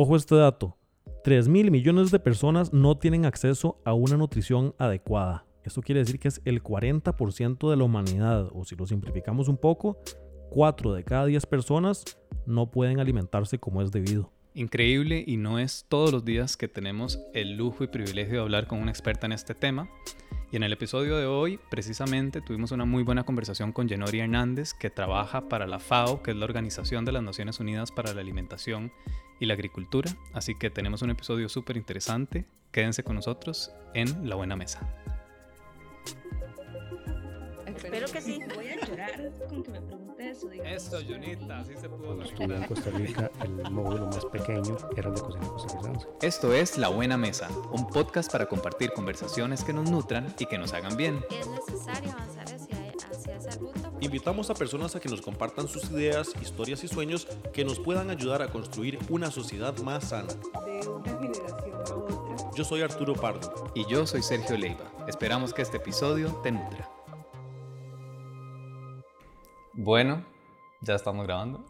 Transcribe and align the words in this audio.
Ojo 0.00 0.14
este 0.14 0.36
dato, 0.36 0.76
3 1.24 1.48
mil 1.48 1.72
millones 1.72 2.12
de 2.12 2.20
personas 2.20 2.72
no 2.72 2.96
tienen 2.98 3.24
acceso 3.24 3.80
a 3.84 3.94
una 3.94 4.16
nutrición 4.16 4.72
adecuada. 4.78 5.44
Esto 5.64 5.82
quiere 5.82 5.98
decir 5.98 6.20
que 6.20 6.28
es 6.28 6.40
el 6.44 6.62
40% 6.62 7.68
de 7.68 7.76
la 7.76 7.82
humanidad, 7.82 8.48
o 8.52 8.64
si 8.64 8.76
lo 8.76 8.86
simplificamos 8.86 9.48
un 9.48 9.56
poco, 9.56 9.98
4 10.50 10.94
de 10.94 11.02
cada 11.02 11.26
10 11.26 11.44
personas 11.46 12.04
no 12.46 12.70
pueden 12.70 13.00
alimentarse 13.00 13.58
como 13.58 13.82
es 13.82 13.90
debido. 13.90 14.30
Increíble 14.58 15.22
y 15.24 15.36
no 15.36 15.60
es 15.60 15.86
todos 15.88 16.10
los 16.10 16.24
días 16.24 16.56
que 16.56 16.66
tenemos 16.66 17.20
el 17.32 17.56
lujo 17.56 17.84
y 17.84 17.86
privilegio 17.86 18.34
de 18.34 18.40
hablar 18.40 18.66
con 18.66 18.80
una 18.80 18.90
experta 18.90 19.24
en 19.24 19.30
este 19.30 19.54
tema. 19.54 19.88
Y 20.50 20.56
en 20.56 20.64
el 20.64 20.72
episodio 20.72 21.16
de 21.16 21.26
hoy, 21.26 21.60
precisamente, 21.70 22.40
tuvimos 22.40 22.72
una 22.72 22.84
muy 22.84 23.04
buena 23.04 23.22
conversación 23.22 23.70
con 23.70 23.88
Jenori 23.88 24.18
Hernández, 24.18 24.74
que 24.74 24.90
trabaja 24.90 25.48
para 25.48 25.68
la 25.68 25.78
FAO, 25.78 26.24
que 26.24 26.32
es 26.32 26.36
la 26.36 26.44
Organización 26.44 27.04
de 27.04 27.12
las 27.12 27.22
Naciones 27.22 27.60
Unidas 27.60 27.92
para 27.92 28.12
la 28.12 28.20
Alimentación 28.20 28.90
y 29.38 29.46
la 29.46 29.54
Agricultura. 29.54 30.10
Así 30.32 30.56
que 30.56 30.70
tenemos 30.70 31.02
un 31.02 31.10
episodio 31.10 31.48
súper 31.48 31.76
interesante. 31.76 32.44
Quédense 32.72 33.04
con 33.04 33.14
nosotros 33.14 33.70
en 33.94 34.28
La 34.28 34.34
Buena 34.34 34.56
Mesa. 34.56 34.92
Espero 37.64 38.08
que 38.08 38.20
sí. 38.20 38.40
Voy 38.56 38.66
a 38.66 38.84
llorar 38.84 39.30
con 39.48 39.62
que 39.62 39.70
me 39.70 40.07
eso. 40.20 40.50
Esto, 40.52 40.98
Junita, 41.06 41.60
así 41.60 41.74
se 41.76 41.88
pudo. 41.88 42.06
Cuando 42.06 42.24
estuve 42.24 42.56
en 42.56 42.64
Costa 42.64 42.90
Rica, 42.90 43.30
el 43.42 43.70
módulo 43.70 44.06
más 44.06 44.24
pequeño 44.26 44.76
era 44.96 45.08
el 45.08 45.14
de 45.14 45.20
cocina 45.20 45.46
costarricense. 45.48 46.08
Esto 46.22 46.52
es 46.52 46.78
La 46.78 46.88
Buena 46.88 47.16
Mesa, 47.16 47.48
un 47.72 47.86
podcast 47.88 48.30
para 48.30 48.46
compartir 48.46 48.92
conversaciones 48.92 49.64
que 49.64 49.72
nos 49.72 49.90
nutran 49.90 50.34
y 50.38 50.46
que 50.46 50.58
nos 50.58 50.72
hagan 50.72 50.96
bien. 50.96 51.24
Es 51.30 51.46
necesario 51.46 52.12
avanzar 52.12 52.44
hacia, 52.44 52.92
hacia 53.10 53.36
esa 53.36 53.58
ruta. 53.58 53.92
Invitamos 54.00 54.50
a 54.50 54.54
personas 54.54 54.94
a 54.96 55.00
que 55.00 55.08
nos 55.08 55.20
compartan 55.20 55.68
sus 55.68 55.90
ideas, 55.90 56.32
historias 56.40 56.82
y 56.84 56.88
sueños 56.88 57.26
que 57.52 57.64
nos 57.64 57.80
puedan 57.80 58.10
ayudar 58.10 58.42
a 58.42 58.48
construir 58.48 58.98
una 59.10 59.30
sociedad 59.30 59.76
más 59.78 60.10
sana. 60.10 60.28
de 60.64 60.88
una 60.88 61.18
generación 61.18 61.74
a 61.74 61.94
otra. 61.94 62.50
Yo 62.54 62.64
soy 62.64 62.82
Arturo 62.82 63.14
Pardo. 63.14 63.72
Y 63.74 63.86
yo 63.86 64.06
soy 64.06 64.22
Sergio 64.22 64.56
Leiva. 64.56 64.90
Esperamos 65.06 65.54
que 65.54 65.62
este 65.62 65.76
episodio 65.76 66.32
te 66.42 66.52
nutra. 66.52 66.97
Bueno, 69.80 70.24
ya 70.80 70.96
estamos 70.96 71.24
grabando. 71.24 71.64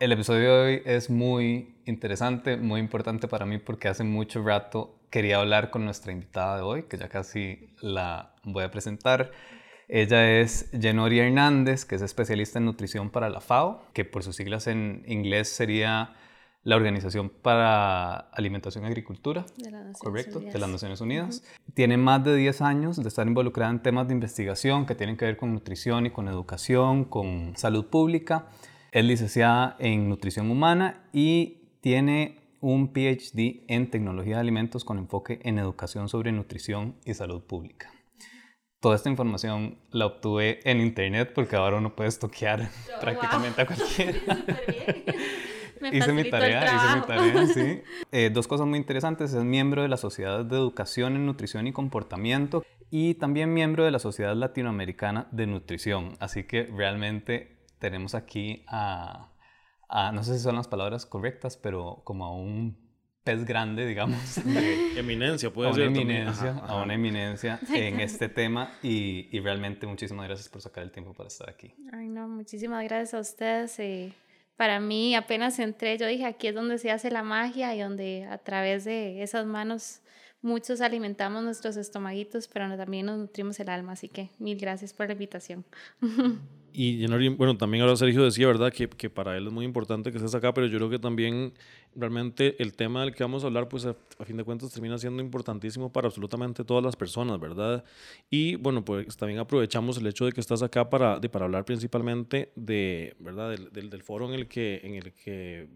El 0.00 0.10
episodio 0.12 0.54
de 0.54 0.58
hoy 0.58 0.82
es 0.86 1.10
muy 1.10 1.76
interesante, 1.84 2.56
muy 2.56 2.80
importante 2.80 3.28
para 3.28 3.44
mí 3.44 3.58
porque 3.58 3.88
hace 3.88 4.04
mucho 4.04 4.42
rato 4.42 4.98
quería 5.10 5.36
hablar 5.36 5.68
con 5.68 5.84
nuestra 5.84 6.12
invitada 6.12 6.56
de 6.56 6.62
hoy, 6.62 6.82
que 6.84 6.96
ya 6.96 7.10
casi 7.10 7.68
la 7.82 8.34
voy 8.42 8.64
a 8.64 8.70
presentar. 8.70 9.32
Ella 9.86 10.40
es 10.40 10.70
Jenori 10.80 11.18
Hernández, 11.18 11.84
que 11.84 11.96
es 11.96 12.00
especialista 12.00 12.58
en 12.58 12.64
nutrición 12.64 13.10
para 13.10 13.28
la 13.28 13.42
FAO, 13.42 13.84
que 13.92 14.06
por 14.06 14.22
sus 14.22 14.36
siglas 14.36 14.66
en 14.66 15.04
inglés 15.06 15.50
sería 15.50 16.16
la 16.66 16.74
Organización 16.74 17.28
para 17.30 18.16
Alimentación 18.32 18.82
y 18.82 18.88
Agricultura. 18.88 19.46
De 19.56 19.70
Correcto, 20.00 20.40
de 20.40 20.46
Unidas. 20.46 20.60
las 20.60 20.68
Naciones 20.68 21.00
Unidas. 21.00 21.44
Tiene 21.74 21.96
más 21.96 22.24
de 22.24 22.34
10 22.34 22.60
años 22.60 23.00
de 23.00 23.08
estar 23.08 23.24
involucrada 23.24 23.70
en 23.70 23.80
temas 23.80 24.08
de 24.08 24.14
investigación 24.14 24.84
que 24.84 24.96
tienen 24.96 25.16
que 25.16 25.26
ver 25.26 25.36
con 25.36 25.52
nutrición 25.52 26.06
y 26.06 26.10
con 26.10 26.26
educación, 26.26 27.04
con 27.04 27.56
salud 27.56 27.86
pública. 27.86 28.48
Es 28.90 29.04
licenciada 29.04 29.76
en 29.78 30.08
nutrición 30.08 30.50
humana 30.50 31.04
y 31.12 31.68
tiene 31.82 32.40
un 32.60 32.92
PhD 32.92 33.62
en 33.68 33.88
tecnología 33.88 34.34
de 34.34 34.40
alimentos 34.40 34.84
con 34.84 34.98
enfoque 34.98 35.38
en 35.44 35.60
educación 35.60 36.08
sobre 36.08 36.32
nutrición 36.32 36.96
y 37.04 37.14
salud 37.14 37.42
pública. 37.42 37.92
Toda 38.80 38.96
esta 38.96 39.08
información 39.08 39.78
la 39.92 40.06
obtuve 40.06 40.58
en 40.68 40.80
internet 40.80 41.30
porque 41.32 41.54
ahora 41.54 41.76
uno 41.76 41.94
puede 41.94 42.08
estoquear 42.08 42.68
prácticamente 43.00 43.62
a 43.62 43.66
cualquiera. 43.66 44.18
Me 45.80 45.96
Hice 45.96 46.12
mi 46.12 46.28
tarea, 46.30 46.64
hice 46.64 46.96
mi 47.00 47.06
tarea, 47.06 47.46
sí. 47.46 47.82
Eh, 48.12 48.30
dos 48.32 48.46
cosas 48.48 48.66
muy 48.66 48.78
interesantes, 48.78 49.32
es 49.34 49.44
miembro 49.44 49.82
de 49.82 49.88
la 49.88 49.96
Sociedad 49.96 50.44
de 50.44 50.56
Educación 50.56 51.16
en 51.16 51.26
Nutrición 51.26 51.66
y 51.66 51.72
Comportamiento 51.72 52.64
y 52.90 53.14
también 53.14 53.52
miembro 53.52 53.84
de 53.84 53.90
la 53.90 53.98
Sociedad 53.98 54.34
Latinoamericana 54.34 55.28
de 55.32 55.46
Nutrición. 55.46 56.12
Así 56.20 56.44
que 56.44 56.64
realmente 56.64 57.58
tenemos 57.78 58.14
aquí 58.14 58.64
a, 58.68 59.30
a- 59.88 60.12
no 60.12 60.22
sé 60.24 60.34
si 60.34 60.40
son 60.40 60.56
las 60.56 60.68
palabras 60.68 61.04
correctas, 61.06 61.56
pero 61.56 62.00
como 62.04 62.24
a 62.26 62.34
un 62.34 62.76
pez 63.24 63.44
grande, 63.44 63.84
digamos, 63.86 64.36
de- 64.44 64.98
Eminencia, 65.00 65.48
a 65.48 65.52
puede 65.52 65.70
una 65.70 65.76
ser. 65.76 65.84
también. 65.86 66.10
eminencia, 66.10 66.50
Ajá, 66.50 66.60
a 66.60 66.64
ajá. 66.64 66.82
una 66.84 66.94
eminencia 66.94 67.60
en 67.74 67.98
este 68.00 68.28
tema 68.28 68.70
y, 68.84 69.28
y 69.36 69.40
realmente 69.40 69.86
muchísimas 69.86 70.26
gracias 70.26 70.48
por 70.48 70.62
sacar 70.62 70.84
el 70.84 70.92
tiempo 70.92 71.12
para 71.12 71.26
estar 71.26 71.50
aquí. 71.50 71.74
Ay, 71.92 72.06
no, 72.08 72.28
muchísimas 72.28 72.84
gracias 72.84 73.14
a 73.14 73.18
ustedes. 73.20 73.78
eh, 73.80 74.12
para 74.56 74.80
mí, 74.80 75.14
apenas 75.14 75.58
entré, 75.58 75.98
yo 75.98 76.06
dije, 76.06 76.24
aquí 76.24 76.48
es 76.48 76.54
donde 76.54 76.78
se 76.78 76.90
hace 76.90 77.10
la 77.10 77.22
magia 77.22 77.74
y 77.74 77.80
donde 77.80 78.26
a 78.30 78.38
través 78.38 78.84
de 78.84 79.22
esas 79.22 79.46
manos 79.46 80.00
muchos 80.40 80.80
alimentamos 80.80 81.42
nuestros 81.42 81.76
estomaguitos, 81.76 82.48
pero 82.48 82.74
también 82.76 83.06
nos 83.06 83.18
nutrimos 83.18 83.60
el 83.60 83.68
alma. 83.68 83.92
Así 83.92 84.08
que 84.08 84.30
mil 84.38 84.58
gracias 84.58 84.92
por 84.94 85.06
la 85.06 85.12
invitación. 85.12 85.64
Y 86.78 87.06
bueno, 87.06 87.56
también 87.56 87.82
ahora 87.82 87.96
Sergio 87.96 88.22
decía, 88.22 88.46
¿verdad? 88.46 88.70
Que, 88.70 88.86
que 88.86 89.08
para 89.08 89.34
él 89.38 89.46
es 89.46 89.52
muy 89.52 89.64
importante 89.64 90.10
que 90.10 90.18
estés 90.18 90.34
acá, 90.34 90.52
pero 90.52 90.66
yo 90.66 90.76
creo 90.76 90.90
que 90.90 90.98
también 90.98 91.54
realmente 91.94 92.62
el 92.62 92.74
tema 92.74 93.00
del 93.00 93.14
que 93.14 93.24
vamos 93.24 93.44
a 93.44 93.46
hablar, 93.46 93.66
pues 93.66 93.86
a, 93.86 93.96
a 94.18 94.24
fin 94.26 94.36
de 94.36 94.44
cuentas 94.44 94.70
termina 94.72 94.98
siendo 94.98 95.22
importantísimo 95.22 95.90
para 95.90 96.08
absolutamente 96.08 96.64
todas 96.64 96.84
las 96.84 96.94
personas, 96.94 97.40
¿verdad? 97.40 97.82
Y 98.28 98.56
bueno, 98.56 98.84
pues 98.84 99.16
también 99.16 99.40
aprovechamos 99.40 99.96
el 99.96 100.06
hecho 100.06 100.26
de 100.26 100.32
que 100.32 100.40
estás 100.42 100.60
acá 100.60 100.90
para, 100.90 101.18
de, 101.18 101.30
para 101.30 101.46
hablar 101.46 101.64
principalmente 101.64 102.52
de, 102.56 103.16
¿verdad? 103.20 103.52
Del, 103.52 103.72
del, 103.72 103.88
del 103.88 104.02
foro 104.02 104.28
en 104.28 104.34
el 104.34 104.46
que, 104.46 104.82
en 104.84 104.96
el 104.96 105.14
que 105.14 105.68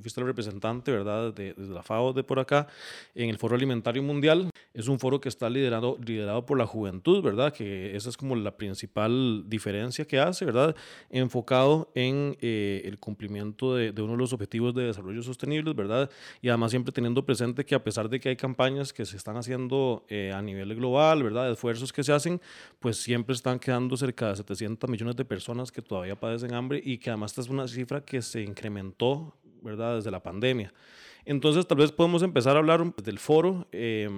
fuiste 0.00 0.22
el 0.22 0.26
representante, 0.26 0.90
¿verdad? 0.90 1.34
De, 1.34 1.52
desde 1.52 1.74
la 1.74 1.82
FAO 1.82 2.14
de 2.14 2.24
por 2.24 2.38
acá, 2.38 2.66
en 3.14 3.28
el 3.28 3.36
Foro 3.36 3.56
Alimentario 3.56 4.02
Mundial. 4.02 4.48
Es 4.76 4.88
un 4.88 4.98
foro 5.00 5.22
que 5.22 5.30
está 5.30 5.48
liderado, 5.48 5.96
liderado 6.04 6.44
por 6.44 6.58
la 6.58 6.66
juventud, 6.66 7.22
¿verdad? 7.22 7.50
Que 7.50 7.96
esa 7.96 8.10
es 8.10 8.16
como 8.18 8.36
la 8.36 8.58
principal 8.58 9.44
diferencia 9.46 10.04
que 10.04 10.20
hace, 10.20 10.44
¿verdad? 10.44 10.76
Enfocado 11.08 11.90
en 11.94 12.36
eh, 12.42 12.82
el 12.84 12.98
cumplimiento 12.98 13.74
de, 13.74 13.92
de 13.92 14.02
uno 14.02 14.12
de 14.12 14.18
los 14.18 14.34
objetivos 14.34 14.74
de 14.74 14.84
desarrollo 14.84 15.22
sostenible, 15.22 15.72
¿verdad? 15.72 16.10
Y 16.42 16.50
además 16.50 16.72
siempre 16.72 16.92
teniendo 16.92 17.24
presente 17.24 17.64
que 17.64 17.74
a 17.74 17.82
pesar 17.82 18.10
de 18.10 18.20
que 18.20 18.28
hay 18.28 18.36
campañas 18.36 18.92
que 18.92 19.06
se 19.06 19.16
están 19.16 19.38
haciendo 19.38 20.04
eh, 20.10 20.30
a 20.34 20.42
nivel 20.42 20.74
global, 20.74 21.22
¿verdad? 21.22 21.50
Esfuerzos 21.50 21.90
que 21.90 22.04
se 22.04 22.12
hacen, 22.12 22.38
pues 22.78 22.98
siempre 22.98 23.34
están 23.34 23.58
quedando 23.58 23.96
cerca 23.96 24.28
de 24.28 24.36
700 24.36 24.90
millones 24.90 25.16
de 25.16 25.24
personas 25.24 25.72
que 25.72 25.80
todavía 25.80 26.20
padecen 26.20 26.52
hambre 26.52 26.82
y 26.84 26.98
que 26.98 27.08
además 27.08 27.30
esta 27.30 27.40
es 27.40 27.48
una 27.48 27.66
cifra 27.66 28.04
que 28.04 28.20
se 28.20 28.42
incrementó 28.42 29.34
¿verdad? 29.62 29.96
Desde 29.96 30.10
la 30.10 30.22
pandemia. 30.22 30.72
Entonces, 31.24 31.66
tal 31.66 31.78
vez 31.78 31.90
podemos 31.90 32.22
empezar 32.22 32.56
a 32.56 32.60
hablar 32.60 32.94
del 32.96 33.18
foro. 33.18 33.66
eh, 33.72 34.08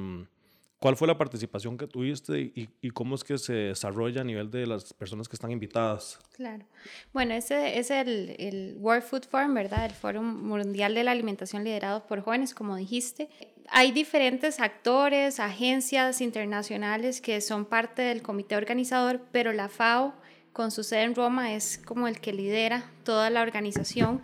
¿Cuál 0.81 0.97
fue 0.97 1.09
la 1.09 1.19
participación 1.19 1.77
que 1.77 1.89
tuviste 1.89 2.39
y, 2.39 2.69
y 2.81 2.91
cómo 2.91 3.17
es 3.17 3.25
que 3.25 3.37
se 3.39 3.53
desarrolla 3.53 4.21
a 4.21 4.25
nivel 4.25 4.49
de 4.49 4.65
las 4.65 4.95
personas 4.95 5.29
que 5.29 5.35
están 5.35 5.51
invitadas? 5.51 6.21
Claro. 6.37 6.65
Bueno, 7.13 7.35
ese 7.35 7.81
es 7.81 7.91
el, 7.91 8.37
el 8.39 8.77
World 8.79 9.03
Food 9.03 9.25
Forum, 9.29 9.55
¿verdad? 9.55 9.87
El 9.87 9.91
Foro 9.91 10.23
Mundial 10.23 10.95
de 10.95 11.03
la 11.03 11.11
Alimentación 11.11 11.65
liderado 11.65 12.07
por 12.07 12.21
jóvenes, 12.21 12.55
como 12.55 12.77
dijiste. 12.77 13.29
Hay 13.71 13.91
diferentes 13.91 14.61
actores, 14.61 15.41
agencias 15.41 16.21
internacionales 16.21 17.21
que 17.21 17.41
son 17.41 17.65
parte 17.65 18.03
del 18.03 18.23
comité 18.23 18.55
organizador, 18.55 19.21
pero 19.33 19.53
la 19.53 19.69
FAO, 19.69 20.15
con 20.53 20.71
su 20.71 20.85
sede 20.85 21.03
en 21.03 21.17
Roma, 21.17 21.55
es 21.55 21.79
como 21.85 22.07
el 22.07 22.21
que 22.21 22.33
lidera 22.33 22.89
toda 23.03 23.31
la 23.31 23.43
organización. 23.43 24.23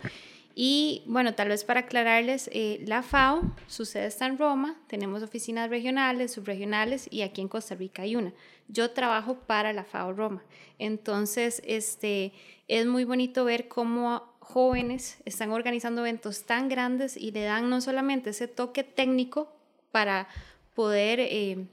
Y 0.57 1.03
bueno, 1.05 1.35
tal 1.35 1.49
vez 1.49 1.65
para 1.65 1.81
aclararles, 1.81 2.49
eh, 2.53 2.81
la 2.87 3.03
FAO, 3.03 3.41
su 3.67 3.83
sede 3.83 4.05
está 4.05 4.25
en 4.25 4.37
Roma, 4.37 4.77
tenemos 4.87 5.21
oficinas 5.21 5.69
regionales, 5.69 6.31
subregionales 6.31 7.09
y 7.11 7.23
aquí 7.23 7.41
en 7.41 7.49
Costa 7.49 7.75
Rica 7.75 8.03
hay 8.03 8.15
una. 8.15 8.31
Yo 8.69 8.91
trabajo 8.91 9.35
para 9.35 9.73
la 9.73 9.83
FAO 9.83 10.13
Roma. 10.13 10.43
Entonces, 10.79 11.61
este, 11.65 12.31
es 12.69 12.85
muy 12.85 13.03
bonito 13.03 13.43
ver 13.43 13.67
cómo 13.67 14.33
jóvenes 14.39 15.17
están 15.25 15.51
organizando 15.51 15.99
eventos 15.99 16.45
tan 16.45 16.69
grandes 16.69 17.17
y 17.17 17.31
le 17.31 17.43
dan 17.43 17.69
no 17.69 17.81
solamente 17.81 18.29
ese 18.29 18.47
toque 18.47 18.85
técnico 18.85 19.51
para 19.91 20.29
poder 20.73 21.19
eh, 21.19 21.67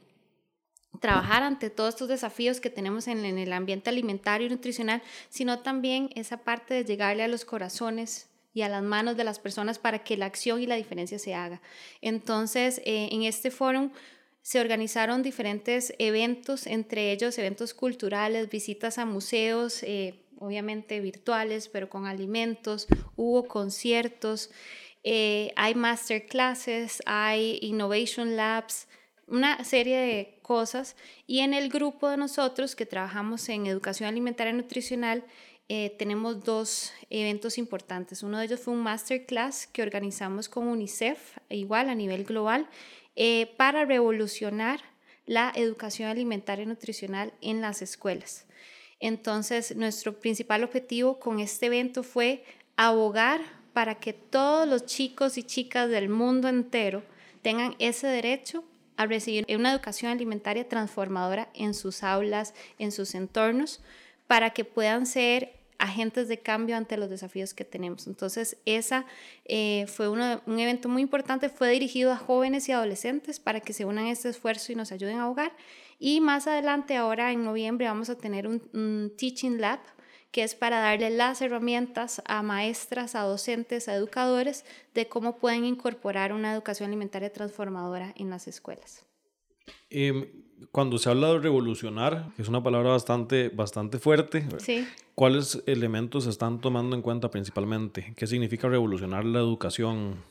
trabajar 0.98 1.44
ante 1.44 1.70
todos 1.70 1.90
estos 1.90 2.08
desafíos 2.08 2.58
que 2.58 2.68
tenemos 2.68 3.06
en, 3.06 3.24
en 3.24 3.38
el 3.38 3.52
ambiente 3.52 3.90
alimentario 3.90 4.48
y 4.48 4.50
nutricional, 4.50 5.02
sino 5.28 5.60
también 5.60 6.10
esa 6.16 6.38
parte 6.38 6.74
de 6.74 6.84
llegarle 6.84 7.22
a 7.22 7.28
los 7.28 7.44
corazones 7.44 8.31
y 8.54 8.62
a 8.62 8.68
las 8.68 8.82
manos 8.82 9.16
de 9.16 9.24
las 9.24 9.38
personas 9.38 9.78
para 9.78 10.04
que 10.04 10.16
la 10.16 10.26
acción 10.26 10.60
y 10.60 10.66
la 10.66 10.76
diferencia 10.76 11.18
se 11.18 11.34
haga. 11.34 11.60
Entonces, 12.00 12.80
eh, 12.84 13.08
en 13.12 13.22
este 13.22 13.50
foro 13.50 13.90
se 14.42 14.60
organizaron 14.60 15.22
diferentes 15.22 15.94
eventos, 15.98 16.66
entre 16.66 17.12
ellos 17.12 17.38
eventos 17.38 17.74
culturales, 17.74 18.50
visitas 18.50 18.98
a 18.98 19.06
museos, 19.06 19.82
eh, 19.84 20.24
obviamente 20.38 21.00
virtuales, 21.00 21.68
pero 21.68 21.88
con 21.88 22.06
alimentos, 22.06 22.88
hubo 23.14 23.46
conciertos, 23.46 24.50
eh, 25.04 25.52
hay 25.56 25.74
masterclasses, 25.74 27.02
hay 27.06 27.58
innovation 27.62 28.36
labs, 28.36 28.88
una 29.28 29.64
serie 29.64 29.98
de 29.98 30.38
cosas. 30.42 30.96
Y 31.26 31.40
en 31.40 31.54
el 31.54 31.68
grupo 31.68 32.08
de 32.08 32.16
nosotros 32.16 32.74
que 32.74 32.86
trabajamos 32.86 33.48
en 33.48 33.66
educación 33.66 34.08
alimentaria 34.08 34.52
y 34.52 34.56
nutricional, 34.56 35.24
eh, 35.74 35.88
tenemos 35.98 36.44
dos 36.44 36.92
eventos 37.08 37.56
importantes. 37.56 38.22
Uno 38.22 38.36
de 38.36 38.44
ellos 38.44 38.60
fue 38.60 38.74
un 38.74 38.82
masterclass 38.82 39.66
que 39.66 39.80
organizamos 39.80 40.50
con 40.50 40.68
UNICEF, 40.68 41.38
igual 41.48 41.88
a 41.88 41.94
nivel 41.94 42.24
global, 42.24 42.68
eh, 43.16 43.54
para 43.56 43.86
revolucionar 43.86 44.80
la 45.24 45.50
educación 45.56 46.10
alimentaria 46.10 46.64
y 46.64 46.66
nutricional 46.66 47.32
en 47.40 47.62
las 47.62 47.80
escuelas. 47.80 48.44
Entonces, 49.00 49.74
nuestro 49.74 50.20
principal 50.20 50.62
objetivo 50.62 51.18
con 51.18 51.40
este 51.40 51.64
evento 51.66 52.02
fue 52.02 52.44
abogar 52.76 53.40
para 53.72 53.94
que 53.94 54.12
todos 54.12 54.68
los 54.68 54.84
chicos 54.84 55.38
y 55.38 55.42
chicas 55.42 55.88
del 55.88 56.10
mundo 56.10 56.50
entero 56.50 57.02
tengan 57.40 57.76
ese 57.78 58.08
derecho 58.08 58.62
a 58.98 59.06
recibir 59.06 59.46
una 59.56 59.72
educación 59.72 60.12
alimentaria 60.12 60.68
transformadora 60.68 61.48
en 61.54 61.72
sus 61.72 62.02
aulas, 62.02 62.52
en 62.78 62.92
sus 62.92 63.14
entornos, 63.14 63.80
para 64.26 64.50
que 64.50 64.66
puedan 64.66 65.06
ser 65.06 65.61
agentes 65.82 66.28
de 66.28 66.38
cambio 66.38 66.76
ante 66.76 66.96
los 66.96 67.10
desafíos 67.10 67.54
que 67.54 67.64
tenemos. 67.64 68.06
Entonces, 68.06 68.56
esa 68.64 69.04
eh, 69.44 69.86
fue 69.88 70.08
un 70.08 70.20
evento 70.58 70.88
muy 70.88 71.02
importante, 71.02 71.48
fue 71.48 71.70
dirigido 71.70 72.12
a 72.12 72.16
jóvenes 72.16 72.68
y 72.68 72.72
adolescentes 72.72 73.40
para 73.40 73.60
que 73.60 73.72
se 73.72 73.84
unan 73.84 74.06
a 74.06 74.10
este 74.10 74.28
esfuerzo 74.28 74.72
y 74.72 74.74
nos 74.74 74.92
ayuden 74.92 75.18
a 75.18 75.24
ahogar. 75.24 75.52
Y 75.98 76.20
más 76.20 76.46
adelante, 76.46 76.96
ahora 76.96 77.32
en 77.32 77.44
noviembre, 77.44 77.86
vamos 77.86 78.10
a 78.10 78.16
tener 78.16 78.46
un 78.46 79.12
Teaching 79.16 79.60
Lab 79.60 79.80
que 80.32 80.42
es 80.42 80.54
para 80.54 80.80
darle 80.80 81.10
las 81.10 81.42
herramientas 81.42 82.22
a 82.24 82.42
maestras, 82.42 83.14
a 83.14 83.20
docentes, 83.20 83.86
a 83.86 83.94
educadores 83.94 84.64
de 84.94 85.06
cómo 85.06 85.36
pueden 85.36 85.66
incorporar 85.66 86.32
una 86.32 86.54
educación 86.54 86.88
alimentaria 86.88 87.30
transformadora 87.30 88.14
en 88.16 88.30
las 88.30 88.48
escuelas. 88.48 89.04
Em, 89.90 90.26
cuando 90.70 90.98
se 90.98 91.10
habla 91.10 91.32
de 91.32 91.38
revolucionar, 91.38 92.28
que 92.36 92.42
es 92.42 92.48
una 92.48 92.62
palabra 92.62 92.90
bastante, 92.90 93.48
bastante 93.48 93.98
fuerte, 93.98 94.46
¿cuáles 95.14 95.62
elementos 95.66 96.24
se 96.24 96.30
están 96.30 96.60
tomando 96.60 96.94
en 96.96 97.02
cuenta 97.02 97.30
principalmente? 97.30 98.14
¿Qué 98.16 98.26
significa 98.26 98.68
revolucionar 98.68 99.24
la 99.24 99.40
educación? 99.40 100.22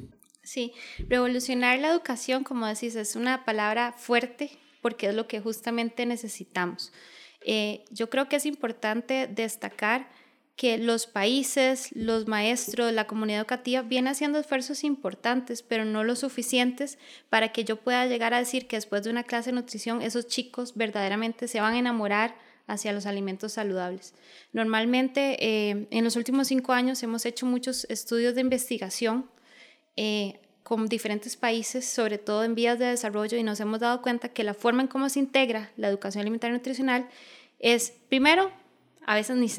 Sí, 0.44 0.74
revolucionar 1.10 1.80
la 1.80 1.92
educación, 1.92 2.44
como 2.44 2.66
decís, 2.66 2.95
es 2.95 3.16
una 3.16 3.45
palabra 3.45 3.94
fuerte 3.98 4.51
porque 4.81 5.07
es 5.07 5.16
lo 5.16 5.28
que 5.28 5.39
justamente 5.39 6.06
necesitamos. 6.06 6.92
Eh, 7.45 7.84
yo 7.92 8.10
creo 8.10 8.30
que 8.30 8.36
es 8.36 8.45
importante 8.45 9.27
destacar 9.27 10.10
que 10.56 10.77
los 10.77 11.07
países, 11.07 11.89
los 11.94 12.27
maestros, 12.27 12.94
la 12.94 13.07
comunidad 13.07 13.39
educativa 13.39 13.81
vienen 13.81 14.12
haciendo 14.12 14.38
esfuerzos 14.38 14.83
importantes, 14.83 15.63
pero 15.63 15.86
no 15.86 16.03
lo 16.03 16.15
suficientes 16.15 16.98
para 17.30 17.51
que 17.51 17.63
yo 17.63 17.77
pueda 17.77 18.06
llegar 18.06 18.33
a 18.33 18.39
decir 18.39 18.68
que 18.68 18.75
después 18.75 19.03
de 19.03 19.09
una 19.09 19.24
clase 19.24 19.50
de 19.50 19.56
nutrición 19.56 20.01
esos 20.01 20.27
chicos 20.27 20.74
verdaderamente 20.75 21.48
se 21.48 21.62
van 21.62 21.74
a 21.74 21.80
enamorar 21.80 22.36
hacia 22.68 22.94
los 22.94 23.06
alimentos 23.06 23.53
saludables. 23.53 24.13
Normalmente 24.53 25.38
eh, 25.39 25.88
en 25.89 26.03
los 26.03 26.15
últimos 26.15 26.48
cinco 26.48 26.74
años 26.74 27.01
hemos 27.03 27.25
hecho 27.25 27.45
muchos 27.45 27.86
estudios 27.89 28.36
de 28.36 28.42
investigación 28.42 29.30
eh, 29.98 30.39
con 30.63 30.88
diferentes 30.88 31.36
países, 31.36 31.86
sobre 31.86 32.18
todo 32.18 32.44
en 32.44 32.56
vías 32.56 32.80
de 32.80 32.86
desarrollo, 32.86 33.38
y 33.38 33.44
nos 33.44 33.59
hemos 33.59 33.80
dado 33.80 34.01
cuenta 34.01 34.30
que 34.30 34.44
la 34.44 34.53
forma 34.53 34.83
en 34.83 34.88
cómo 34.88 35.09
se 35.09 35.19
integra 35.19 35.71
la 35.75 35.89
educación 35.89 36.21
alimentaria 36.21 36.56
y 36.56 36.57
nutricional 36.59 37.09
es, 37.59 37.94
primero, 38.09 38.51
a 39.06 39.15
veces 39.15 39.38
ni 39.38 39.50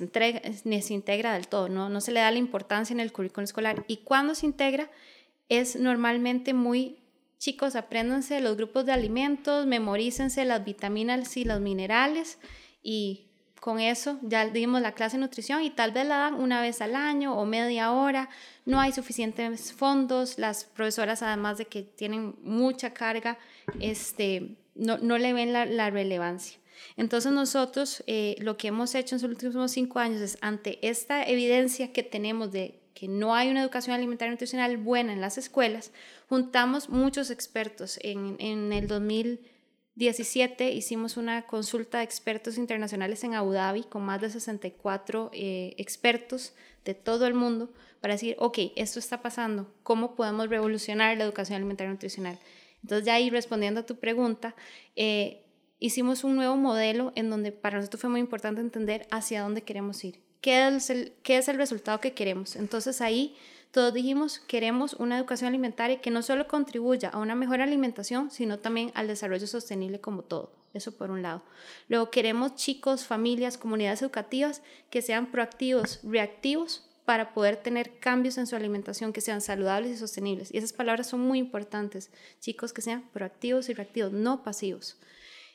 se, 0.80 0.94
integra 0.94 1.34
del 1.34 1.48
todo, 1.48 1.68
¿no? 1.68 2.00
se 2.00 2.12
le 2.12 2.20
da 2.20 2.30
la 2.30 2.38
importancia 2.38 2.94
en 2.94 3.00
el 3.00 3.12
currículo 3.12 3.44
escolar, 3.44 3.84
y 3.88 3.98
cuando 3.98 4.34
se 4.34 4.46
integra 4.46 4.90
es 5.48 5.76
normalmente 5.76 6.54
muy, 6.54 6.98
chicos, 7.38 7.74
apréndanse 7.74 8.40
los 8.40 8.56
grupos 8.56 8.86
de 8.86 8.92
alimentos, 8.92 9.66
memorícense 9.66 10.44
las 10.44 10.64
vitaminas 10.64 11.36
y 11.36 11.44
los 11.44 11.60
minerales, 11.60 12.38
y 12.82 13.26
con 13.60 13.78
eso 13.78 14.18
ya 14.22 14.48
dimos 14.48 14.80
la 14.80 14.92
clase 14.92 15.16
de 15.16 15.20
nutrición 15.20 15.62
y 15.62 15.70
tal 15.70 15.92
vez 15.92 16.06
la 16.06 16.16
dan 16.16 16.34
una 16.34 16.60
vez 16.60 16.80
al 16.80 16.96
año 16.96 17.36
o 17.36 17.44
media 17.44 17.92
hora, 17.92 18.28
no 18.64 18.80
hay 18.80 18.92
suficientes 18.92 19.72
fondos, 19.72 20.38
las 20.38 20.64
profesoras 20.64 21.22
además 21.22 21.58
de 21.58 21.66
que 21.66 21.82
tienen 21.82 22.34
mucha 22.42 22.92
carga, 22.92 23.38
este, 23.80 24.56
no, 24.74 24.98
no 24.98 25.18
le 25.18 25.32
ven 25.32 25.52
la 25.52 25.90
relevancia. 25.90 26.62
Entonces 26.96 27.32
nosotros 27.32 28.02
eh, 28.06 28.36
lo 28.38 28.56
que 28.56 28.69
hemos 28.69 28.94
hecho 28.94 29.14
en 29.14 29.22
los 29.22 29.30
últimos 29.30 29.70
cinco 29.70 29.98
años 29.98 30.20
es 30.20 30.38
ante 30.40 30.78
esta 30.86 31.24
evidencia 31.24 31.92
que 31.92 32.02
tenemos 32.02 32.52
de 32.52 32.80
que 32.94 33.08
no 33.08 33.34
hay 33.34 33.50
una 33.50 33.62
educación 33.62 33.96
alimentaria 33.96 34.32
nutricional 34.32 34.76
buena 34.76 35.12
en 35.12 35.20
las 35.20 35.38
escuelas, 35.38 35.92
juntamos 36.28 36.88
muchos 36.88 37.30
expertos. 37.30 37.98
En, 38.02 38.36
en 38.38 38.72
el 38.72 38.86
2000 38.86 39.40
17 39.94 40.72
hicimos 40.72 41.16
una 41.19 41.42
consulta 41.42 41.98
de 41.98 42.04
expertos 42.04 42.56
internacionales 42.56 43.25
en 43.25 43.34
Abu 43.34 43.52
Dhabi 43.52 43.82
con 43.82 44.02
más 44.02 44.20
de 44.22 44.30
64 44.30 45.30
eh, 45.34 45.75
expertos 45.76 46.54
de 46.84 46.94
todo 46.94 47.26
el 47.26 47.34
mundo 47.34 47.70
para 48.00 48.14
decir, 48.14 48.34
ok, 48.38 48.58
esto 48.76 48.98
está 48.98 49.20
pasando, 49.20 49.72
¿cómo 49.82 50.14
podemos 50.14 50.48
revolucionar 50.48 51.16
la 51.18 51.25
educación 51.25 51.56
alimentaria 51.56 51.92
nutricional? 51.92 52.38
Entonces 52.82 53.06
ya 53.06 53.14
ahí 53.14 53.28
respondiendo 53.28 53.80
a 53.80 53.86
tu 53.86 53.96
pregunta, 53.96 54.56
eh, 54.96 55.41
hicimos 55.82 56.23
un 56.23 56.37
nuevo 56.37 56.56
modelo 56.56 57.12
en 57.17 57.29
donde 57.29 57.50
para 57.50 57.79
nosotros 57.79 58.00
fue 58.00 58.11
muy 58.11 58.20
importante 58.20 58.61
entender 58.61 59.06
hacia 59.11 59.43
dónde 59.43 59.62
queremos 59.62 60.05
ir, 60.05 60.20
qué 60.40 60.69
es 60.69 60.90
el, 60.90 61.12
qué 61.25 61.38
es 61.38 61.49
el 61.49 61.56
resultado 61.56 62.00
que 62.00 62.14
queremos. 62.14 62.55
Entonces 62.55 63.00
ahí 63.00 63.34
todos 63.73 63.93
dijimos, 63.93 64.38
queremos 64.38 64.93
una 64.94 65.19
educación 65.19 65.49
alimentaria 65.49 66.00
que 66.00 66.12
no 66.12 66.23
solo 66.23 66.46
contribuya 66.46 67.08
a 67.08 67.19
una 67.19 67.34
mejor 67.34 67.61
alimentación, 67.61 68.31
sino 68.31 68.61
también 68.61 68.93
al 68.94 69.08
desarrollo 69.08 69.46
sostenible 69.49 70.00
como 70.00 70.23
todo. 70.23 70.52
Eso 70.73 70.93
por 70.93 71.11
un 71.11 71.20
lado. 71.20 71.43
Luego 71.88 72.11
queremos 72.11 72.55
chicos, 72.55 73.05
familias, 73.05 73.58
comunidades 73.58 74.02
educativas 74.02 74.62
que 74.88 75.02
sean 75.02 75.32
proactivos, 75.32 75.99
reactivos 76.05 76.88
para 77.05 77.35
poder 77.35 77.56
tener 77.56 77.99
cambios 77.99 78.38
en 78.38 78.46
su 78.46 78.55
alimentación 78.55 79.12
que 79.12 79.20
sean 79.20 79.40
saludables 79.40 79.90
y 79.90 79.96
sostenibles. 79.96 80.55
Y 80.55 80.58
esas 80.58 80.73
palabras 80.73 81.08
son 81.08 81.20
muy 81.20 81.40
importantes. 81.40 82.11
Chicos 82.40 82.73
que 82.73 82.82
sean 82.82 83.02
proactivos 83.12 83.69
y 83.69 83.75
reactivos, 83.75 84.12
no 84.12 84.44
pasivos. 84.44 84.96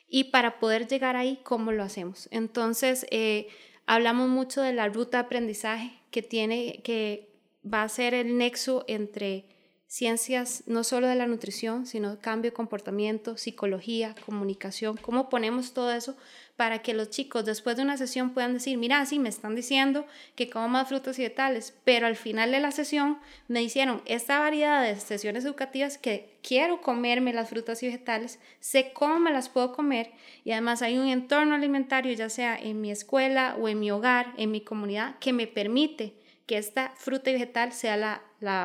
Y 0.08 0.24
para 0.24 0.58
poder 0.58 0.88
llegar 0.88 1.16
ahí, 1.16 1.40
¿cómo 1.44 1.70
lo 1.72 1.82
hacemos? 1.82 2.28
Entonces, 2.30 3.06
eh, 3.10 3.48
hablamos 3.86 4.28
mucho 4.28 4.62
de 4.62 4.72
la 4.72 4.88
ruta 4.88 5.18
de 5.18 5.24
aprendizaje 5.24 5.92
que 6.10 6.22
tiene 6.22 6.80
que 6.82 7.28
va 7.62 7.82
a 7.82 7.88
ser 7.88 8.14
el 8.14 8.38
nexo 8.38 8.84
entre 8.88 9.44
ciencias 9.88 10.64
no 10.66 10.84
solo 10.84 11.08
de 11.08 11.14
la 11.14 11.26
nutrición, 11.26 11.86
sino 11.86 12.20
cambio 12.20 12.50
de 12.50 12.54
comportamiento, 12.54 13.38
psicología, 13.38 14.14
comunicación, 14.26 14.98
cómo 14.98 15.30
ponemos 15.30 15.72
todo 15.72 15.90
eso 15.92 16.14
para 16.56 16.82
que 16.82 16.92
los 16.92 17.08
chicos 17.08 17.46
después 17.46 17.76
de 17.76 17.82
una 17.82 17.96
sesión 17.96 18.30
puedan 18.30 18.52
decir, 18.52 18.76
mira, 18.76 19.06
sí, 19.06 19.18
me 19.18 19.30
están 19.30 19.54
diciendo 19.54 20.04
que 20.34 20.50
como 20.50 20.68
más 20.68 20.88
frutas 20.88 21.18
y 21.18 21.22
vegetales, 21.22 21.74
pero 21.84 22.06
al 22.06 22.16
final 22.16 22.50
de 22.50 22.60
la 22.60 22.70
sesión 22.70 23.18
me 23.46 23.62
hicieron 23.62 24.02
esta 24.04 24.40
variedad 24.40 24.82
de 24.82 25.00
sesiones 25.00 25.46
educativas 25.46 25.96
que 25.96 26.36
quiero 26.42 26.82
comerme 26.82 27.32
las 27.32 27.48
frutas 27.48 27.82
y 27.82 27.86
vegetales, 27.86 28.40
sé 28.60 28.92
cómo 28.92 29.18
me 29.18 29.32
las 29.32 29.48
puedo 29.48 29.72
comer 29.72 30.10
y 30.44 30.52
además 30.52 30.82
hay 30.82 30.98
un 30.98 31.08
entorno 31.08 31.54
alimentario, 31.54 32.12
ya 32.12 32.28
sea 32.28 32.58
en 32.58 32.80
mi 32.82 32.90
escuela 32.90 33.56
o 33.58 33.68
en 33.68 33.80
mi 33.80 33.90
hogar, 33.90 34.34
en 34.36 34.50
mi 34.50 34.60
comunidad, 34.60 35.18
que 35.18 35.32
me 35.32 35.46
permite 35.46 36.12
que 36.46 36.58
esta 36.58 36.92
fruta 36.96 37.30
y 37.30 37.34
vegetal 37.34 37.72
sea 37.72 37.96
la, 37.96 38.22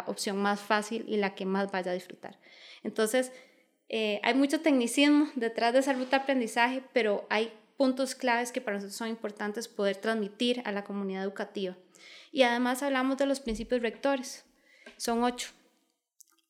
opción 0.07 0.37
más 0.37 0.59
fácil 0.59 1.05
y 1.07 1.17
la 1.17 1.35
que 1.35 1.45
más 1.45 1.71
vaya 1.71 1.91
a 1.91 1.93
disfrutar. 1.93 2.39
Entonces, 2.83 3.31
eh, 3.89 4.19
hay 4.23 4.33
mucho 4.33 4.61
tecnicismo 4.61 5.29
detrás 5.35 5.73
de 5.73 5.79
esa 5.79 5.93
ruta 5.93 6.17
aprendizaje, 6.17 6.83
pero 6.93 7.25
hay 7.29 7.51
puntos 7.77 8.15
claves 8.15 8.51
que 8.51 8.61
para 8.61 8.77
nosotros 8.77 8.95
son 8.95 9.09
importantes 9.09 9.67
poder 9.67 9.97
transmitir 9.97 10.61
a 10.65 10.71
la 10.71 10.83
comunidad 10.83 11.23
educativa. 11.23 11.75
Y 12.31 12.43
además 12.43 12.81
hablamos 12.81 13.17
de 13.17 13.25
los 13.25 13.39
principios 13.39 13.81
rectores. 13.81 14.45
Son 14.97 15.23
ocho. 15.23 15.49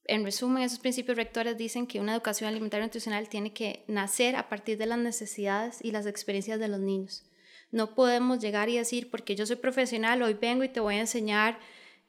En 0.06 0.24
resumen, 0.24 0.64
esos 0.64 0.80
principios 0.80 1.18
rectores 1.18 1.58
dicen 1.58 1.88
que 1.88 2.00
una 2.00 2.14
educación 2.14 2.50
alimentaria 2.50 2.84
y 2.84 2.88
nutricional 2.88 3.30
tiene 3.30 3.54
que 3.54 3.84
nacer 3.88 4.36
a 4.36 4.50
partir 4.50 4.78
de 4.78 4.86
las 4.86 5.00
necesidades 5.00 5.80
y 5.82 5.92
las 5.92 6.06
experiencias 6.06 6.60
de 6.60 6.68
los 6.68 6.80
niños. 6.80 7.24
No 7.72 7.96
podemos 7.96 8.40
llegar 8.40 8.70
y 8.70 8.78
decir, 8.78 9.10
porque 9.10 9.36
yo 9.36 9.46
soy 9.46 9.56
profesional, 9.56 10.22
hoy 10.22 10.34
vengo 10.34 10.64
y 10.64 10.70
te 10.70 10.80
voy 10.80 10.96
a 10.96 11.00
enseñar 11.00 11.58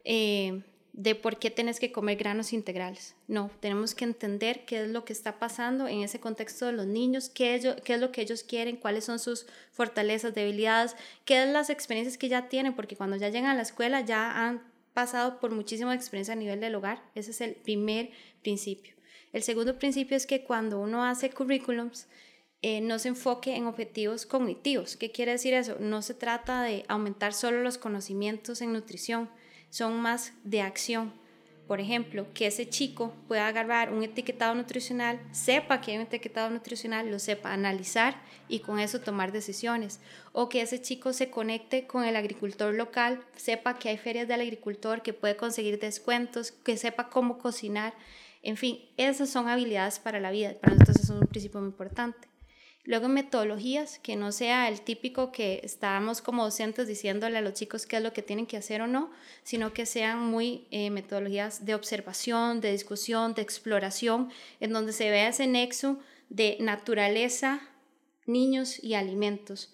eh, 0.05 0.63
de 0.95 1.17
por 1.17 1.41
qué 1.41 1.51
tienes 1.51 1.81
que 1.81 1.91
comer 1.91 2.17
granos 2.17 2.53
integrales. 2.53 3.17
No, 3.27 3.51
tenemos 3.59 3.97
que 3.97 4.05
entender 4.05 4.65
qué 4.65 4.83
es 4.83 4.89
lo 4.89 5.05
que 5.05 5.13
está 5.13 5.41
pasando 5.41 5.89
en 5.89 6.03
ese 6.03 6.21
contexto 6.21 6.67
de 6.67 6.73
los 6.73 6.87
niños, 6.87 7.29
qué, 7.29 7.77
qué 7.85 7.95
es 7.95 8.01
lo 8.01 8.13
que 8.13 8.23
ellos 8.23 8.45
quieren, 8.45 8.77
cuáles 8.77 9.05
son 9.05 9.19
sus 9.19 9.47
fortalezas, 9.73 10.35
debilidades, 10.35 10.95
qué 11.25 11.43
es 11.43 11.49
las 11.51 11.69
experiencias 11.69 12.17
que 12.17 12.29
ya 12.29 12.49
tienen, 12.49 12.75
porque 12.75 12.97
cuando 12.97 13.17
ya 13.17 13.29
llegan 13.29 13.51
a 13.51 13.57
la 13.57 13.63
escuela 13.63 14.03
ya 14.03 14.47
han 14.47 14.63
pasado 14.93 15.41
por 15.41 15.51
muchísima 15.51 15.93
experiencia 15.97 16.35
a 16.35 16.37
nivel 16.37 16.61
del 16.61 16.77
hogar. 16.77 17.03
Ese 17.17 17.33
es 17.33 17.41
el 17.41 17.57
primer 17.57 18.11
principio. 18.43 18.95
El 19.33 19.43
segundo 19.43 19.77
principio 19.81 20.17
es 20.17 20.29
que 20.29 20.45
cuando 20.45 20.79
uno 20.79 21.05
hace 21.05 21.29
currículums, 21.29 22.07
eh, 22.63 22.81
no 22.81 23.01
se 23.01 23.09
enfoque 23.09 23.57
en 23.57 23.67
objetivos 23.67 24.27
cognitivos. 24.27 24.97
¿Qué 24.97 25.11
quiere 25.11 25.33
decir 25.33 25.55
eso? 25.55 25.77
No 25.81 26.03
se 26.03 26.15
trata 26.15 26.63
de 26.63 26.85
aumentar 26.87 27.35
solo 27.35 27.63
los 27.63 27.79
conocimientos 27.79 28.63
en 28.63 28.73
nutrición, 28.73 29.29
son 29.75 30.01
más 30.01 30.33
de 30.45 30.61
acción. 30.61 31.13
Por 31.67 31.81
ejemplo, 31.81 32.29
que 32.33 32.47
ese 32.47 32.69
chico 32.69 33.13
pueda 33.27 33.49
agarrar 33.49 33.93
un 33.93 34.05
etiquetado 34.05 34.55
nutricional, 34.55 35.21
sepa 35.33 35.81
que 35.81 35.91
hay 35.91 35.97
un 35.97 36.05
etiquetado 36.05 36.49
nutricional, 36.49 37.11
lo 37.11 37.19
sepa 37.19 37.53
analizar 37.53 38.23
y 38.49 38.61
con 38.61 38.79
eso 38.79 39.01
tomar 39.01 39.33
decisiones. 39.33 39.99
O 40.31 40.49
que 40.49 40.61
ese 40.61 40.81
chico 40.81 41.13
se 41.13 41.29
conecte 41.29 41.89
con 41.89 42.05
el 42.05 42.15
agricultor 42.15 42.73
local, 42.73 43.25
sepa 43.35 43.77
que 43.77 43.89
hay 43.89 43.99
ferias 43.99 44.29
del 44.29 44.43
agricultor, 44.43 45.03
que 45.03 45.13
puede 45.13 45.37
conseguir 45.37 45.81
descuentos, 45.81 46.53
que 46.53 46.77
sepa 46.77 47.09
cómo 47.09 47.39
cocinar. 47.39 47.95
En 48.43 48.57
fin, 48.57 48.79
esas 48.97 49.29
son 49.29 49.49
habilidades 49.49 49.99
para 49.99 50.21
la 50.21 50.31
vida. 50.31 50.55
Para 50.61 50.75
nosotros 50.75 51.01
es 51.03 51.11
un 51.11 51.27
principio 51.27 51.59
muy 51.59 51.71
importante. 51.71 52.29
Luego 52.85 53.09
metodologías, 53.09 53.99
que 53.99 54.15
no 54.15 54.31
sea 54.31 54.69
el 54.69 54.83
típico 54.83 55.33
que 55.33 55.61
estábamos 55.63 56.21
como 56.21 56.45
docentes 56.45 56.87
diciéndole 56.87 57.39
a 57.39 57.41
los 57.41 57.55
chicos 57.55 57.87
qué 57.87 57.97
es 57.97 58.03
lo 58.03 58.13
que 58.13 58.23
tienen 58.23 58.47
que 58.47 58.59
hacer 58.59 58.83
o 58.83 58.87
no, 58.87 59.11
sino 59.43 59.73
que 59.73 59.87
sean 59.87 60.19
muy 60.21 60.67
eh, 60.71 60.91
metodologías 60.91 61.65
de 61.65 61.75
observación, 61.75 62.61
de 62.61 62.73
discusión, 62.73 63.35
de 63.35 63.43
exploración, 63.43 64.31
en 64.61 64.73
donde 64.73 64.93
se 64.93 65.11
vea 65.11 65.29
ese 65.29 65.47
nexo 65.47 65.99
de 66.29 66.59
naturaleza, 66.61 67.63
niños 68.27 68.83
y 68.83 68.95
alimentos 68.95 69.74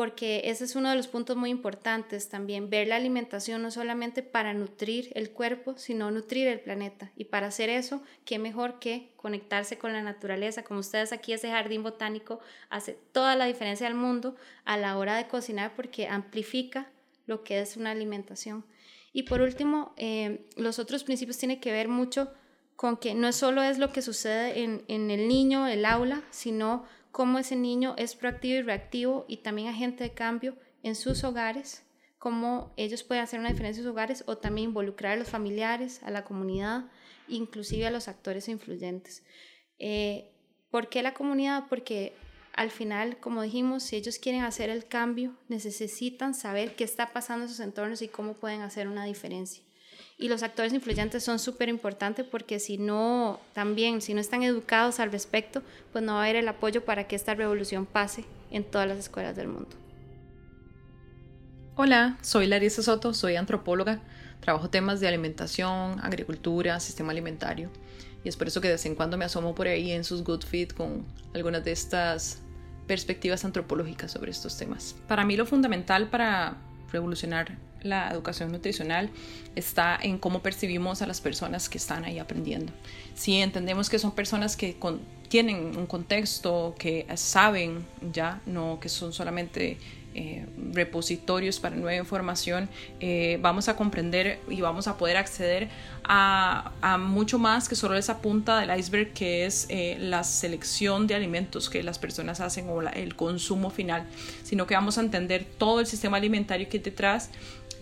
porque 0.00 0.40
ese 0.46 0.64
es 0.64 0.76
uno 0.76 0.88
de 0.88 0.96
los 0.96 1.08
puntos 1.08 1.36
muy 1.36 1.50
importantes 1.50 2.30
también, 2.30 2.70
ver 2.70 2.88
la 2.88 2.96
alimentación 2.96 3.60
no 3.60 3.70
solamente 3.70 4.22
para 4.22 4.54
nutrir 4.54 5.12
el 5.14 5.28
cuerpo, 5.28 5.74
sino 5.76 6.10
nutrir 6.10 6.48
el 6.48 6.58
planeta. 6.58 7.12
Y 7.16 7.26
para 7.26 7.48
hacer 7.48 7.68
eso, 7.68 8.02
qué 8.24 8.38
mejor 8.38 8.78
que 8.78 9.12
conectarse 9.16 9.76
con 9.76 9.92
la 9.92 10.00
naturaleza, 10.02 10.64
como 10.64 10.80
ustedes 10.80 11.12
aquí, 11.12 11.34
ese 11.34 11.50
jardín 11.50 11.82
botánico 11.82 12.40
hace 12.70 12.96
toda 13.12 13.36
la 13.36 13.44
diferencia 13.44 13.86
del 13.88 13.94
mundo 13.94 14.36
a 14.64 14.78
la 14.78 14.96
hora 14.96 15.16
de 15.16 15.28
cocinar 15.28 15.74
porque 15.76 16.08
amplifica 16.08 16.90
lo 17.26 17.44
que 17.44 17.60
es 17.60 17.76
una 17.76 17.90
alimentación. 17.90 18.64
Y 19.12 19.24
por 19.24 19.42
último, 19.42 19.92
eh, 19.98 20.46
los 20.56 20.78
otros 20.78 21.04
principios 21.04 21.36
tienen 21.36 21.60
que 21.60 21.72
ver 21.72 21.88
mucho 21.88 22.32
con 22.74 22.96
que 22.96 23.12
no 23.12 23.30
solo 23.32 23.62
es 23.62 23.78
lo 23.78 23.92
que 23.92 24.00
sucede 24.00 24.62
en, 24.62 24.82
en 24.88 25.10
el 25.10 25.28
niño, 25.28 25.66
el 25.66 25.84
aula, 25.84 26.22
sino 26.30 26.86
cómo 27.10 27.38
ese 27.38 27.56
niño 27.56 27.94
es 27.96 28.14
proactivo 28.14 28.58
y 28.58 28.62
reactivo 28.62 29.24
y 29.28 29.38
también 29.38 29.68
agente 29.68 30.04
de 30.04 30.14
cambio 30.14 30.56
en 30.82 30.94
sus 30.94 31.24
hogares, 31.24 31.84
cómo 32.18 32.72
ellos 32.76 33.02
pueden 33.02 33.24
hacer 33.24 33.40
una 33.40 33.50
diferencia 33.50 33.80
en 33.80 33.84
sus 33.84 33.92
hogares 33.92 34.24
o 34.26 34.38
también 34.38 34.68
involucrar 34.68 35.12
a 35.12 35.16
los 35.16 35.28
familiares, 35.28 36.02
a 36.02 36.10
la 36.10 36.24
comunidad, 36.24 36.84
inclusive 37.28 37.86
a 37.86 37.90
los 37.90 38.08
actores 38.08 38.48
influyentes. 38.48 39.24
Eh, 39.78 40.30
¿Por 40.70 40.88
qué 40.88 41.02
la 41.02 41.14
comunidad? 41.14 41.64
Porque 41.68 42.14
al 42.54 42.70
final, 42.70 43.18
como 43.18 43.42
dijimos, 43.42 43.82
si 43.82 43.96
ellos 43.96 44.18
quieren 44.18 44.42
hacer 44.42 44.70
el 44.70 44.86
cambio, 44.86 45.36
necesitan 45.48 46.34
saber 46.34 46.76
qué 46.76 46.84
está 46.84 47.12
pasando 47.12 47.44
en 47.44 47.48
sus 47.48 47.60
entornos 47.60 48.02
y 48.02 48.08
cómo 48.08 48.34
pueden 48.34 48.60
hacer 48.60 48.86
una 48.88 49.04
diferencia. 49.04 49.64
Y 50.20 50.28
los 50.28 50.42
actores 50.42 50.74
influyentes 50.74 51.24
son 51.24 51.38
súper 51.38 51.70
importantes 51.70 52.26
porque 52.30 52.60
si 52.60 52.76
no, 52.76 53.40
también, 53.54 54.02
si 54.02 54.12
no 54.12 54.20
están 54.20 54.42
educados 54.42 55.00
al 55.00 55.10
respecto, 55.10 55.62
pues 55.92 56.04
no 56.04 56.12
va 56.12 56.20
a 56.20 56.24
haber 56.24 56.36
el 56.36 56.46
apoyo 56.46 56.84
para 56.84 57.08
que 57.08 57.16
esta 57.16 57.34
revolución 57.34 57.86
pase 57.86 58.26
en 58.50 58.62
todas 58.64 58.86
las 58.86 58.98
escuelas 58.98 59.34
del 59.34 59.48
mundo. 59.48 59.70
Hola, 61.74 62.18
soy 62.20 62.46
Larissa 62.48 62.82
Soto, 62.82 63.14
soy 63.14 63.36
antropóloga, 63.36 64.02
trabajo 64.40 64.68
temas 64.68 65.00
de 65.00 65.08
alimentación, 65.08 65.98
agricultura, 66.00 66.78
sistema 66.80 67.12
alimentario. 67.12 67.70
Y 68.22 68.28
es 68.28 68.36
por 68.36 68.48
eso 68.48 68.60
que 68.60 68.68
de 68.68 68.74
vez 68.74 68.84
en 68.84 68.96
cuando 68.96 69.16
me 69.16 69.24
asomo 69.24 69.54
por 69.54 69.68
ahí 69.68 69.90
en 69.90 70.04
sus 70.04 70.22
Good 70.22 70.42
Feed 70.42 70.72
con 70.72 71.06
algunas 71.32 71.64
de 71.64 71.72
estas 71.72 72.42
perspectivas 72.86 73.46
antropológicas 73.46 74.12
sobre 74.12 74.32
estos 74.32 74.58
temas. 74.58 74.96
Para 75.08 75.24
mí 75.24 75.38
lo 75.38 75.46
fundamental 75.46 76.10
para 76.10 76.58
revolucionar 76.92 77.69
la 77.82 78.10
educación 78.10 78.52
nutricional 78.52 79.10
está 79.56 79.98
en 80.00 80.18
cómo 80.18 80.42
percibimos 80.42 81.02
a 81.02 81.06
las 81.06 81.20
personas 81.20 81.68
que 81.68 81.78
están 81.78 82.04
ahí 82.04 82.18
aprendiendo. 82.18 82.72
Si 83.14 83.36
entendemos 83.36 83.90
que 83.90 83.98
son 83.98 84.12
personas 84.12 84.56
que 84.56 84.76
tienen 85.28 85.76
un 85.76 85.86
contexto, 85.86 86.74
que 86.78 87.06
saben 87.14 87.86
ya, 88.12 88.40
no 88.46 88.78
que 88.80 88.88
son 88.88 89.12
solamente 89.12 89.78
eh, 90.12 90.44
repositorios 90.72 91.60
para 91.60 91.76
nueva 91.76 91.94
información, 91.94 92.68
eh, 92.98 93.38
vamos 93.40 93.68
a 93.68 93.76
comprender 93.76 94.40
y 94.48 94.60
vamos 94.60 94.88
a 94.88 94.98
poder 94.98 95.16
acceder 95.16 95.68
a, 96.02 96.72
mucho 96.98 97.38
más 97.38 97.68
que 97.68 97.76
solo 97.76 97.94
esa 97.94 98.20
punta 98.20 98.58
del 98.58 98.76
iceberg 98.76 99.12
que 99.12 99.46
es 99.46 99.66
eh, 99.68 99.96
la 100.00 100.24
selección 100.24 101.06
de 101.06 101.14
alimentos 101.14 101.70
que 101.70 101.84
las 101.84 102.00
personas 102.00 102.40
hacen 102.40 102.68
o 102.68 102.82
el 102.82 103.14
consumo 103.14 103.70
final, 103.70 104.04
sino 104.42 104.66
que 104.66 104.74
vamos 104.74 104.98
a 104.98 105.02
entender 105.02 105.46
todo 105.58 105.78
el 105.78 105.86
sistema 105.86 106.16
alimentario 106.16 106.68
que 106.68 106.78
hay 106.78 106.82
detrás 106.82 107.30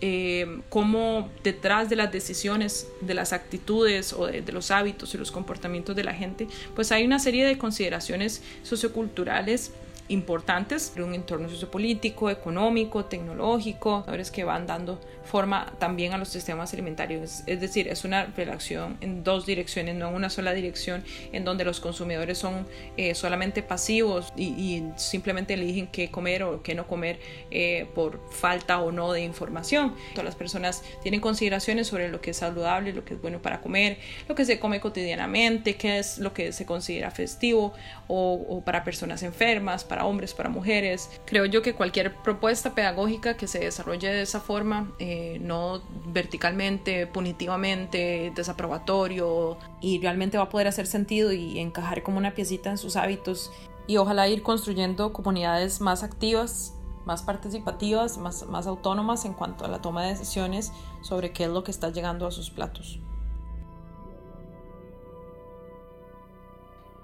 eh, 0.01 0.61
cómo 0.69 1.29
detrás 1.43 1.89
de 1.89 1.95
las 1.95 2.11
decisiones, 2.11 2.87
de 3.01 3.13
las 3.13 3.33
actitudes 3.33 4.13
o 4.13 4.27
de, 4.27 4.41
los 4.51 4.71
hábitos 4.71 5.13
y 5.13 5.17
los 5.17 5.31
comportamientos 5.31 5.95
de 5.95 6.03
la 6.03 6.13
gente, 6.13 6.47
pues 6.75 6.91
hay 6.91 7.05
una 7.05 7.19
serie 7.19 7.45
de 7.45 7.57
consideraciones 7.57 8.41
socioculturales 8.63 9.71
importantes, 10.09 10.93
de 10.95 11.03
un 11.03 11.13
entorno 11.13 11.49
sociopolítico, 11.49 12.29
económico, 12.29 13.05
tecnológico, 13.05 14.05
que 14.33 14.43
van 14.43 14.67
dando 14.67 14.99
forma 15.23 15.73
también 15.77 16.13
a 16.13 16.17
los 16.17 16.29
sistemas 16.29 16.73
alimentarios. 16.73 17.43
Es 17.45 17.61
decir, 17.61 17.87
es 17.87 18.03
una 18.03 18.25
relación 18.25 18.97
en 19.01 19.23
dos 19.23 19.45
direcciones, 19.45 19.95
no 19.95 20.09
en 20.09 20.15
una 20.15 20.29
sola 20.29 20.53
dirección, 20.53 21.03
en 21.31 21.45
donde 21.45 21.63
los 21.63 21.79
consumidores 21.79 22.37
son 22.37 22.67
eh, 22.97 23.13
solamente 23.13 23.61
pasivos 23.63 24.33
y, 24.35 24.83
simplemente 24.95 25.53
eligen 25.53 25.87
qué 25.87 26.09
comer 26.09 26.43
o 26.43 26.63
qué 26.63 26.73
no 26.73 26.87
comer 26.87 27.19
eh, 27.51 27.87
por 27.93 28.19
falta 28.31 28.79
o 28.79 28.91
no 28.91 29.11
de 29.13 29.21
información. 29.21 29.93
Todas 30.11 30.25
las 30.25 30.35
personas 30.35 30.83
tienen 31.03 31.21
consideraciones 31.21 31.87
sobre 31.87 32.09
lo 32.09 32.21
que 32.21 32.31
es 32.31 32.37
saludable, 32.37 32.93
lo 32.93 33.05
que 33.05 33.13
es 33.13 33.21
bueno 33.21 33.41
para 33.41 33.61
comer, 33.61 33.99
lo 34.27 34.35
que 34.35 34.45
se 34.45 34.59
come 34.59 34.79
cotidianamente, 34.79 35.75
qué 35.75 35.99
es 35.99 36.17
lo 36.17 36.33
que 36.33 36.51
se 36.51 36.65
considera 36.65 37.11
festivo 37.11 37.73
o, 38.07 38.33
o 38.49 38.61
para 38.61 38.83
personas 38.83 39.21
enfermas, 39.23 39.83
para 39.83 39.98
hombres, 40.05 40.33
para 40.33 40.49
mujeres. 40.49 41.09
Creo 41.25 41.45
yo 41.45 41.61
que 41.61 41.73
cualquier 41.73 42.15
propuesta 42.15 42.75
pedagógica 42.75 43.35
que 43.35 43.47
se 43.47 43.59
desarrolle 43.59 44.09
de 44.09 44.21
esa 44.21 44.39
forma, 44.39 44.91
eh, 44.99 45.39
no 45.41 45.81
verticalmente, 46.07 47.07
punitivamente, 47.07 48.31
desaprobatorio, 48.35 49.57
y 49.81 49.99
realmente 49.99 50.37
va 50.37 50.45
a 50.45 50.49
poder 50.49 50.67
hacer 50.67 50.87
sentido 50.87 51.31
y 51.31 51.59
encajar 51.59 52.03
como 52.03 52.17
una 52.17 52.33
piecita 52.33 52.69
en 52.69 52.77
sus 52.77 52.95
hábitos 52.95 53.51
y 53.87 53.97
ojalá 53.97 54.27
ir 54.27 54.43
construyendo 54.43 55.13
comunidades 55.13 55.81
más 55.81 56.03
activas 56.03 56.73
más 57.09 57.23
participativas, 57.23 58.19
más, 58.19 58.45
más 58.45 58.67
autónomas 58.67 59.25
en 59.25 59.33
cuanto 59.33 59.65
a 59.65 59.67
la 59.67 59.81
toma 59.81 60.03
de 60.03 60.09
decisiones 60.09 60.71
sobre 61.01 61.31
qué 61.31 61.45
es 61.45 61.49
lo 61.49 61.63
que 61.63 61.71
está 61.71 61.89
llegando 61.89 62.27
a 62.27 62.31
sus 62.31 62.51
platos. 62.51 62.99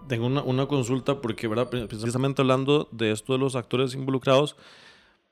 Tengo 0.07 0.27
una, 0.27 0.43
una, 0.43 0.67
consulta 0.67 1.21
porque, 1.21 1.47
¿verdad? 1.47 1.69
Precisamente 1.69 2.41
hablando 2.41 2.87
de 2.91 3.11
esto 3.11 3.33
de 3.33 3.39
los 3.39 3.55
actores 3.55 3.93
involucrados, 3.95 4.55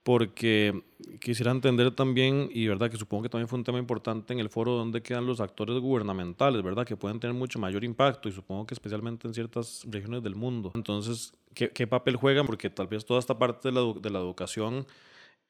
porque 0.04 0.84
quisiera 1.20 1.52
entender 1.52 1.92
también, 1.92 2.50
y 2.52 2.68
verdad 2.68 2.92
que 2.92 2.98
supongo 2.98 3.24
que 3.24 3.30
también 3.30 3.48
fue 3.48 3.58
un 3.58 3.64
tema 3.64 3.80
importante 3.80 4.34
en 4.34 4.40
el 4.40 4.50
foro, 4.50 4.74
donde 4.74 5.02
quedan 5.02 5.26
los 5.26 5.40
actores 5.40 5.80
gubernamentales, 5.80 6.62
¿verdad? 6.62 6.86
Que 6.86 6.98
pueden 6.98 7.20
tener 7.20 7.36
mucho 7.36 7.58
mayor 7.60 7.84
impacto 7.84 8.28
y 8.28 8.32
supongo 8.32 8.66
que 8.66 8.74
especialmente 8.74 9.28
en 9.28 9.34
ciertas 9.34 9.84
regiones 9.88 10.22
del 10.24 10.36
mundo. 10.36 10.72
Entonces, 10.76 11.34
¿qué, 11.54 11.70
qué 11.70 11.88
papel 11.88 12.18
juegan? 12.18 12.46
Porque 12.46 12.70
tal 12.70 12.88
vez 12.88 13.06
toda 13.06 13.20
esta 13.20 13.38
parte 13.38 13.70
de 13.70 13.74
la, 13.74 13.94
de 14.00 14.10
la 14.10 14.20
educación 14.20 14.86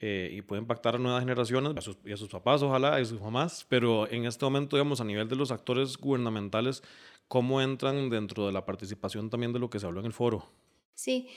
eh, 0.06 0.30
y 0.34 0.42
puede 0.42 0.62
impactar 0.62 0.96
a 0.96 1.00
nuevas 1.00 1.22
generaciones, 1.22 1.77
a 1.77 1.82
sus, 1.82 1.98
y 2.03 2.12
a 2.12 2.18
sus 2.18 2.27
papás, 2.27 2.62
ojalá, 2.62 3.00
y 3.00 3.03
a 3.03 3.06
sus 3.06 3.22
mamás, 3.22 3.65
pero 3.70 4.06
en 4.12 4.25
este 4.25 4.44
momento, 4.44 4.75
digamos, 4.75 5.00
a 5.00 5.06
nivel 5.06 5.30
de 5.30 5.38
los 5.38 5.50
actores 5.50 5.96
gubernamentales, 5.98 6.84
¿cómo 7.27 7.62
entran 7.62 8.10
dentro 8.10 8.46
de 8.46 8.51
la 8.51 8.65
participación 8.65 9.30
también 9.30 9.53
de 9.53 9.60
lo 9.60 9.70
que 9.70 9.80
se 9.80 9.86
habló 9.86 10.00
en 10.00 10.06
el 10.06 10.13
foro? 10.13 10.51
Sí, 10.94 11.27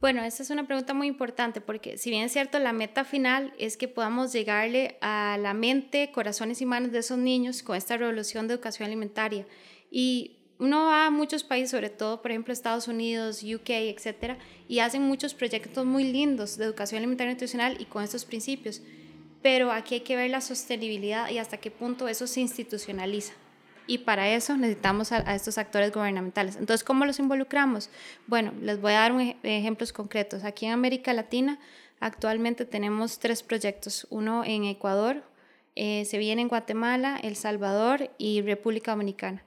bueno, 0.00 0.24
esa 0.24 0.42
es 0.42 0.48
una 0.48 0.66
pregunta 0.66 0.94
muy 0.94 1.08
importante 1.08 1.60
porque 1.60 1.98
si 1.98 2.08
bien 2.08 2.22
es 2.22 2.32
cierto, 2.32 2.58
la 2.58 2.72
meta 2.72 3.04
final 3.04 3.52
es 3.58 3.76
que 3.76 3.86
podamos 3.86 4.32
llegarle 4.32 4.96
a 5.02 5.36
la 5.38 5.52
mente, 5.52 6.10
corazones 6.10 6.62
y 6.62 6.66
manos 6.66 6.90
de 6.92 7.00
esos 7.00 7.18
niños 7.18 7.62
con 7.62 7.76
esta 7.76 7.98
revolución 7.98 8.48
de 8.48 8.54
educación 8.54 8.86
alimentaria. 8.86 9.46
Y 9.90 10.38
uno 10.58 10.86
va 10.86 11.06
a 11.06 11.10
muchos 11.10 11.44
países, 11.44 11.70
sobre 11.70 11.90
todo, 11.90 12.22
por 12.22 12.30
ejemplo, 12.30 12.52
Estados 12.52 12.88
Unidos, 12.88 13.42
UK, 13.42 13.68
etcétera, 13.70 14.38
y 14.68 14.78
hacen 14.78 15.02
muchos 15.02 15.34
proyectos 15.34 15.84
muy 15.84 16.04
lindos 16.04 16.56
de 16.56 16.64
educación 16.64 16.98
alimentaria 16.98 17.32
y 17.32 17.34
nutricional 17.34 17.76
y 17.78 17.84
con 17.84 18.02
estos 18.02 18.24
principios. 18.24 18.80
Pero 19.42 19.70
aquí 19.70 19.96
hay 19.96 20.00
que 20.00 20.16
ver 20.16 20.30
la 20.30 20.40
sostenibilidad 20.40 21.30
y 21.30 21.36
hasta 21.36 21.58
qué 21.58 21.70
punto 21.70 22.08
eso 22.08 22.26
se 22.26 22.40
institucionaliza. 22.40 23.34
Y 23.90 23.98
para 23.98 24.28
eso 24.28 24.56
necesitamos 24.56 25.10
a, 25.10 25.34
estos 25.34 25.58
actores 25.58 25.90
gubernamentales. 25.90 26.54
Entonces, 26.54 26.84
¿cómo 26.84 27.06
los 27.06 27.18
involucramos? 27.18 27.90
Bueno, 28.28 28.52
les 28.62 28.80
voy 28.80 28.92
a 28.92 29.00
dar 29.00 29.12
ejemplos 29.42 29.92
concretos. 29.92 30.44
Aquí 30.44 30.66
en 30.66 30.70
América 30.70 31.12
Latina 31.12 31.58
actualmente 31.98 32.64
tenemos 32.64 33.18
tres 33.18 33.42
proyectos. 33.42 34.06
Uno 34.08 34.44
en 34.44 34.62
Ecuador, 34.62 35.24
eh, 35.74 36.04
se 36.04 36.18
viene 36.18 36.40
en 36.40 36.46
Guatemala, 36.46 37.18
El 37.20 37.34
Salvador 37.34 38.12
y 38.16 38.42
República 38.42 38.92
Dominicana 38.92 39.42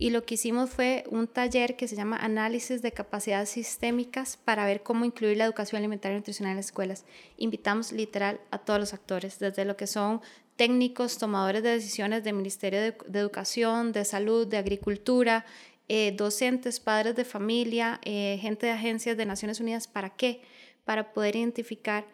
y 0.00 0.10
lo 0.10 0.24
que 0.24 0.34
hicimos 0.34 0.70
fue 0.70 1.02
un 1.10 1.26
taller 1.26 1.74
que 1.74 1.88
se 1.88 1.96
llama 1.96 2.16
Análisis 2.18 2.82
de 2.82 2.92
Capacidades 2.92 3.48
Sistémicas 3.48 4.36
para 4.36 4.64
ver 4.64 4.84
cómo 4.84 5.04
incluir 5.04 5.36
la 5.36 5.44
educación 5.44 5.80
alimentaria 5.80 6.14
y 6.14 6.20
nutricional 6.20 6.52
en 6.52 6.58
las 6.58 6.66
escuelas. 6.66 7.04
Invitamos 7.36 7.90
literal 7.90 8.40
a 8.52 8.58
todos 8.58 8.78
los 8.78 8.94
actores, 8.94 9.40
desde 9.40 9.64
lo 9.64 9.76
que 9.76 9.88
son 9.88 10.20
técnicos, 10.58 11.18
tomadores 11.18 11.62
de 11.62 11.70
decisiones 11.70 12.24
del 12.24 12.34
Ministerio 12.34 12.80
de, 12.80 12.96
Educación, 13.14 13.92
de 13.92 14.04
Salud, 14.04 14.44
de 14.44 14.58
Agricultura, 14.58 15.46
eh, 15.88 16.12
docentes, 16.16 16.80
padres 16.80 17.14
de 17.14 17.24
familia, 17.24 18.00
eh, 18.02 18.38
gente 18.42 18.66
de 18.66 18.72
agencias 18.72 19.16
de 19.16 19.24
Naciones 19.24 19.60
Unidas. 19.60 19.86
¿Para 19.86 20.10
qué? 20.10 20.42
Para 20.84 21.12
poder 21.12 21.36
identificar 21.36 22.04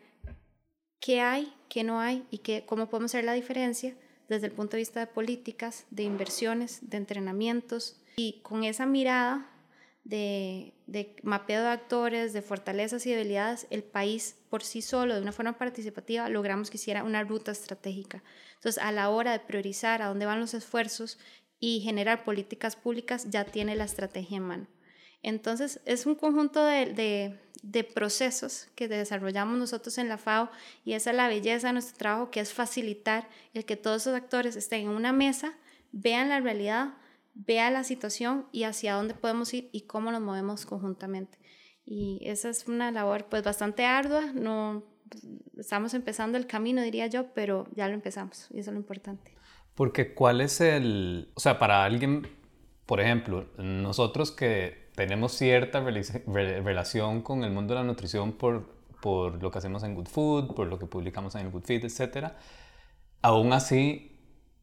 qué 1.01 1.23
hay, 1.23 1.53
qué 1.71 1.85
no 1.85 2.01
hay 2.01 2.23
y 2.31 2.39
qué, 2.39 2.65
cómo 2.67 2.91
podemos 2.91 3.13
hacer 3.13 3.25
la 3.25 3.33
diferencia 3.33 3.97
desde 4.29 4.47
el 4.49 4.53
punto 4.53 4.73
de 4.73 4.83
vista 4.83 5.01
de 5.01 5.07
políticas, 5.07 5.87
de 5.91 6.03
inversiones, 6.03 6.81
de 6.83 6.99
entrenamientos. 6.99 7.97
Y 8.17 8.41
con 8.43 8.63
esa 8.63 8.85
mirada 8.85 9.54
de, 10.05 10.75
de 10.87 11.17
mapeo 11.23 11.63
de 11.63 11.69
actores, 11.69 12.33
de 12.33 12.43
fortalezas 12.43 13.07
y 13.07 13.11
debilidades, 13.11 13.67
el 13.71 13.83
país 13.83 14.37
por 14.51 14.63
sí 14.63 14.83
solo, 14.83 15.15
de 15.15 15.23
una 15.23 15.33
forma 15.33 15.59
participativa, 15.59 16.29
logramos 16.29 16.71
que 16.71 16.77
hiciera 16.77 17.03
una 17.03 17.25
ruta 17.25 17.53
estratégica. 17.53 18.23
Entonces, 18.57 18.83
a 18.83 18.93
la 18.93 19.09
hora 19.09 19.33
de 19.33 19.41
priorizar 19.41 20.03
a 20.03 20.09
dónde 20.09 20.27
van 20.27 20.41
los 20.41 20.55
esfuerzos 20.55 21.19
y 21.59 21.81
generar 21.81 22.25
políticas 22.25 22.77
públicas, 22.77 23.31
ya 23.31 23.45
tiene 23.45 23.77
la 23.77 23.85
estrategia 23.85 24.37
en 24.37 24.43
mano. 24.43 24.67
Entonces, 25.23 25.81
es 25.87 26.05
un 26.05 26.15
conjunto 26.15 26.63
de, 26.63 26.93
de, 26.93 27.41
de, 27.63 27.83
procesos 27.83 28.69
que 28.75 28.89
desarrollamos 28.89 29.59
nosotros 29.59 29.97
en 29.97 30.11
la 30.11 30.19
FAO 30.19 30.51
y 30.85 30.93
esa 30.93 31.11
es 31.11 31.17
la 31.17 31.29
belleza 31.29 31.69
de 31.69 31.73
nuestro 31.73 31.97
trabajo, 31.97 32.31
que 32.31 32.41
es 32.41 32.53
facilitar 32.53 33.27
el 33.55 33.65
que 33.65 33.77
todos 33.77 34.03
esos 34.03 34.15
actores 34.15 34.55
estén 34.55 34.83
en 34.83 34.89
una 34.89 35.15
mesa, 35.15 35.55
vean 35.93 36.29
la 36.29 36.41
realidad, 36.41 36.93
vea 37.35 37.71
la 37.71 37.85
situación 37.85 38.47
y 38.53 38.64
hacia 38.64 38.95
dónde 38.95 39.14
podemos 39.14 39.53
ir 39.53 39.69
y 39.73 39.83
cómo 39.83 40.11
nos 40.12 40.21
movemos 40.21 40.67
conjuntamente. 40.67 41.38
Y 41.85 42.21
esa 42.23 42.49
es 42.49 42.67
una 42.67 42.91
labor 42.91 43.26
pues 43.29 43.43
bastante 43.43 43.85
ardua, 43.85 44.33
no 44.33 44.85
estamos 45.59 45.95
empezando 45.95 46.38
el 46.38 46.47
camino 46.47 46.83
diría 46.83 47.07
yo, 47.07 47.33
pero 47.35 47.67
ya 47.75 47.88
lo 47.88 47.95
empezamos 47.95 48.49
y 48.50 48.61
eso 48.61 48.71
es 48.71 48.75
lo 48.75 48.81
importante. 48.81 49.35
Porque 49.75 50.14
cuál 50.14 50.41
es 50.41 50.61
el, 50.61 51.31
o 51.35 51.41
sea, 51.41 51.59
para 51.59 51.85
alguien, 51.85 52.26
por 52.87 53.00
ejemplo, 53.00 53.47
nosotros 53.59 54.31
que 54.31 54.88
tenemos 54.95 55.33
cierta 55.33 55.81
relación 55.81 57.23
con 57.23 57.43
el 57.43 57.50
mundo 57.50 57.75
de 57.75 57.81
la 57.81 57.87
nutrición 57.87 58.33
por, 58.33 58.69
por 59.03 59.43
lo 59.43 59.50
que 59.50 59.59
hacemos 59.59 59.83
en 59.83 59.95
Good 59.95 60.09
Food, 60.09 60.55
por 60.55 60.69
lo 60.69 60.79
que 60.79 60.87
publicamos 60.87 61.35
en 61.35 61.50
Good 61.50 61.64
Fit, 61.64 61.85
etcétera, 61.85 62.37
aún 63.21 63.53
así 63.53 64.13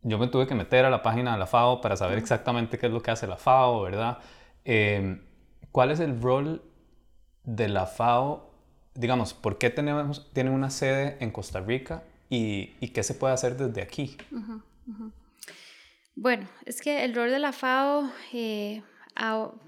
yo 0.04 0.18
me 0.18 0.28
tuve 0.28 0.48
que 0.48 0.56
meter 0.56 0.86
a 0.86 0.90
la 0.90 1.04
página 1.04 1.34
de 1.34 1.40
la 1.40 1.48
FAO 1.48 1.82
para 1.82 1.96
saber 1.96 2.18
exactamente 2.18 2.80
qué 2.80 2.88
es 2.88 2.92
lo 2.92 3.02
que 3.02 3.12
hace 3.12 3.28
la 3.28 3.38
FAO, 3.38 3.84
¿verdad? 3.84 4.18
Em, 4.66 5.22
¿Cuál 5.72 5.92
es 5.92 6.00
el 6.00 6.20
rol 6.22 6.64
de 7.44 7.70
la 7.70 7.86
FAO? 7.86 8.52
Digamos, 8.96 9.34
¿por 9.34 9.58
qué 9.58 9.70
tenemos, 9.70 10.32
tienen 10.34 10.54
una 10.54 10.70
sede 10.70 11.18
en 11.20 11.32
Costa 11.32 11.62
Rica 11.62 12.04
y, 12.30 12.72
y 12.80 12.90
qué 12.90 13.04
se 13.04 13.14
puede 13.14 13.34
hacer 13.34 13.56
desde 13.56 13.82
aquí? 13.82 14.18
Bueno, 16.16 16.48
es 16.66 16.82
que 16.82 17.06
el 17.06 17.16
rol 17.16 17.30
de 17.30 17.40
la 17.40 17.54
FAO, 17.54 18.12
eh, 18.34 18.82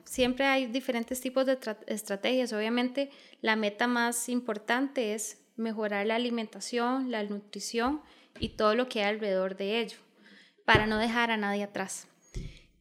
siempre 0.03 0.45
hay 0.45 0.65
diferentes 0.65 1.21
tipos 1.21 1.45
de 1.45 1.57
estrategias. 1.87 2.51
Obviamente, 2.53 3.11
la 3.41 3.55
meta 3.55 3.87
más 3.87 4.29
importante 4.29 5.13
es 5.13 5.41
mejorar 5.55 6.07
la 6.07 6.15
alimentación, 6.15 7.11
la 7.11 7.23
nutrición 7.23 8.01
y 8.39 8.49
todo 8.49 8.73
lo 8.75 8.89
que 8.89 9.03
hay 9.03 9.13
alrededor 9.13 9.55
de 9.55 9.79
ello 9.79 9.97
para 10.65 10.87
no 10.87 10.97
dejar 10.97 11.31
a 11.31 11.37
nadie 11.37 11.63
atrás. 11.63 12.07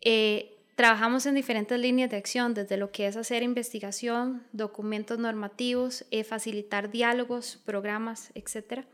Eh, 0.01 0.57
trabajamos 0.75 1.27
en 1.27 1.35
diferentes 1.35 1.79
líneas 1.79 2.11
de 2.11 2.17
acción, 2.17 2.55
desde 2.55 2.77
lo 2.77 2.91
que 2.91 3.07
es 3.07 3.17
hacer 3.17 3.43
investigación, 3.43 4.47
documentos 4.53 5.19
normativos, 5.19 6.05
eh, 6.11 6.25
facilitar 6.25 6.91
diálogos, 6.91 7.61
programas, 7.65 8.31
etc. 8.35 8.85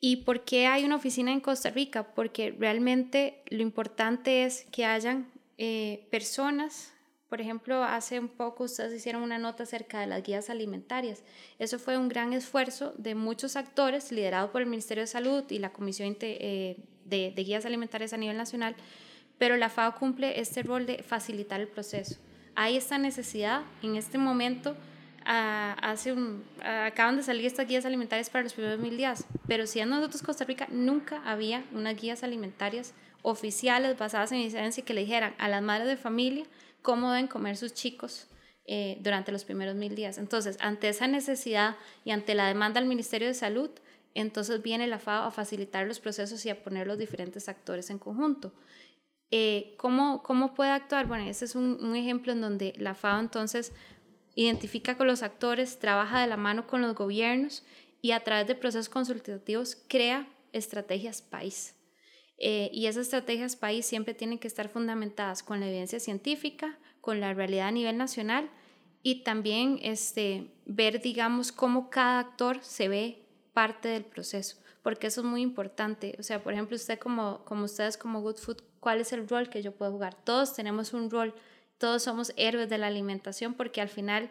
¿Y 0.00 0.16
por 0.18 0.44
qué 0.44 0.66
hay 0.66 0.84
una 0.84 0.96
oficina 0.96 1.32
en 1.32 1.40
Costa 1.40 1.70
Rica? 1.70 2.14
Porque 2.14 2.54
realmente 2.58 3.42
lo 3.50 3.62
importante 3.62 4.44
es 4.44 4.66
que 4.72 4.86
hayan 4.86 5.30
eh, 5.58 6.06
personas, 6.10 6.94
por 7.28 7.40
ejemplo, 7.40 7.84
hace 7.84 8.18
un 8.18 8.28
poco 8.28 8.64
ustedes 8.64 8.94
hicieron 8.94 9.22
una 9.22 9.38
nota 9.38 9.62
acerca 9.64 10.00
de 10.00 10.06
las 10.06 10.22
guías 10.22 10.48
alimentarias. 10.48 11.22
Eso 11.58 11.78
fue 11.78 11.98
un 11.98 12.08
gran 12.08 12.32
esfuerzo 12.32 12.94
de 12.96 13.14
muchos 13.14 13.56
actores, 13.56 14.10
liderado 14.10 14.50
por 14.50 14.62
el 14.62 14.68
Ministerio 14.68 15.02
de 15.02 15.06
Salud 15.06 15.44
y 15.50 15.58
la 15.58 15.72
Comisión 15.72 16.16
de, 17.10 17.34
guías 17.36 17.66
alimentarias 17.66 18.12
a 18.12 18.16
nivel 18.16 18.36
nacional, 18.36 18.74
pero 19.38 19.56
la 19.56 19.68
FAO 19.68 19.96
cumple 19.96 20.40
este 20.40 20.62
rol 20.62 20.86
de 20.86 21.02
facilitar 21.02 21.60
el 21.60 21.68
proceso. 21.68 22.16
Hay 22.54 22.76
esta 22.76 22.98
necesidad 22.98 23.62
en 23.82 23.96
este 23.96 24.18
momento. 24.18 24.76
hace 25.24 26.12
un, 26.12 26.42
acaban 26.62 27.16
de 27.16 27.22
salir 27.22 27.44
estas 27.44 27.68
guías 27.68 27.84
alimentarias 27.84 28.30
para 28.30 28.44
los 28.44 28.54
primeros 28.54 28.80
mil 28.80 28.96
días, 28.96 29.26
pero 29.46 29.66
si 29.66 29.80
en 29.80 29.90
nosotros 29.90 30.22
Costa 30.22 30.44
Rica 30.44 30.66
nunca 30.70 31.22
había 31.24 31.64
unas 31.72 32.00
guías 32.00 32.22
alimentarias 32.22 32.94
oficiales 33.22 33.98
basadas 33.98 34.32
en 34.32 34.40
evidencia 34.40 34.84
que 34.84 34.94
le 34.94 35.02
dijeran 35.02 35.34
a 35.38 35.48
las 35.48 35.62
madres 35.62 35.88
de 35.88 35.96
familia 35.96 36.44
cómo 36.82 37.12
deben 37.12 37.26
comer 37.26 37.56
sus 37.56 37.74
chicos 37.74 38.28
eh, 38.66 38.98
durante 39.00 39.32
los 39.32 39.44
primeros 39.44 39.74
mil 39.74 39.94
días. 39.94 40.16
Entonces, 40.16 40.56
ante 40.60 40.88
esa 40.88 41.06
necesidad 41.06 41.76
y 42.04 42.12
ante 42.12 42.34
la 42.34 42.46
demanda 42.46 42.80
del 42.80 42.88
Ministerio 42.88 43.28
de 43.28 43.34
Salud, 43.34 43.70
entonces 44.14 44.62
viene 44.62 44.86
la 44.86 44.98
FAO 44.98 45.26
a 45.26 45.30
facilitar 45.30 45.86
los 45.86 46.00
procesos 46.00 46.44
y 46.44 46.50
a 46.50 46.62
poner 46.62 46.86
los 46.86 46.98
diferentes 46.98 47.48
actores 47.48 47.90
en 47.90 47.98
conjunto. 47.98 48.52
Eh, 49.30 49.74
¿cómo, 49.76 50.22
¿Cómo 50.22 50.54
puede 50.54 50.70
actuar? 50.70 51.06
Bueno, 51.06 51.24
ese 51.28 51.44
es 51.44 51.54
un, 51.54 51.94
ejemplo 51.94 52.32
en 52.32 52.40
donde 52.40 52.74
la 52.76 52.94
FAO 52.94 53.20
entonces 53.20 53.72
identifica 54.34 54.96
con 54.96 55.06
los 55.06 55.22
actores, 55.22 55.78
trabaja 55.78 56.20
de 56.20 56.26
la 56.26 56.36
mano 56.36 56.66
con 56.66 56.82
los 56.82 56.94
gobiernos 56.94 57.64
y 58.02 58.12
a 58.12 58.20
través 58.20 58.46
de 58.48 58.54
procesos 58.54 58.88
consultativos 58.88 59.76
crea 59.88 60.28
estrategias 60.52 61.22
país. 61.22 61.76
Eh, 62.38 62.70
y 62.72 62.86
esas 62.86 63.06
estrategias 63.06 63.54
país 63.54 63.86
siempre 63.86 64.14
tienen 64.14 64.38
que 64.38 64.48
estar 64.48 64.68
fundamentadas 64.68 65.42
con 65.42 65.60
la 65.60 65.68
evidencia 65.68 66.00
científica, 66.00 66.78
con 67.00 67.20
la 67.20 67.34
realidad 67.34 67.68
a 67.68 67.72
nivel 67.72 67.98
nacional 67.98 68.50
y 69.02 69.22
también 69.22 69.78
este, 69.82 70.50
ver, 70.66 71.00
digamos, 71.00 71.52
cómo 71.52 71.90
cada 71.90 72.18
actor 72.18 72.58
se 72.62 72.88
ve 72.88 73.26
parte 73.60 73.88
del 73.88 74.06
proceso, 74.06 74.56
porque 74.82 75.08
eso 75.08 75.20
es 75.20 75.26
muy 75.26 75.42
importante. 75.42 76.16
O 76.18 76.22
sea, 76.22 76.42
por 76.42 76.54
ejemplo, 76.54 76.76
usted 76.76 76.98
como, 76.98 77.44
como 77.44 77.64
ustedes 77.66 77.98
como 77.98 78.22
Good 78.22 78.38
Food, 78.38 78.62
¿cuál 78.80 79.02
es 79.02 79.12
el 79.12 79.28
rol 79.28 79.50
que 79.50 79.60
yo 79.60 79.72
puedo 79.72 79.92
jugar? 79.92 80.14
Todos 80.14 80.54
tenemos 80.54 80.94
un 80.94 81.10
rol, 81.10 81.34
todos 81.76 82.02
somos 82.02 82.32
héroes 82.38 82.70
de 82.70 82.78
la 82.78 82.86
alimentación, 82.86 83.52
porque 83.52 83.82
al 83.82 83.90
final, 83.90 84.30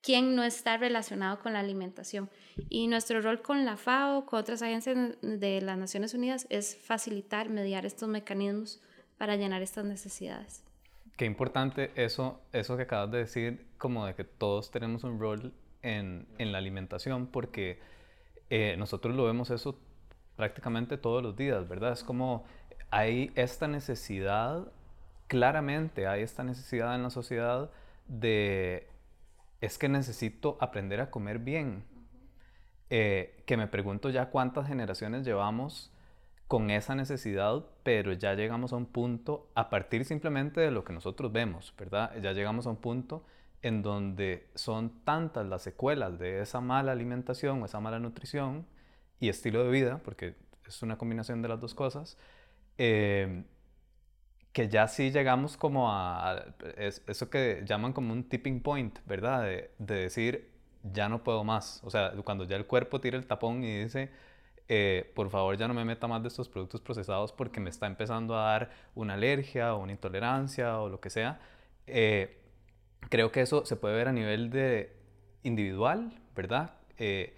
¿quién 0.00 0.34
no 0.34 0.42
está 0.42 0.78
relacionado 0.78 1.38
con 1.40 1.52
la 1.52 1.60
alimentación? 1.60 2.30
Y 2.70 2.88
nuestro 2.88 3.20
rol 3.20 3.42
con 3.42 3.66
la 3.66 3.76
FAO, 3.76 4.24
con 4.24 4.40
otras 4.40 4.62
agencias 4.62 5.18
de 5.20 5.60
las 5.60 5.76
Naciones 5.76 6.14
Unidas, 6.14 6.46
es 6.48 6.74
facilitar, 6.74 7.50
mediar 7.50 7.84
estos 7.84 8.08
mecanismos 8.08 8.80
para 9.18 9.36
llenar 9.36 9.60
estas 9.60 9.84
necesidades. 9.84 10.64
Qué 11.18 11.26
importante 11.26 11.90
eso, 11.94 12.40
eso 12.54 12.78
que 12.78 12.84
acabas 12.84 13.10
de 13.10 13.18
decir, 13.18 13.66
como 13.76 14.06
de 14.06 14.14
que 14.14 14.24
todos 14.24 14.70
tenemos 14.70 15.04
un 15.04 15.20
rol 15.20 15.52
en, 15.82 16.26
en 16.38 16.52
la 16.52 16.56
alimentación, 16.56 17.26
porque 17.26 17.92
eh, 18.54 18.76
nosotros 18.76 19.16
lo 19.16 19.24
vemos 19.24 19.48
eso 19.48 19.78
prácticamente 20.36 20.98
todos 20.98 21.22
los 21.22 21.34
días, 21.34 21.66
¿verdad? 21.66 21.92
Es 21.92 22.04
como 22.04 22.44
hay 22.90 23.32
esta 23.34 23.66
necesidad, 23.66 24.70
claramente 25.26 26.06
hay 26.06 26.20
esta 26.20 26.44
necesidad 26.44 26.94
en 26.94 27.02
la 27.02 27.08
sociedad 27.08 27.70
de, 28.08 28.90
es 29.62 29.78
que 29.78 29.88
necesito 29.88 30.58
aprender 30.60 31.00
a 31.00 31.10
comer 31.10 31.38
bien. 31.38 31.84
Eh, 32.90 33.42
que 33.46 33.56
me 33.56 33.68
pregunto 33.68 34.10
ya 34.10 34.26
cuántas 34.28 34.68
generaciones 34.68 35.24
llevamos 35.24 35.90
con 36.46 36.68
esa 36.68 36.94
necesidad, 36.94 37.64
pero 37.82 38.12
ya 38.12 38.34
llegamos 38.34 38.74
a 38.74 38.76
un 38.76 38.84
punto, 38.84 39.48
a 39.54 39.70
partir 39.70 40.04
simplemente 40.04 40.60
de 40.60 40.70
lo 40.70 40.84
que 40.84 40.92
nosotros 40.92 41.32
vemos, 41.32 41.72
¿verdad? 41.78 42.14
Ya 42.20 42.32
llegamos 42.32 42.66
a 42.66 42.70
un 42.70 42.76
punto 42.76 43.24
en 43.62 43.82
donde 43.82 44.48
son 44.54 45.04
tantas 45.04 45.46
las 45.46 45.62
secuelas 45.62 46.18
de 46.18 46.40
esa 46.42 46.60
mala 46.60 46.92
alimentación 46.92 47.62
o 47.62 47.66
esa 47.66 47.80
mala 47.80 47.98
nutrición 47.98 48.66
y 49.20 49.28
estilo 49.28 49.64
de 49.64 49.70
vida, 49.70 50.00
porque 50.04 50.34
es 50.66 50.82
una 50.82 50.98
combinación 50.98 51.42
de 51.42 51.48
las 51.48 51.60
dos 51.60 51.74
cosas, 51.74 52.18
eh, 52.78 53.44
que 54.52 54.68
ya 54.68 54.88
sí 54.88 55.10
llegamos 55.10 55.56
como 55.56 55.90
a, 55.92 56.54
eso 56.76 57.30
que 57.30 57.62
llaman 57.64 57.92
como 57.92 58.12
un 58.12 58.24
tipping 58.28 58.60
point, 58.60 58.98
¿verdad? 59.06 59.44
De, 59.44 59.70
de, 59.78 59.94
decir, 59.94 60.50
ya 60.82 61.08
no 61.08 61.22
puedo 61.24 61.44
más. 61.44 61.80
O 61.84 61.90
sea, 61.90 62.12
cuando 62.24 62.44
ya 62.44 62.56
el 62.56 62.66
cuerpo 62.66 63.00
tira 63.00 63.16
el 63.16 63.26
tapón 63.26 63.64
y 63.64 63.82
dice, 63.84 64.10
eh, 64.68 65.10
por 65.14 65.30
favor 65.30 65.56
ya 65.56 65.68
no 65.68 65.74
me 65.74 65.84
meta 65.84 66.06
más 66.08 66.22
de 66.22 66.28
estos 66.28 66.48
productos 66.48 66.80
procesados 66.80 67.32
porque 67.32 67.60
me 67.60 67.70
está 67.70 67.86
empezando 67.86 68.36
a 68.38 68.44
dar 68.52 68.70
una 68.94 69.14
alergia 69.14 69.74
o 69.74 69.82
una 69.82 69.92
intolerancia 69.92 70.80
o 70.80 70.88
lo 70.88 71.00
que 71.00 71.10
sea. 71.10 71.40
Eh, 71.86 72.41
creo 73.08 73.32
que 73.32 73.40
eso 73.40 73.64
se 73.64 73.76
puede 73.76 73.94
ver 73.94 74.08
a 74.08 74.12
nivel 74.12 74.50
de 74.50 74.96
individual, 75.42 76.20
¿verdad? 76.34 76.74
Eh, 76.98 77.34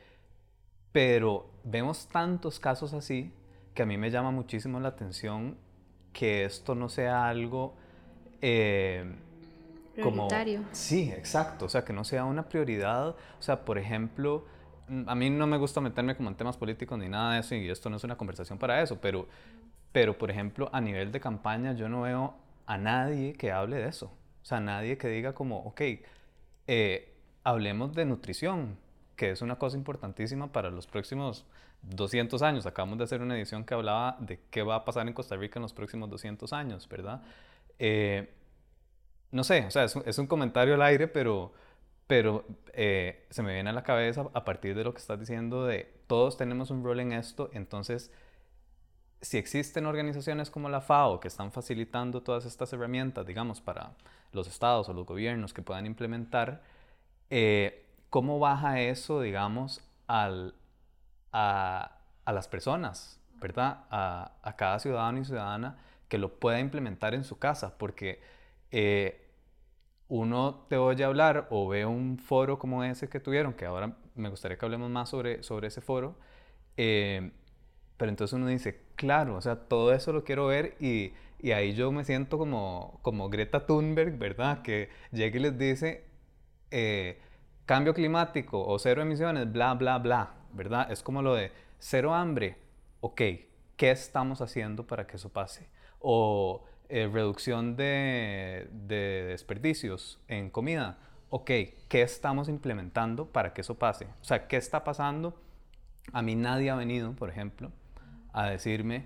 pero 0.93 1.51
vemos 1.65 2.09
tantos 2.09 2.61
casos 2.61 2.93
así 2.93 3.33
que 3.75 3.83
a 3.83 3.87
mí 3.87 3.97
me 3.99 4.11
llama 4.11 4.31
muchísimo 4.31 4.79
la 4.79 4.89
atención 4.89 5.57
que 6.13 6.45
esto 6.45 6.75
no 6.75 6.89
sea 6.89 7.29
algo 7.29 7.75
como... 10.03 10.29
Sí, 10.73 11.11
exacto. 11.11 11.67
O 11.67 11.69
sea, 11.69 11.85
que 11.85 11.93
no 11.93 12.05
sea 12.05 12.25
una 12.25 12.49
prioridad. 12.49 13.09
O 13.09 13.43
sea, 13.43 13.65
por 13.65 13.79
ejemplo, 13.79 14.47
mm, 14.89 15.09
a 15.09 15.15
mí 15.15 15.31
no 15.31 15.47
me 15.47 15.57
gusta 15.57 15.81
meterme 15.81 16.17
como 16.17 16.29
en 16.29 16.37
temas 16.37 16.57
políticos 16.57 16.99
ni 16.99 17.09
nada 17.09 17.35
de 17.35 17.41
eso 17.41 17.55
y 17.55 17.69
esto 17.69 17.91
no 17.91 17.97
es 17.97 18.05
una 18.05 18.17
conversación 18.17 18.59
para 18.59 18.81
eso, 18.83 19.01
pero, 19.01 19.27
pero 19.93 20.17
por 20.17 20.31
ejemplo, 20.31 20.69
a 20.73 20.81
nivel 20.81 21.13
de 21.13 21.21
campaña 21.21 21.73
yo 21.73 21.89
no 21.89 22.03
veo 22.03 22.35
a 22.67 22.79
nadie 22.79 23.35
que 23.35 23.53
hable 23.53 23.77
de 23.77 23.89
eso. 23.89 24.13
O 24.45 24.47
sea, 24.47 24.61
nadie 24.61 24.99
que 24.99 25.09
diga 25.09 25.33
como, 25.33 25.61
ok, 25.61 25.81
eh, 26.67 27.15
hablemos 27.45 27.95
de 27.95 28.05
nutrición, 28.05 28.77
que 29.17 29.31
es 29.31 29.41
una 29.41 29.57
cosa 29.57 29.79
importantísima 29.79 30.53
para 30.53 30.71
los 30.71 30.87
próximos 30.87 31.47
200 31.81 32.43
años. 32.43 32.67
Acabamos 32.67 32.99
de 32.99 33.05
hacer 33.05 33.23
una 33.23 33.39
edición 33.39 33.65
que 33.65 33.73
hablaba 33.73 34.19
de 34.21 34.39
qué 34.51 34.63
va 34.63 34.75
a 34.77 34.85
pasar 34.85 35.09
en 35.09 35.15
Costa 35.15 35.35
Rica 35.37 35.59
en 35.59 35.63
los 35.63 35.73
próximos 35.73 36.11
200 36.11 36.53
años, 36.53 36.87
¿verdad? 36.91 37.23
Eh, 37.79 38.35
no 39.31 39.45
sé, 39.45 39.65
o 39.67 39.71
sea, 39.71 39.85
es, 39.85 40.19
un 40.19 40.27
comentario 40.27 40.75
al 40.75 40.83
aire, 40.83 41.09
pero, 41.09 41.55
pero 42.07 42.45
eh, 42.75 43.27
se 43.31 43.43
me 43.43 43.55
viene 43.55 43.71
a 43.71 43.73
la 43.73 43.83
cabeza 43.83 44.27
a 44.35 44.45
partir 44.45 44.77
de 44.77 44.85
lo 44.85 44.93
que 44.93 44.99
estás 45.01 45.19
diciendo 45.19 45.65
de 45.65 45.91
todos 46.07 46.37
tenemos 46.37 46.71
un 46.71 46.85
rol 46.85 47.01
en 47.01 47.13
esto, 47.13 47.49
entonces 47.55 48.13
si 49.25 49.39
existen 49.39 49.87
organizaciones 49.87 50.51
como 50.51 50.69
la 50.69 50.81
FAO 50.81 51.19
que 51.19 51.29
están 51.29 51.51
facilitando 51.51 52.23
todas 52.23 52.45
estas 52.45 52.73
herramientas, 52.73 53.27
digamos, 53.27 53.61
para 53.61 53.93
los 54.33 54.47
estados 54.49 54.89
o 54.89 54.93
los 54.93 55.07
gobiernos 55.07 55.55
que 55.55 55.63
puedan 55.63 55.87
implementar, 55.87 56.63
eh, 57.31 57.87
¿cómo 58.11 58.39
baja 58.39 58.81
eso, 58.81 59.21
digamos, 59.23 59.81
al, 60.07 60.55
a, 61.33 61.99
a 62.25 62.33
las 62.33 62.49
personas, 62.49 63.19
¿verdad? 63.41 63.85
A, 63.91 64.33
a, 64.43 64.57
cada 64.57 64.79
ciudadano 64.79 65.19
y 65.21 65.25
ciudadana 65.25 65.79
que 66.09 66.19
lo 66.19 66.39
pueda 66.39 66.61
implementar 66.61 67.15
en 67.15 67.25
su 67.25 67.39
casa, 67.39 67.79
porque 67.79 68.21
eh, 68.71 69.27
uno 70.09 70.67
te 70.69 70.77
oye 70.77 71.03
hablar 71.03 71.49
o 71.51 71.67
ve 71.69 71.87
un 71.87 72.19
foro 72.19 72.59
como 72.59 72.85
ese 72.85 73.09
que 73.09 73.21
tuvieron, 73.21 73.55
que 73.55 73.65
ahora 73.65 73.97
me 74.15 74.29
gustaría 74.29 74.59
que 74.59 74.65
hablemos 74.67 74.91
más 74.91 75.09
sobre, 75.09 75.43
sobre 75.43 75.69
ese 75.69 75.81
foro, 75.81 76.17
eh, 76.77 77.33
pero 77.97 78.11
entonces 78.11 78.35
uno 78.35 78.47
dice, 78.49 78.84
claro, 78.97 79.37
o 79.37 79.41
sea, 79.41 79.57
todo 79.57 79.93
eso 79.93 80.13
lo 80.13 80.25
quiero 80.25 80.47
ver 80.47 80.77
y, 80.81 81.13
y 81.41 81.53
ahí 81.53 81.75
yo 81.75 81.93
me 81.93 82.05
siento 82.05 82.39
como, 82.39 82.99
como 83.03 83.29
Greta 83.29 83.67
Thunberg, 83.67 84.19
¿verdad? 84.19 84.63
Que 84.63 84.89
llega 85.13 85.37
y 85.37 85.43
les 85.43 85.59
dice, 85.59 86.05
eh, 86.71 87.19
cambio 87.67 87.95
climático 87.95 88.65
o 88.65 88.79
cero 88.79 89.03
emisiones, 89.03 89.51
bla, 89.51 89.75
bla, 89.75 89.99
bla, 89.99 90.35
¿verdad? 90.53 90.91
Es 90.91 91.03
como 91.03 91.23
lo 91.23 91.35
de 91.35 91.53
cero 91.79 92.15
hambre, 92.15 92.57
ok, 93.01 93.21
¿qué 93.77 93.91
estamos 93.91 94.41
haciendo 94.41 94.87
para 94.87 95.07
que 95.07 95.17
eso 95.17 95.29
pase? 95.29 95.69
O 96.01 96.65
eh, 96.89 97.09
reducción 97.13 97.77
de, 97.77 98.69
de 98.73 99.25
desperdicios 99.29 100.21
en 100.29 100.51
comida, 100.51 100.99
ok, 101.31 101.51
¿qué 101.89 102.03
estamos 102.03 102.49
implementando 102.49 103.27
para 103.27 103.53
que 103.53 103.63
eso 103.63 103.77
pase? 103.77 104.07
O 104.21 104.25
sea, 104.25 104.47
¿qué 104.47 104.57
está 104.57 104.85
pasando? 104.85 105.35
A 106.13 106.23
mí 106.23 106.35
nadie 106.37 106.71
ha 106.71 106.77
venido, 106.77 107.13
por 107.13 107.31
ejemplo, 107.31 107.73
a 108.35 108.47
decirme, 108.47 109.05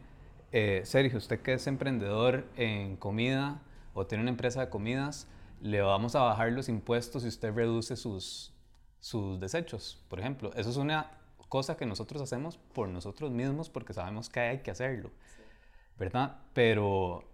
eh, 0.50 0.80
Sergio, 0.84 1.18
usted 1.18 1.40
que 1.40 1.52
es 1.52 1.66
emprendedor 1.66 2.46
en 2.56 2.96
comida 2.96 3.60
o 3.94 4.06
tiene 4.06 4.22
una 4.22 4.30
empresa 4.30 4.60
de 4.62 4.70
comidas, 4.70 5.28
le 5.60 5.82
vamos 5.82 6.14
a 6.16 6.22
bajar 6.22 6.50
los 6.52 6.68
impuestos 6.68 7.22
si 7.22 7.28
usted 7.28 7.52
reduce 7.52 7.96
sus, 7.96 8.54
sus 9.00 9.38
desechos, 9.38 10.02
por 10.08 10.18
ejemplo. 10.18 10.50
Eso 10.54 10.70
es 10.70 10.76
una 10.76 11.10
cosa 11.48 11.76
que 11.76 11.84
nosotros 11.84 12.22
hacemos 12.22 12.56
por 12.56 12.88
nosotros 12.88 13.30
mismos 13.30 13.68
porque 13.68 13.92
sabemos 13.92 14.30
que 14.30 14.40
hay 14.40 14.58
que 14.58 14.70
hacerlo, 14.70 15.10
¿verdad? 15.98 16.38
Pero, 16.54 17.24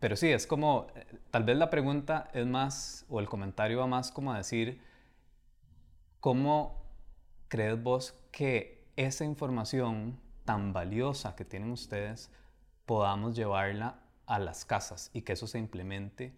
pero 0.00 0.16
sí, 0.16 0.28
es 0.28 0.46
como, 0.46 0.86
eh, 0.94 1.06
tal 1.30 1.44
vez 1.44 1.58
la 1.58 1.68
pregunta 1.68 2.30
es 2.32 2.46
más, 2.46 3.04
o 3.10 3.20
el 3.20 3.28
comentario 3.28 3.80
va 3.80 3.86
más 3.86 4.10
como 4.10 4.32
a 4.32 4.38
decir, 4.38 4.80
¿cómo 6.20 6.82
crees 7.48 7.82
vos 7.82 8.14
que 8.32 8.86
esa 8.96 9.26
información 9.26 10.23
tan 10.44 10.72
valiosa 10.72 11.34
que 11.36 11.44
tienen 11.44 11.70
ustedes 11.70 12.30
podamos 12.86 13.34
llevarla 13.34 14.00
a 14.26 14.38
las 14.38 14.64
casas 14.64 15.10
y 15.12 15.22
que 15.22 15.32
eso 15.32 15.46
se 15.46 15.58
implemente 15.58 16.36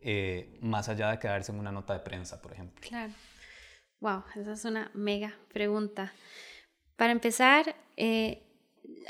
eh, 0.00 0.58
más 0.60 0.88
allá 0.88 1.10
de 1.10 1.18
quedarse 1.18 1.52
en 1.52 1.58
una 1.58 1.72
nota 1.72 1.92
de 1.92 2.00
prensa, 2.00 2.40
por 2.40 2.52
ejemplo. 2.52 2.80
Claro. 2.86 3.12
Wow, 4.00 4.22
esa 4.36 4.52
es 4.52 4.64
una 4.64 4.90
mega 4.94 5.34
pregunta. 5.52 6.12
Para 6.96 7.12
empezar, 7.12 7.74
eh, 7.96 8.42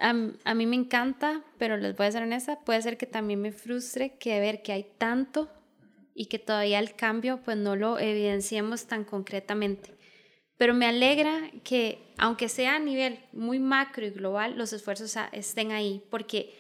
a, 0.01 0.15
a, 0.45 0.55
mí 0.55 0.67
me 0.67 0.77
encanta, 0.77 1.43
pero 1.59 1.77
les 1.77 1.95
voy 1.95 2.07
a 2.07 2.13
ser 2.13 2.23
honesta, 2.23 2.61
puede 2.61 2.81
ser 2.81 2.97
que 2.97 3.07
también 3.07 3.41
me 3.41 3.53
frustre 3.53 4.17
que 4.17 4.41
ver 4.41 4.63
que 4.63 4.73
hay 4.73 4.85
tanto 4.97 5.51
y 6.15 6.27
que 6.27 6.39
todavía 6.39 6.79
el 6.79 6.95
cambio 6.95 7.41
pues 7.45 7.57
no 7.57 7.77
lo 7.77 7.99
evidenciemos 7.99 8.87
tan 8.87 9.05
concretamente. 9.05 9.98
Pero 10.59 10.75
me 10.75 10.87
alegra 10.87 11.51
que, 11.65 12.13
aunque 12.19 12.49
sea 12.49 12.77
a 12.77 12.79
nivel 12.81 13.21
muy 13.33 13.61
macro 13.61 14.05
y 14.05 14.11
global, 14.11 14.59
los 14.59 14.73
esfuerzos 14.73 15.17
estén 15.33 15.73
ahí, 15.73 16.03
porque 16.11 16.55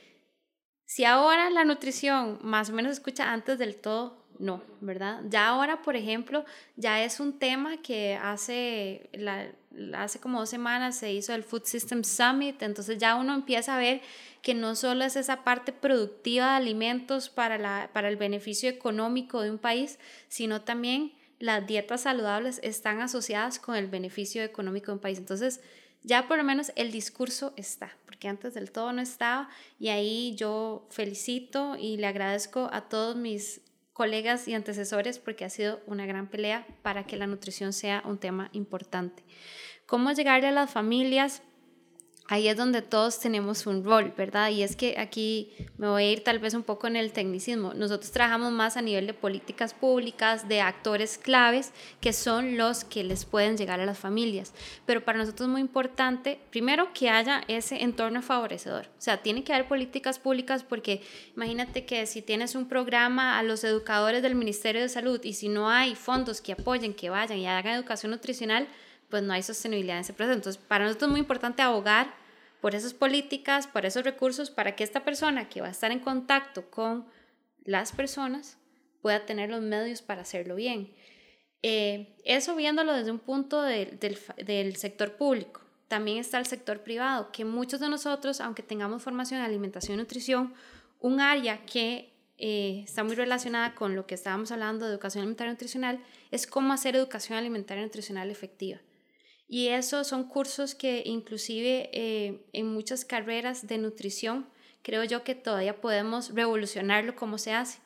si 0.87 1.05
ahora 1.05 1.51
la 1.51 1.65
nutrición 1.65 2.39
más 2.43 2.71
o 2.71 2.73
menos 2.73 2.93
escucha 2.93 3.31
antes 3.31 3.59
del 3.59 3.77
todo, 3.77 4.25
no, 4.39 4.63
¿verdad? 4.81 5.21
Ya 5.29 5.49
ahora, 5.49 5.83
por 5.83 5.97
ejemplo, 5.97 6.45
ya 6.77 7.03
es 7.03 7.19
un 7.19 7.41
tema 7.41 7.79
que 7.83 8.15
hace, 8.15 9.11
la, 9.13 9.49
hace 9.95 10.21
como 10.21 10.39
dos 10.39 10.49
semanas 10.49 10.97
se 10.97 11.13
hizo 11.13 11.35
el 11.35 11.43
Food 11.43 11.65
System 11.65 12.05
Summit, 12.05 12.63
entonces 12.63 12.99
ya 12.99 13.17
uno 13.17 13.35
empieza 13.35 13.75
a 13.75 13.79
ver 13.79 14.01
que 14.41 14.55
no 14.55 14.77
solo 14.77 15.05
es 15.05 15.17
esa 15.17 15.43
parte 15.43 15.73
productiva 15.73 16.53
de 16.53 16.57
alimentos 16.57 17.29
para, 17.29 17.59
la, 17.59 17.91
para 17.93 18.09
el 18.09 18.17
beneficio 18.17 18.71
económico 18.71 19.43
de 19.43 19.51
un 19.51 19.59
país, 19.59 19.99
sino 20.29 20.63
también 20.63 21.18
las 21.39 21.67
dietas 21.67 22.03
saludables 22.03 22.61
están 22.63 23.01
asociadas 23.01 23.59
con 23.59 23.77
el 23.77 23.87
beneficio 23.87 24.43
económico 24.43 24.87
de 24.87 24.93
un 24.95 24.99
país. 24.99 25.19
Entonces, 25.19 25.61
ya 26.03 26.27
por 26.29 26.39
lo 26.39 26.45
menos 26.45 26.73
el 26.77 26.93
discurso 26.93 27.53
está, 27.57 27.97
porque 28.07 28.29
antes 28.29 28.55
del 28.55 28.71
todo 28.71 28.93
no 28.93 29.03
estaba 29.03 29.49
y 29.79 29.89
ahí 29.89 30.35
yo 30.37 30.87
felicito 30.91 31.77
y 31.79 31.97
le 31.97 32.07
agradezco 32.07 32.71
a 32.73 32.89
todos 32.89 33.17
mis 33.17 33.61
colegas 33.93 34.47
y 34.47 34.55
antecesores 34.55 35.19
porque 35.19 35.45
ha 35.45 35.51
sido 35.51 35.81
una 35.87 36.07
gran 36.07 36.29
pelea 36.29 36.67
para 36.83 37.05
que 37.05 37.17
la 37.17 37.27
nutrición 37.27 37.73
sea 37.73 38.03
un 38.05 38.19
tema 38.19 38.49
importante. 38.53 39.25
¿Cómo 39.87 40.13
llegarle 40.13 40.49
a 40.49 40.53
las 40.53 40.71
familias? 40.71 41.43
Ahí 42.29 42.47
es 42.47 42.57
donde 42.57 42.83
todos 42.83 43.19
tenemos 43.19 43.67
un 43.67 43.83
rol, 43.83 44.13
¿verdad? 44.17 44.51
Y 44.51 44.63
es 44.63 44.77
que 44.77 44.97
aquí 44.99 45.51
me 45.79 45.89
voy 45.89 46.03
a 46.05 46.13
ir 46.13 46.25
tal 46.25 46.39
vez 46.39 46.53
un 46.53 46.63
poco 46.63 46.87
en 46.87 46.97
el 46.97 47.11
tecnicismo. 47.11 47.73
Nosotros 47.73 48.13
trabajamos 48.13 48.53
más 48.53 48.77
a 48.77 48.83
nivel 48.83 49.07
de 49.07 49.15
políticas 49.15 49.73
públicas, 49.73 50.47
de 50.47 50.61
actores 50.61 51.17
claves, 51.17 51.73
que 52.01 52.13
son 52.13 52.59
los 52.59 52.85
que 52.85 53.03
les 53.03 53.25
pueden 53.25 53.57
llegar 53.57 53.81
a 53.81 53.87
las 53.87 53.99
familias. 53.99 54.53
Pero 54.85 55.05
para 55.05 55.19
nosotros 55.19 55.49
es 55.49 55.53
muy 55.53 55.63
importante, 55.63 56.39
primero, 56.51 56.93
que 56.93 57.09
haya 57.09 57.43
ese 57.49 57.83
entorno 57.83 58.21
favorecedor. 58.21 58.85
O 58.85 59.01
sea, 59.01 59.23
tiene 59.23 59.43
que 59.43 59.55
haber 59.55 59.67
políticas 59.67 60.19
públicas 60.19 60.63
porque 60.63 61.01
imagínate 61.35 61.87
que 61.87 62.05
si 62.07 62.21
tienes 62.21 62.55
un 62.55 62.69
programa 62.69 63.39
a 63.39 63.43
los 63.43 63.65
educadores 63.65 64.23
del 64.23 64.35
Ministerio 64.35 64.83
de 64.83 64.91
Salud 64.91 65.19
y 65.25 65.33
si 65.33 65.49
no 65.49 65.71
hay 65.71 65.95
fondos 65.95 66.43
que 66.43 66.53
apoyen, 66.53 66.93
que 66.93 67.09
vayan 67.09 67.39
y 67.39 67.47
hagan 67.47 67.73
educación 67.73 68.13
nutricional, 68.13 68.69
pues 69.09 69.23
no 69.23 69.33
hay 69.33 69.43
sostenibilidad 69.43 69.97
en 69.97 70.03
ese 70.03 70.13
proceso. 70.13 70.37
Entonces, 70.37 70.63
para 70.63 70.85
nosotros 70.85 71.09
es 71.09 71.13
muy 71.13 71.21
importante 71.21 71.63
abogar 71.63 72.18
por 72.61 72.75
esas 72.75 72.95
políticas, 72.95 73.67
por 73.67 73.87
esos 73.87 74.05
recursos, 74.05 74.51
para 74.51 74.75
que 74.75 74.85
esta 74.85 75.05
persona 75.05 75.49
que 75.49 75.61
va 75.61 75.69
a 75.69 75.73
estar 75.73 75.93
en 75.93 76.01
contacto 76.01 76.71
con 76.71 77.07
las 77.65 77.93
personas 77.93 78.59
pueda 79.03 79.27
tener 79.27 79.51
los 79.51 79.63
medios 79.63 80.03
para 80.03 80.23
hacerlo 80.23 80.55
bien. 80.57 80.93
Eh, 81.63 82.15
eso 82.25 82.55
viéndolo 82.55 82.93
desde 82.93 83.11
un 83.11 83.19
punto 83.19 83.63
del, 83.63 83.99
del 83.99 84.77
sector 84.77 85.17
público. 85.17 85.61
También 85.89 86.19
está 86.19 86.39
el 86.39 86.47
sector 86.47 86.81
privado, 86.81 87.33
que 87.33 87.45
muchos 87.45 87.81
de 87.81 87.89
nosotros, 87.89 88.41
aunque 88.41 88.63
tengamos 88.63 89.03
formación 89.03 89.41
en 89.41 89.47
alimentación 89.47 89.95
y 89.95 89.99
nutrición, 89.99 90.55
un 91.01 91.21
área 91.21 91.65
que 91.65 92.13
eh, 92.37 92.83
está 92.85 93.03
muy 93.05 93.17
relacionada 93.17 93.75
con 93.75 93.97
lo 93.97 94.07
que 94.07 94.15
estábamos 94.15 94.53
hablando 94.53 94.85
de 94.85 94.93
educación 94.93 95.23
alimentaria 95.23 95.51
y 95.51 95.55
nutricional, 95.55 96.01
es 96.31 96.47
cómo 96.47 96.73
hacer 96.73 96.95
educación 96.95 97.39
alimentaria 97.39 97.83
y 97.83 97.87
nutricional 97.87 98.31
efectiva. 98.31 98.79
Y 99.49 99.69
esos 99.69 100.07
son 100.07 100.25
cursos 100.25 100.75
que 100.75 101.03
inclusive 101.07 101.89
eh, 101.93 102.47
en 102.53 102.67
muchas 102.67 103.05
carreras 103.05 103.67
de 103.67 103.79
nutrición 103.79 104.47
creo 104.83 105.05
yo 105.05 105.25
que 105.25 105.35
todavía 105.35 105.81
podemos 105.81 106.35
revolucionarlo 106.35 107.17
como 107.17 107.39
se 107.39 107.53
hace, 107.53 107.79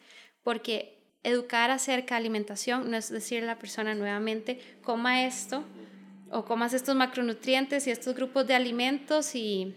porque 0.42 0.98
educar 1.22 1.70
acerca 1.70 2.14
de 2.14 2.20
alimentación 2.20 2.90
no 2.90 2.96
es 2.96 3.10
decirle 3.10 3.44
a 3.44 3.54
la 3.54 3.58
persona 3.58 3.94
nuevamente, 3.94 4.60
coma 4.82 5.24
esto 5.24 5.64
o 6.30 6.44
comas 6.44 6.74
estos 6.74 6.96
macronutrientes 6.96 7.86
y 7.86 7.90
estos 7.90 8.14
grupos 8.14 8.46
de 8.46 8.54
alimentos 8.54 9.34
y, 9.34 9.74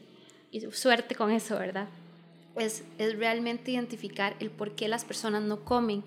y 0.52 0.62
suerte 0.72 1.16
con 1.16 1.32
eso, 1.32 1.58
¿verdad? 1.58 1.88
Es, 2.56 2.84
es 2.98 3.18
realmente 3.18 3.72
identificar 3.72 4.36
el 4.40 4.50
por 4.50 4.76
qué 4.76 4.88
las 4.88 5.04
personas 5.04 5.44
no 5.44 5.66
comen 5.66 6.04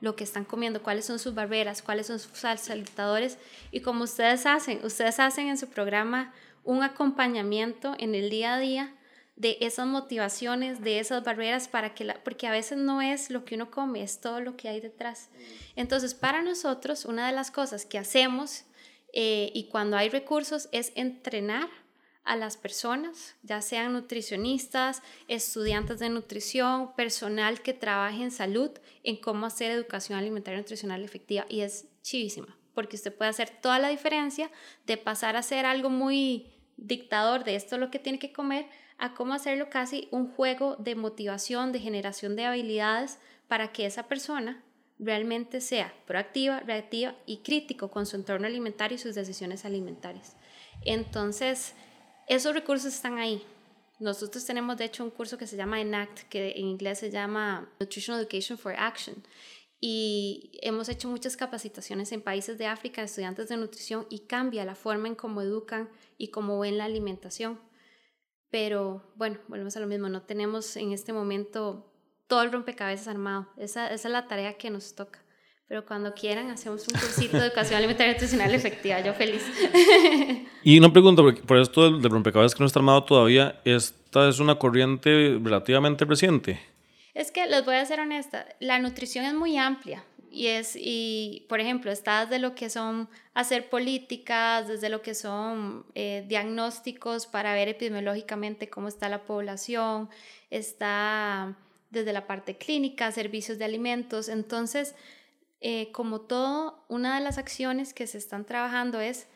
lo 0.00 0.14
que 0.14 0.24
están 0.24 0.44
comiendo, 0.44 0.82
cuáles 0.82 1.04
son 1.04 1.18
sus 1.18 1.34
barreras, 1.34 1.82
cuáles 1.82 2.06
son 2.06 2.18
sus 2.18 2.32
facilitadores 2.32 3.38
y 3.70 3.80
como 3.80 4.04
ustedes 4.04 4.46
hacen, 4.46 4.84
ustedes 4.84 5.18
hacen 5.18 5.48
en 5.48 5.58
su 5.58 5.68
programa 5.68 6.32
un 6.64 6.82
acompañamiento 6.82 7.94
en 7.98 8.14
el 8.14 8.30
día 8.30 8.54
a 8.54 8.58
día 8.58 8.94
de 9.36 9.56
esas 9.60 9.86
motivaciones, 9.86 10.80
de 10.80 10.98
esas 10.98 11.22
barreras, 11.22 11.68
para 11.68 11.94
que 11.94 12.04
la, 12.04 12.14
porque 12.24 12.46
a 12.46 12.50
veces 12.50 12.78
no 12.78 13.00
es 13.00 13.30
lo 13.30 13.44
que 13.44 13.54
uno 13.54 13.70
come, 13.70 14.02
es 14.02 14.20
todo 14.20 14.40
lo 14.40 14.56
que 14.56 14.68
hay 14.68 14.80
detrás. 14.80 15.28
Entonces, 15.76 16.14
para 16.14 16.42
nosotros, 16.42 17.04
una 17.04 17.26
de 17.26 17.32
las 17.32 17.50
cosas 17.50 17.84
que 17.84 17.98
hacemos 17.98 18.64
Eh, 19.14 19.50
y 19.54 19.68
cuando 19.70 19.96
hay 19.96 20.10
recursos 20.10 20.68
es 20.70 20.92
entrenar 20.94 21.66
a 22.28 22.36
las 22.36 22.58
personas, 22.58 23.36
ya 23.42 23.62
sean 23.62 23.94
nutricionistas, 23.94 25.02
estudiantes 25.28 25.98
de 25.98 26.10
nutrición, 26.10 26.94
personal 26.94 27.62
que 27.62 27.72
trabaje 27.72 28.22
en 28.22 28.30
salud, 28.30 28.70
en 29.02 29.16
cómo 29.16 29.46
hacer 29.46 29.70
educación 29.70 30.18
alimentaria 30.18 30.58
y 30.58 30.60
nutricional 30.60 31.02
efectiva. 31.02 31.46
Y 31.48 31.62
es 31.62 31.86
chivísima, 32.02 32.54
porque 32.74 32.96
usted 32.96 33.16
puede 33.16 33.30
hacer 33.30 33.48
toda 33.48 33.78
la 33.78 33.88
diferencia 33.88 34.50
de 34.86 34.98
pasar 34.98 35.36
a 35.36 35.42
ser 35.42 35.64
algo 35.64 35.88
muy 35.88 36.52
dictador 36.76 37.44
de 37.44 37.56
esto 37.56 37.76
es 37.76 37.80
lo 37.80 37.90
que 37.90 37.98
tiene 37.98 38.18
que 38.18 38.30
comer, 38.30 38.66
a 38.98 39.14
cómo 39.14 39.32
hacerlo 39.32 39.70
casi 39.70 40.06
un 40.10 40.30
juego 40.30 40.76
de 40.76 40.96
motivación, 40.96 41.72
de 41.72 41.80
generación 41.80 42.36
de 42.36 42.44
habilidades 42.44 43.18
para 43.48 43.72
que 43.72 43.86
esa 43.86 44.02
persona 44.02 44.62
realmente 44.98 45.62
sea 45.62 45.94
proactiva, 46.06 46.60
reactiva 46.60 47.14
y 47.24 47.38
crítico 47.38 47.90
con 47.90 48.04
su 48.04 48.16
entorno 48.16 48.46
alimentario 48.46 48.96
y 48.96 48.98
sus 48.98 49.14
decisiones 49.14 49.64
alimentarias. 49.64 50.36
Entonces, 50.84 51.74
esos 52.28 52.54
recursos 52.54 52.94
están 52.94 53.18
ahí. 53.18 53.42
Nosotros 53.98 54.44
tenemos 54.44 54.76
de 54.76 54.84
hecho 54.84 55.02
un 55.02 55.10
curso 55.10 55.38
que 55.38 55.46
se 55.46 55.56
llama 55.56 55.80
ENACT, 55.80 56.28
que 56.28 56.52
en 56.56 56.66
inglés 56.66 57.00
se 57.00 57.10
llama 57.10 57.68
Nutritional 57.80 58.20
Education 58.20 58.58
for 58.58 58.74
Action. 58.76 59.16
Y 59.80 60.58
hemos 60.62 60.88
hecho 60.88 61.08
muchas 61.08 61.36
capacitaciones 61.36 62.12
en 62.12 62.22
países 62.22 62.58
de 62.58 62.66
África, 62.66 63.02
estudiantes 63.02 63.48
de 63.48 63.56
nutrición, 63.56 64.06
y 64.10 64.20
cambia 64.26 64.64
la 64.64 64.74
forma 64.74 65.08
en 65.08 65.14
cómo 65.14 65.42
educan 65.42 65.88
y 66.16 66.28
cómo 66.28 66.58
ven 66.58 66.78
la 66.78 66.84
alimentación. 66.84 67.60
Pero 68.50 69.12
bueno, 69.16 69.38
volvemos 69.48 69.76
a 69.76 69.80
lo 69.80 69.86
mismo, 69.86 70.08
no 70.08 70.22
tenemos 70.22 70.76
en 70.76 70.92
este 70.92 71.12
momento 71.12 71.92
todo 72.26 72.42
el 72.42 72.52
rompecabezas 72.52 73.08
armado. 73.08 73.48
Esa 73.56 73.92
es 73.92 74.04
la 74.04 74.26
tarea 74.26 74.58
que 74.58 74.70
nos 74.70 74.94
toca 74.94 75.24
pero 75.68 75.84
cuando 75.84 76.14
quieran 76.14 76.50
hacemos 76.50 76.86
un 76.88 76.98
cursito 76.98 77.36
de 77.36 77.46
educación 77.46 77.76
alimentaria 77.76 78.14
nutricional 78.14 78.54
efectiva, 78.54 79.00
yo 79.00 79.12
feliz. 79.14 79.44
Y 80.64 80.78
una 80.78 80.92
pregunta, 80.92 81.22
por 81.46 81.58
esto 81.58 81.84
del, 81.84 82.02
del 82.02 82.10
rompecabezas 82.10 82.54
que 82.54 82.62
no 82.62 82.66
está 82.66 82.80
armado 82.80 83.04
todavía, 83.04 83.60
¿esta 83.64 84.28
es 84.28 84.38
una 84.38 84.56
corriente 84.56 85.38
relativamente 85.42 86.04
reciente? 86.04 86.60
Es 87.14 87.30
que 87.30 87.46
les 87.46 87.64
voy 87.64 87.76
a 87.76 87.84
ser 87.84 88.00
honesta, 88.00 88.46
la 88.60 88.78
nutrición 88.78 89.24
es 89.24 89.34
muy 89.34 89.56
amplia 89.56 90.04
y 90.30 90.48
es, 90.48 90.76
y 90.76 91.46
por 91.48 91.60
ejemplo, 91.60 91.90
está 91.90 92.24
desde 92.24 92.38
lo 92.38 92.54
que 92.54 92.70
son 92.70 93.08
hacer 93.34 93.68
políticas, 93.70 94.68
desde 94.68 94.88
lo 94.88 95.02
que 95.02 95.14
son 95.14 95.84
eh, 95.94 96.24
diagnósticos 96.28 97.26
para 97.26 97.54
ver 97.54 97.68
epidemiológicamente 97.68 98.68
cómo 98.68 98.88
está 98.88 99.08
la 99.08 99.22
población, 99.22 100.08
está 100.50 101.56
desde 101.90 102.12
la 102.12 102.26
parte 102.26 102.56
clínica, 102.56 103.10
servicios 103.12 103.58
de 103.58 103.64
alimentos, 103.64 104.28
entonces 104.28 104.94
eh, 105.60 105.90
como 105.92 106.20
todo, 106.20 106.84
una 106.88 107.16
de 107.16 107.24
las 107.24 107.38
acciones 107.38 107.92
que 107.92 108.06
se 108.06 108.18
están 108.18 108.44
trabajando 108.44 109.00
es 109.00 109.26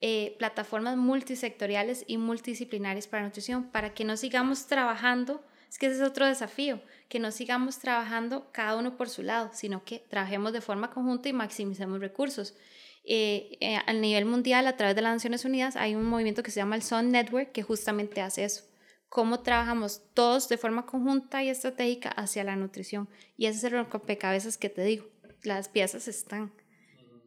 eh, 0.00 0.34
plataformas 0.38 0.96
multisectoriales 0.96 2.04
y 2.06 2.16
multidisciplinarias 2.16 3.06
para 3.06 3.24
nutrición, 3.24 3.70
para 3.70 3.94
que 3.94 4.04
no 4.04 4.16
sigamos 4.16 4.66
trabajando, 4.66 5.44
es 5.68 5.78
que 5.78 5.86
ese 5.86 5.96
es 5.96 6.08
otro 6.08 6.26
desafío, 6.26 6.80
que 7.08 7.20
no 7.20 7.30
sigamos 7.30 7.78
trabajando 7.78 8.50
cada 8.50 8.76
uno 8.76 8.96
por 8.96 9.08
su 9.08 9.22
lado, 9.22 9.50
sino 9.52 9.84
que 9.84 10.00
trabajemos 10.10 10.52
de 10.52 10.60
forma 10.60 10.90
conjunta 10.90 11.28
y 11.28 11.32
maximicemos 11.32 12.00
recursos. 12.00 12.56
Eh, 13.04 13.58
a 13.86 13.92
nivel 13.92 14.24
mundial, 14.24 14.66
a 14.66 14.76
través 14.76 14.96
de 14.96 15.02
las 15.02 15.14
Naciones 15.14 15.44
Unidas, 15.44 15.76
hay 15.76 15.94
un 15.94 16.04
movimiento 16.04 16.42
que 16.42 16.50
se 16.50 16.60
llama 16.60 16.76
el 16.76 16.82
Sun 16.82 17.10
Network 17.10 17.52
que 17.52 17.62
justamente 17.62 18.20
hace 18.20 18.44
eso. 18.44 18.64
Cómo 19.08 19.40
trabajamos 19.40 20.02
todos 20.14 20.48
de 20.48 20.58
forma 20.58 20.86
conjunta 20.86 21.42
y 21.42 21.48
estratégica 21.48 22.10
hacia 22.10 22.44
la 22.44 22.56
nutrición. 22.56 23.08
Y 23.36 23.46
ese 23.46 23.58
es 23.58 23.64
el 23.64 23.72
rompecabezas 23.72 24.56
que 24.58 24.68
te 24.68 24.82
digo 24.82 25.06
las 25.42 25.68
piezas 25.68 26.08
están, 26.08 26.52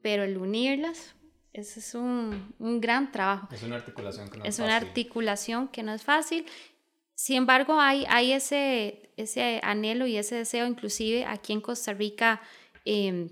pero 0.01 0.23
el 0.23 0.37
unirlas, 0.37 1.15
ese 1.53 1.79
es 1.79 1.95
un, 1.95 2.53
un 2.59 2.81
gran 2.81 3.11
trabajo. 3.11 3.47
Es 3.51 3.63
una 3.63 3.75
articulación 3.75 4.29
que 4.29 4.37
no 4.37 4.43
es, 4.43 4.49
es 4.49 4.59
una 4.59 4.73
fácil. 4.73 4.87
articulación 4.87 5.67
que 5.67 5.83
no 5.83 5.93
es 5.93 6.03
fácil. 6.03 6.45
Sin 7.15 7.37
embargo, 7.37 7.79
hay, 7.79 8.05
hay 8.09 8.31
ese, 8.31 9.11
ese 9.17 9.61
anhelo 9.63 10.07
y 10.07 10.17
ese 10.17 10.35
deseo, 10.35 10.65
inclusive 10.65 11.25
aquí 11.25 11.53
en 11.53 11.61
Costa 11.61 11.93
Rica 11.93 12.41
eh, 12.85 13.29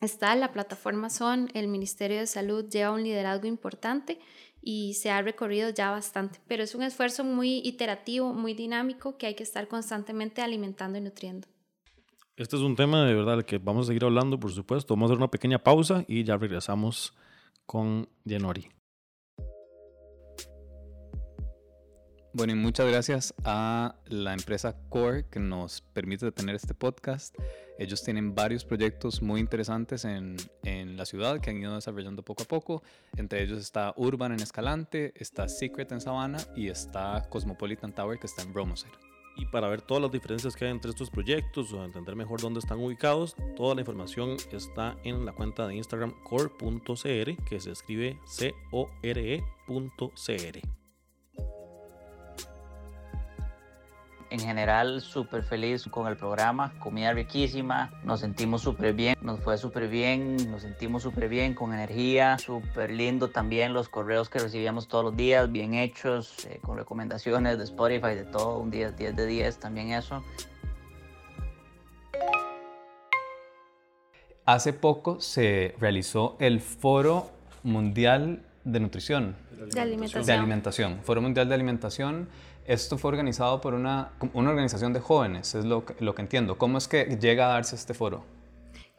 está 0.00 0.34
la 0.34 0.52
plataforma 0.52 1.08
SON, 1.08 1.48
el 1.54 1.68
Ministerio 1.68 2.18
de 2.18 2.26
Salud 2.26 2.68
lleva 2.68 2.90
un 2.90 3.04
liderazgo 3.04 3.46
importante 3.46 4.18
y 4.60 4.94
se 4.94 5.10
ha 5.10 5.22
recorrido 5.22 5.70
ya 5.70 5.90
bastante, 5.90 6.40
pero 6.46 6.62
es 6.62 6.74
un 6.74 6.82
esfuerzo 6.82 7.24
muy 7.24 7.58
iterativo, 7.64 8.32
muy 8.32 8.54
dinámico 8.54 9.16
que 9.16 9.26
hay 9.26 9.34
que 9.34 9.42
estar 9.42 9.66
constantemente 9.68 10.42
alimentando 10.42 10.98
y 10.98 11.00
nutriendo. 11.00 11.48
Este 12.36 12.56
es 12.56 12.62
un 12.62 12.76
tema 12.76 13.04
de 13.04 13.14
verdad 13.14 13.36
del 13.36 13.44
que 13.44 13.58
vamos 13.58 13.86
a 13.86 13.88
seguir 13.88 14.04
hablando, 14.04 14.40
por 14.40 14.52
supuesto. 14.52 14.94
Vamos 14.94 15.10
a 15.10 15.12
hacer 15.12 15.18
una 15.18 15.30
pequeña 15.30 15.58
pausa 15.58 16.04
y 16.08 16.24
ya 16.24 16.38
regresamos 16.38 17.14
con 17.66 18.08
Jenori. 18.26 18.70
Bueno, 22.34 22.54
y 22.54 22.56
muchas 22.56 22.88
gracias 22.88 23.34
a 23.44 23.96
la 24.06 24.32
empresa 24.32 24.74
Core 24.88 25.26
que 25.28 25.40
nos 25.40 25.82
permite 25.82 26.32
tener 26.32 26.54
este 26.54 26.72
podcast. 26.72 27.36
Ellos 27.78 28.02
tienen 28.02 28.34
varios 28.34 28.64
proyectos 28.64 29.20
muy 29.20 29.38
interesantes 29.38 30.06
en, 30.06 30.36
en, 30.62 30.96
la 30.96 31.04
ciudad 31.04 31.38
que 31.38 31.50
han 31.50 31.58
ido 31.58 31.74
desarrollando 31.74 32.22
poco 32.22 32.44
a 32.44 32.46
poco. 32.46 32.82
Entre 33.18 33.42
ellos 33.42 33.58
está 33.58 33.92
Urban 33.98 34.32
en 34.32 34.40
Escalante, 34.40 35.12
está 35.16 35.46
Secret 35.50 35.92
en 35.92 36.00
Sabana 36.00 36.38
y 36.56 36.68
está 36.68 37.26
Cosmopolitan 37.28 37.94
Tower 37.94 38.18
que 38.18 38.26
está 38.26 38.40
en 38.40 38.54
Bromoser. 38.54 39.11
Y 39.36 39.46
para 39.46 39.68
ver 39.68 39.82
todas 39.82 40.02
las 40.02 40.12
diferencias 40.12 40.54
que 40.56 40.64
hay 40.64 40.70
entre 40.70 40.90
estos 40.90 41.10
proyectos 41.10 41.72
o 41.72 41.84
entender 41.84 42.16
mejor 42.16 42.40
dónde 42.40 42.60
están 42.60 42.78
ubicados, 42.78 43.36
toda 43.56 43.74
la 43.74 43.80
información 43.80 44.36
está 44.50 44.96
en 45.04 45.24
la 45.24 45.32
cuenta 45.32 45.66
de 45.66 45.76
Instagram 45.76 46.12
core.cr, 46.22 47.44
que 47.44 47.60
se 47.60 47.70
escribe 47.70 48.18
C-O-R-E.cr. 48.26 49.42
En 54.32 54.40
general, 54.40 55.02
súper 55.02 55.42
feliz 55.42 55.84
con 55.90 56.06
el 56.06 56.16
programa, 56.16 56.72
comida 56.78 57.12
riquísima, 57.12 57.90
nos 58.02 58.20
sentimos 58.20 58.62
súper 58.62 58.94
bien, 58.94 59.14
nos 59.20 59.40
fue 59.40 59.58
súper 59.58 59.88
bien, 59.88 60.50
nos 60.50 60.62
sentimos 60.62 61.02
súper 61.02 61.28
bien, 61.28 61.52
con 61.52 61.74
energía, 61.74 62.38
súper 62.38 62.92
lindo 62.92 63.28
también 63.28 63.74
los 63.74 63.90
correos 63.90 64.30
que 64.30 64.38
recibíamos 64.38 64.88
todos 64.88 65.04
los 65.04 65.16
días, 65.18 65.52
bien 65.52 65.74
hechos, 65.74 66.46
eh, 66.46 66.60
con 66.62 66.78
recomendaciones 66.78 67.58
de 67.58 67.64
Spotify, 67.64 68.14
de 68.14 68.24
todo, 68.24 68.56
un 68.56 68.70
10, 68.70 68.96
10 68.96 69.16
de 69.16 69.26
10 69.26 69.58
también 69.58 69.90
eso. 69.92 70.24
Hace 74.46 74.72
poco 74.72 75.20
se 75.20 75.74
realizó 75.78 76.38
el 76.40 76.62
Foro 76.62 77.30
Mundial 77.64 78.46
de 78.64 78.80
Nutrición. 78.80 79.36
De 79.74 79.80
alimentación. 79.80 80.24
De 80.24 80.32
alimentación. 80.32 81.00
Foro 81.02 81.20
Mundial 81.20 81.48
de 81.50 81.54
Alimentación. 81.54 82.28
Esto 82.66 82.96
fue 82.96 83.10
organizado 83.10 83.60
por 83.60 83.74
una, 83.74 84.12
una 84.32 84.50
organización 84.50 84.92
de 84.92 85.00
jóvenes, 85.00 85.54
es 85.54 85.64
lo 85.64 85.84
lo 85.98 86.14
que 86.14 86.22
entiendo. 86.22 86.58
¿Cómo 86.58 86.78
es 86.78 86.86
que 86.86 87.18
llega 87.20 87.46
a 87.46 87.54
darse 87.54 87.74
este 87.74 87.92
foro? 87.94 88.24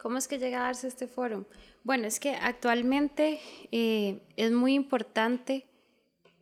¿Cómo 0.03 0.17
es 0.17 0.27
que 0.27 0.37
llega 0.37 0.59
a 0.59 0.63
darse 0.63 0.89
este 0.89 1.07
foro? 1.07 1.45
Bueno, 1.85 2.07
es 2.07 2.19
que 2.19 2.35
actualmente 2.35 3.39
eh, 3.71 4.21
es 4.35 4.51
muy 4.51 4.73
importante 4.73 5.65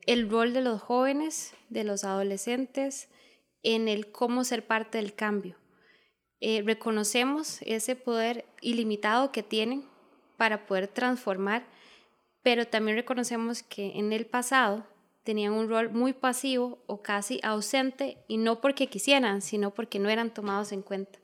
el 0.08 0.32
rol 0.32 0.54
de 0.54 0.62
los 0.62 0.82
jóvenes, 0.82 1.54
de 1.70 1.84
los 1.84 2.04
adolescentes, 2.04 3.08
en 3.62 3.88
el 3.88 4.12
cómo 4.12 4.44
ser 4.44 4.66
parte 4.66 4.98
del 4.98 5.14
cambio. 5.14 5.58
Eh, 6.40 6.64
reconocemos 6.66 7.62
ese 7.62 7.96
poder 7.96 8.46
ilimitado 8.62 9.32
que 9.32 9.44
tienen 9.44 9.86
para 10.38 10.66
poder 10.66 10.88
transformar, 10.88 11.68
pero 12.42 12.66
también 12.66 12.98
reconocemos 12.98 13.62
que 13.62 14.00
en 14.00 14.12
el 14.12 14.26
pasado 14.26 14.88
tenían 15.24 15.54
un 15.54 15.70
rol 15.70 15.92
muy 15.92 16.14
pasivo 16.14 16.80
o 16.88 17.02
casi 17.02 17.40
ausente 17.44 18.18
y 18.28 18.38
no 18.38 18.62
porque 18.62 18.88
quisieran, 18.88 19.42
sino 19.42 19.72
porque 19.72 20.00
no 20.00 20.10
eran 20.10 20.34
tomados 20.34 20.72
en 20.72 20.82
cuenta. 20.82 21.20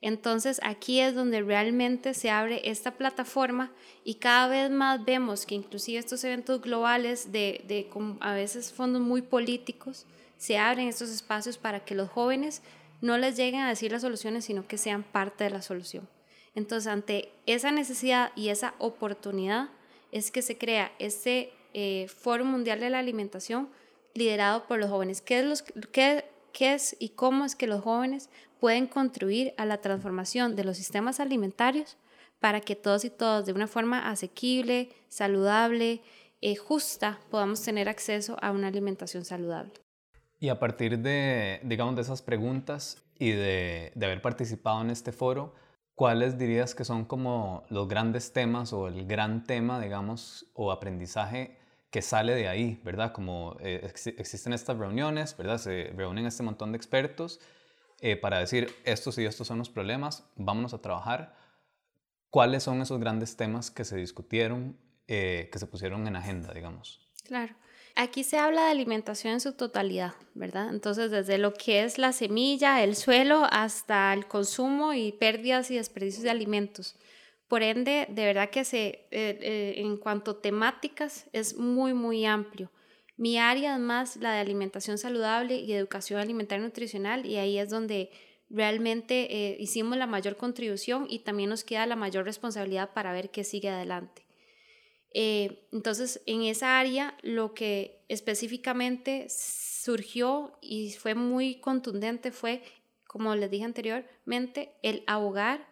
Entonces 0.00 0.60
aquí 0.62 1.00
es 1.00 1.14
donde 1.14 1.42
realmente 1.42 2.12
se 2.14 2.30
abre 2.30 2.60
esta 2.68 2.92
plataforma 2.92 3.72
y 4.04 4.16
cada 4.16 4.48
vez 4.48 4.70
más 4.70 5.04
vemos 5.04 5.46
que 5.46 5.54
inclusive 5.54 5.98
estos 5.98 6.22
eventos 6.24 6.60
globales 6.60 7.32
de, 7.32 7.64
de 7.66 7.88
a 8.20 8.34
veces 8.34 8.72
fondos 8.72 9.00
muy 9.00 9.22
políticos, 9.22 10.06
se 10.36 10.58
abren 10.58 10.88
estos 10.88 11.10
espacios 11.10 11.56
para 11.56 11.84
que 11.84 11.94
los 11.94 12.10
jóvenes 12.10 12.62
no 13.00 13.16
les 13.16 13.36
lleguen 13.36 13.60
a 13.60 13.68
decir 13.68 13.90
las 13.90 14.02
soluciones, 14.02 14.44
sino 14.44 14.66
que 14.68 14.78
sean 14.78 15.02
parte 15.02 15.44
de 15.44 15.50
la 15.50 15.62
solución. 15.62 16.08
Entonces 16.54 16.86
ante 16.88 17.32
esa 17.46 17.70
necesidad 17.70 18.32
y 18.36 18.48
esa 18.48 18.74
oportunidad 18.78 19.70
es 20.12 20.30
que 20.30 20.42
se 20.42 20.58
crea 20.58 20.92
este 20.98 21.52
eh, 21.78 22.08
Foro 22.08 22.46
Mundial 22.46 22.80
de 22.80 22.88
la 22.88 22.98
Alimentación 22.98 23.68
liderado 24.14 24.66
por 24.66 24.78
los 24.78 24.88
jóvenes. 24.88 25.20
¿Qué 25.20 25.40
es, 25.40 25.44
los, 25.44 25.62
qué, 25.92 26.24
¿Qué 26.54 26.72
es 26.72 26.96
y 26.98 27.10
cómo 27.10 27.44
es 27.44 27.54
que 27.54 27.66
los 27.66 27.82
jóvenes 27.82 28.30
pueden 28.58 28.86
contribuir 28.86 29.52
a 29.58 29.66
la 29.66 29.82
transformación 29.82 30.56
de 30.56 30.64
los 30.64 30.78
sistemas 30.78 31.20
alimentarios 31.20 31.98
para 32.40 32.62
que 32.62 32.76
todos 32.76 33.04
y 33.04 33.10
todas 33.10 33.44
de 33.44 33.52
una 33.52 33.66
forma 33.66 34.10
asequible, 34.10 34.88
saludable, 35.08 36.00
eh, 36.40 36.56
justa, 36.56 37.20
podamos 37.30 37.62
tener 37.62 37.90
acceso 37.90 38.38
a 38.40 38.52
una 38.52 38.68
alimentación 38.68 39.26
saludable? 39.26 39.74
Y 40.40 40.48
a 40.48 40.58
partir 40.58 40.98
de, 41.00 41.60
digamos, 41.62 41.94
de 41.94 42.02
esas 42.02 42.22
preguntas 42.22 43.04
y 43.18 43.32
de, 43.32 43.92
de 43.94 44.06
haber 44.06 44.22
participado 44.22 44.80
en 44.80 44.88
este 44.88 45.12
foro, 45.12 45.52
¿cuáles 45.94 46.38
dirías 46.38 46.74
que 46.74 46.86
son 46.86 47.04
como 47.04 47.64
los 47.68 47.86
grandes 47.86 48.32
temas 48.32 48.72
o 48.72 48.88
el 48.88 49.06
gran 49.06 49.44
tema, 49.44 49.78
digamos, 49.78 50.46
o 50.54 50.72
aprendizaje 50.72 51.58
que 51.90 52.02
sale 52.02 52.34
de 52.34 52.48
ahí, 52.48 52.80
¿verdad? 52.84 53.12
Como 53.12 53.56
eh, 53.60 53.80
existen 54.18 54.52
estas 54.52 54.76
reuniones, 54.76 55.36
¿verdad? 55.36 55.58
Se 55.58 55.92
reúnen 55.96 56.26
este 56.26 56.42
montón 56.42 56.72
de 56.72 56.76
expertos 56.76 57.40
eh, 58.00 58.16
para 58.16 58.38
decir, 58.38 58.74
estos 58.84 59.16
y 59.18 59.24
estos 59.24 59.46
son 59.46 59.58
los 59.58 59.70
problemas, 59.70 60.24
vámonos 60.36 60.74
a 60.74 60.82
trabajar. 60.82 61.34
¿Cuáles 62.30 62.62
son 62.62 62.82
esos 62.82 63.00
grandes 63.00 63.36
temas 63.36 63.70
que 63.70 63.84
se 63.84 63.96
discutieron, 63.96 64.76
eh, 65.08 65.48
que 65.50 65.58
se 65.58 65.66
pusieron 65.66 66.06
en 66.06 66.16
agenda, 66.16 66.52
digamos? 66.52 67.08
Claro. 67.24 67.54
Aquí 67.94 68.24
se 68.24 68.36
habla 68.36 68.66
de 68.66 68.72
alimentación 68.72 69.32
en 69.32 69.40
su 69.40 69.54
totalidad, 69.54 70.12
¿verdad? 70.34 70.68
Entonces, 70.68 71.10
desde 71.10 71.38
lo 71.38 71.54
que 71.54 71.82
es 71.82 71.96
la 71.96 72.12
semilla, 72.12 72.82
el 72.82 72.94
suelo, 72.94 73.46
hasta 73.50 74.12
el 74.12 74.26
consumo 74.26 74.92
y 74.92 75.12
pérdidas 75.12 75.70
y 75.70 75.76
desperdicios 75.76 76.24
de 76.24 76.30
alimentos. 76.30 76.94
Por 77.48 77.62
ende, 77.62 78.06
de 78.10 78.24
verdad 78.24 78.50
que 78.50 78.64
se, 78.64 79.06
eh, 79.10 79.74
en 79.76 79.96
cuanto 79.98 80.32
a 80.32 80.42
temáticas 80.42 81.26
es 81.32 81.56
muy, 81.56 81.94
muy 81.94 82.24
amplio. 82.24 82.70
Mi 83.16 83.38
área 83.38 83.74
es 83.74 83.80
más 83.80 84.16
la 84.16 84.32
de 84.32 84.40
alimentación 84.40 84.98
saludable 84.98 85.56
y 85.56 85.72
educación 85.72 86.20
alimentaria 86.20 86.64
nutricional 86.64 87.24
y 87.24 87.36
ahí 87.36 87.58
es 87.58 87.70
donde 87.70 88.10
realmente 88.50 89.28
eh, 89.30 89.56
hicimos 89.58 89.96
la 89.96 90.06
mayor 90.06 90.36
contribución 90.36 91.06
y 91.08 91.20
también 91.20 91.48
nos 91.48 91.64
queda 91.64 91.86
la 91.86 91.96
mayor 91.96 92.24
responsabilidad 92.24 92.92
para 92.92 93.12
ver 93.12 93.30
qué 93.30 93.42
sigue 93.42 93.70
adelante. 93.70 94.26
Eh, 95.14 95.66
entonces, 95.72 96.20
en 96.26 96.42
esa 96.42 96.78
área, 96.78 97.16
lo 97.22 97.54
que 97.54 98.04
específicamente 98.08 99.28
surgió 99.30 100.58
y 100.60 100.92
fue 100.92 101.14
muy 101.14 101.58
contundente 101.60 102.32
fue, 102.32 102.62
como 103.06 103.34
les 103.34 103.50
dije 103.50 103.64
anteriormente, 103.64 104.74
el 104.82 105.04
abogar 105.06 105.66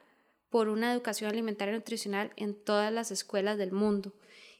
por 0.54 0.68
una 0.68 0.92
educación 0.92 1.32
alimentaria 1.32 1.72
y 1.72 1.78
nutricional 1.78 2.32
en 2.36 2.54
todas 2.54 2.92
las 2.92 3.10
escuelas 3.10 3.58
del 3.58 3.72
mundo 3.72 4.12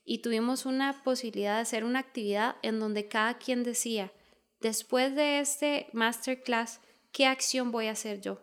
y 0.04 0.22
tuvimos 0.22 0.66
una 0.66 1.04
posibilidad 1.04 1.54
de 1.54 1.61
hacer 1.61 1.85
una 1.85 2.00
actividad 2.00 2.57
en 2.62 2.80
donde 2.80 3.07
cada 3.07 3.38
quien 3.38 3.62
decía, 3.62 4.11
después 4.61 5.14
de 5.14 5.38
este 5.38 5.87
masterclass, 5.92 6.80
¿qué 7.12 7.26
acción 7.26 7.70
voy 7.70 7.87
a 7.87 7.92
hacer 7.92 8.20
yo? 8.20 8.40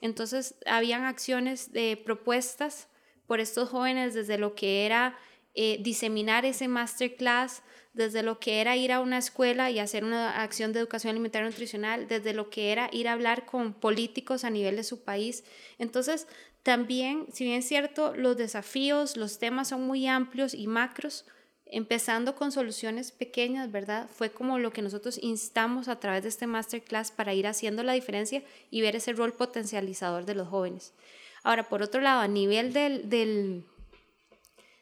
Entonces, 0.00 0.56
habían 0.66 1.04
acciones 1.04 1.70
de 1.70 1.96
propuestas 2.04 2.88
por 3.28 3.38
estos 3.38 3.68
jóvenes 3.68 4.14
desde 4.14 4.36
lo 4.36 4.56
que 4.56 4.84
era 4.84 5.16
eh, 5.54 5.78
diseminar 5.80 6.44
ese 6.44 6.66
masterclass, 6.66 7.62
desde 7.92 8.22
lo 8.22 8.38
que 8.38 8.60
era 8.60 8.76
ir 8.76 8.92
a 8.92 9.00
una 9.00 9.18
escuela 9.18 9.72
y 9.72 9.80
hacer 9.80 10.04
una 10.04 10.40
acción 10.42 10.72
de 10.72 10.78
educación 10.78 11.10
alimentaria 11.10 11.48
y 11.48 11.50
nutricional, 11.50 12.06
desde 12.06 12.32
lo 12.32 12.48
que 12.48 12.70
era 12.70 12.88
ir 12.92 13.08
a 13.08 13.12
hablar 13.12 13.44
con 13.44 13.74
políticos 13.74 14.44
a 14.44 14.50
nivel 14.50 14.76
de 14.76 14.84
su 14.84 15.02
país. 15.02 15.42
Entonces, 15.78 16.28
también, 16.62 17.26
si 17.32 17.44
bien 17.44 17.58
es 17.58 17.68
cierto, 17.68 18.14
los 18.14 18.36
desafíos, 18.36 19.16
los 19.16 19.38
temas 19.38 19.68
son 19.68 19.86
muy 19.86 20.06
amplios 20.06 20.54
y 20.54 20.66
macros, 20.66 21.24
empezando 21.70 22.34
con 22.34 22.52
soluciones 22.52 23.12
pequeñas, 23.12 23.70
¿verdad? 23.70 24.08
Fue 24.12 24.30
como 24.30 24.58
lo 24.58 24.72
que 24.72 24.82
nosotros 24.82 25.18
instamos 25.22 25.88
a 25.88 26.00
través 26.00 26.22
de 26.22 26.30
este 26.30 26.46
masterclass 26.46 27.10
para 27.10 27.34
ir 27.34 27.46
haciendo 27.46 27.82
la 27.82 27.92
diferencia 27.92 28.42
y 28.70 28.80
ver 28.80 28.96
ese 28.96 29.12
rol 29.12 29.32
potencializador 29.32 30.24
de 30.24 30.34
los 30.34 30.48
jóvenes. 30.48 30.94
Ahora, 31.42 31.68
por 31.68 31.82
otro 31.82 32.00
lado, 32.00 32.20
a 32.20 32.28
nivel 32.28 32.72
del, 32.72 33.08
del, 33.08 33.64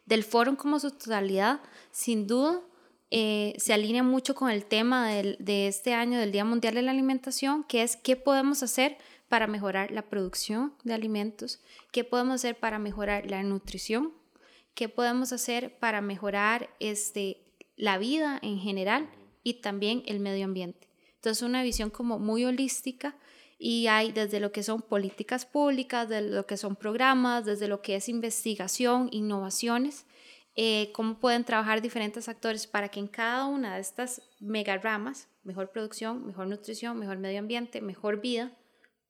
del 0.07 0.25
foro 0.25 0.57
como 0.57 0.79
su 0.79 0.93
totalidad, 0.93 1.61
sin 1.91 2.27
duda, 2.27 2.61
eh, 3.11 3.55
se 3.59 3.73
alinea 3.73 4.03
mucho 4.03 4.35
con 4.35 4.51
el 4.51 4.65
tema 4.65 5.09
del, 5.09 5.37
de 5.39 5.69
este 5.69 5.95
año 5.95 6.19
del 6.19 6.33
Día 6.33 6.45
Mundial 6.45 6.75
de 6.75 6.83
la 6.83 6.91
Alimentación, 6.91 7.63
que 7.65 7.83
es 7.83 7.97
qué 7.97 8.17
podemos 8.17 8.63
hacer 8.63 8.99
para 9.29 9.47
mejorar 9.47 9.91
la 9.91 10.03
producción 10.03 10.75
de 10.85 10.95
alimentos, 10.95 11.61
qué 11.93 12.05
podemos 12.05 12.37
hacer 12.37 12.59
para 12.59 12.79
mejorar 12.79 13.31
la 13.31 13.43
nutrición, 13.43 14.13
qué 14.75 14.89
podemos 14.89 15.33
hacer 15.33 15.79
para 15.79 16.01
mejorar 16.01 16.71
este, 16.81 17.43
la 17.77 17.99
vida 17.99 18.39
en 18.43 18.59
general 18.59 19.09
y 19.43 19.55
también 19.55 20.03
el 20.07 20.21
medio 20.21 20.45
ambiente. 20.45 20.89
Entonces, 21.15 21.43
una 21.43 21.63
visión 21.63 21.91
como 21.91 22.19
muy 22.19 22.45
holística 22.45 23.17
y 23.59 23.87
hay 23.87 24.13
desde 24.13 24.39
lo 24.39 24.53
que 24.53 24.63
son 24.63 24.83
políticas 24.83 25.47
públicas, 25.47 26.09
desde 26.09 26.31
lo 26.31 26.47
que 26.47 26.57
son 26.57 26.77
programas, 26.77 27.45
desde 27.45 27.69
lo 27.69 27.81
que 27.81 27.97
es 27.97 28.09
investigación, 28.09 29.09
innovaciones, 29.13 30.07
eh, 30.57 30.91
cómo 30.93 31.19
pueden 31.19 31.45
trabajar 31.45 31.83
diferentes 31.83 32.29
actores 32.29 32.67
para 32.67 32.89
que 32.89 33.01
en 33.01 33.09
cada 33.09 33.47
una 33.47 33.75
de 33.75 33.81
estas 33.81 34.23
mega 34.41 34.77
ramas, 34.79 35.29
mejor 35.43 35.71
producción, 35.71 36.27
mejor 36.27 36.47
nutrición, 36.47 36.99
mejor 36.99 37.19
medio 37.19 37.39
ambiente, 37.39 37.81
mejor 37.81 38.21
vida, 38.21 38.53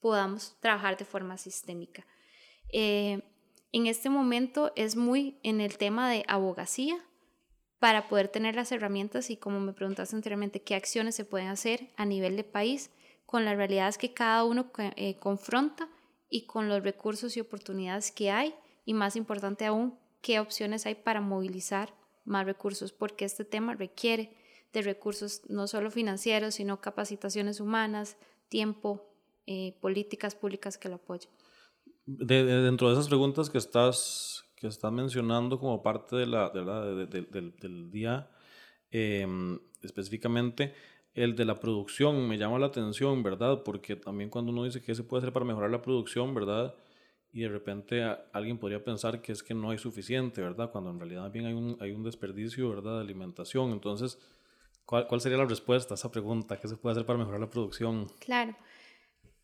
podamos 0.06 0.56
trabajar 0.60 0.96
de 0.96 1.04
forma 1.04 1.36
sistémica. 1.36 2.06
Eh, 2.72 3.22
en 3.72 3.88
este 3.88 4.08
momento 4.08 4.70
es 4.76 4.94
muy 4.94 5.40
en 5.42 5.60
el 5.60 5.78
tema 5.78 6.08
de 6.08 6.24
abogacía 6.28 6.96
para 7.80 8.06
poder 8.06 8.28
tener 8.28 8.54
las 8.54 8.70
herramientas 8.70 9.30
y 9.30 9.36
como 9.36 9.58
me 9.58 9.72
preguntaste 9.72 10.14
anteriormente, 10.14 10.62
qué 10.62 10.76
acciones 10.76 11.16
se 11.16 11.24
pueden 11.24 11.48
hacer 11.48 11.90
a 11.96 12.04
nivel 12.04 12.36
de 12.36 12.44
país 12.44 12.92
con 13.26 13.44
las 13.44 13.56
realidades 13.56 13.98
que 13.98 14.14
cada 14.14 14.44
uno 14.44 14.70
eh, 14.78 15.16
confronta 15.16 15.88
y 16.30 16.46
con 16.46 16.68
los 16.68 16.84
recursos 16.84 17.36
y 17.36 17.40
oportunidades 17.40 18.12
que 18.12 18.30
hay 18.30 18.54
y 18.84 18.94
más 18.94 19.16
importante 19.16 19.66
aún, 19.66 19.98
qué 20.20 20.38
opciones 20.38 20.86
hay 20.86 20.94
para 20.94 21.20
movilizar 21.20 21.92
más 22.24 22.46
recursos, 22.46 22.92
porque 22.92 23.24
este 23.24 23.44
tema 23.44 23.74
requiere 23.74 24.36
de 24.72 24.82
recursos 24.82 25.42
no 25.48 25.66
solo 25.66 25.90
financieros, 25.90 26.54
sino 26.54 26.80
capacitaciones 26.80 27.58
humanas, 27.58 28.16
tiempo, 28.48 29.15
eh, 29.46 29.76
políticas 29.80 30.34
públicas 30.34 30.76
que 30.76 30.88
lo 30.88 30.96
apoyen. 30.96 31.30
De, 32.04 32.44
dentro 32.44 32.88
de 32.88 32.94
esas 32.94 33.08
preguntas 33.08 33.48
que 33.48 33.58
estás, 33.58 34.44
que 34.56 34.66
estás 34.66 34.92
mencionando 34.92 35.58
como 35.58 35.82
parte 35.82 36.16
de 36.16 36.26
la, 36.26 36.50
del, 36.50 37.90
día, 37.90 38.28
em, 38.90 39.58
específicamente 39.82 40.74
el 41.14 41.34
de 41.34 41.44
la 41.44 41.58
producción, 41.58 42.28
me 42.28 42.38
llama 42.38 42.58
la 42.58 42.66
atención, 42.66 43.22
¿verdad? 43.22 43.62
Porque 43.64 43.96
también 43.96 44.30
cuando 44.30 44.52
uno 44.52 44.64
dice 44.64 44.82
que 44.82 44.94
se 44.94 45.02
puede 45.02 45.22
hacer 45.22 45.32
para 45.32 45.46
mejorar 45.46 45.70
la 45.70 45.80
producción, 45.80 46.34
¿verdad? 46.34 46.74
Y 47.32 47.42
de 47.42 47.48
repente 47.48 48.02
alguien 48.32 48.58
podría 48.58 48.82
pensar 48.82 49.22
que 49.22 49.32
es 49.32 49.42
que 49.42 49.54
no 49.54 49.70
hay 49.70 49.78
suficiente, 49.78 50.42
¿verdad? 50.42 50.70
Cuando 50.70 50.90
en 50.90 50.98
realidad 50.98 51.30
bien 51.30 51.46
hay 51.46 51.54
un, 51.54 51.76
hay 51.80 51.92
un 51.92 52.02
desperdicio, 52.02 52.68
¿verdad? 52.68 52.96
De 52.96 53.00
alimentación. 53.00 53.70
Entonces, 53.70 54.18
¿cuál, 54.84 55.06
¿cuál 55.06 55.20
sería 55.20 55.38
la 55.38 55.44
respuesta 55.44 55.94
a 55.94 55.96
esa 55.96 56.10
pregunta? 56.10 56.58
¿Qué 56.60 56.66
se 56.66 56.76
puede 56.76 56.92
hacer 56.92 57.06
para 57.06 57.18
mejorar 57.18 57.40
la 57.40 57.50
producción? 57.50 58.08
Claro. 58.18 58.56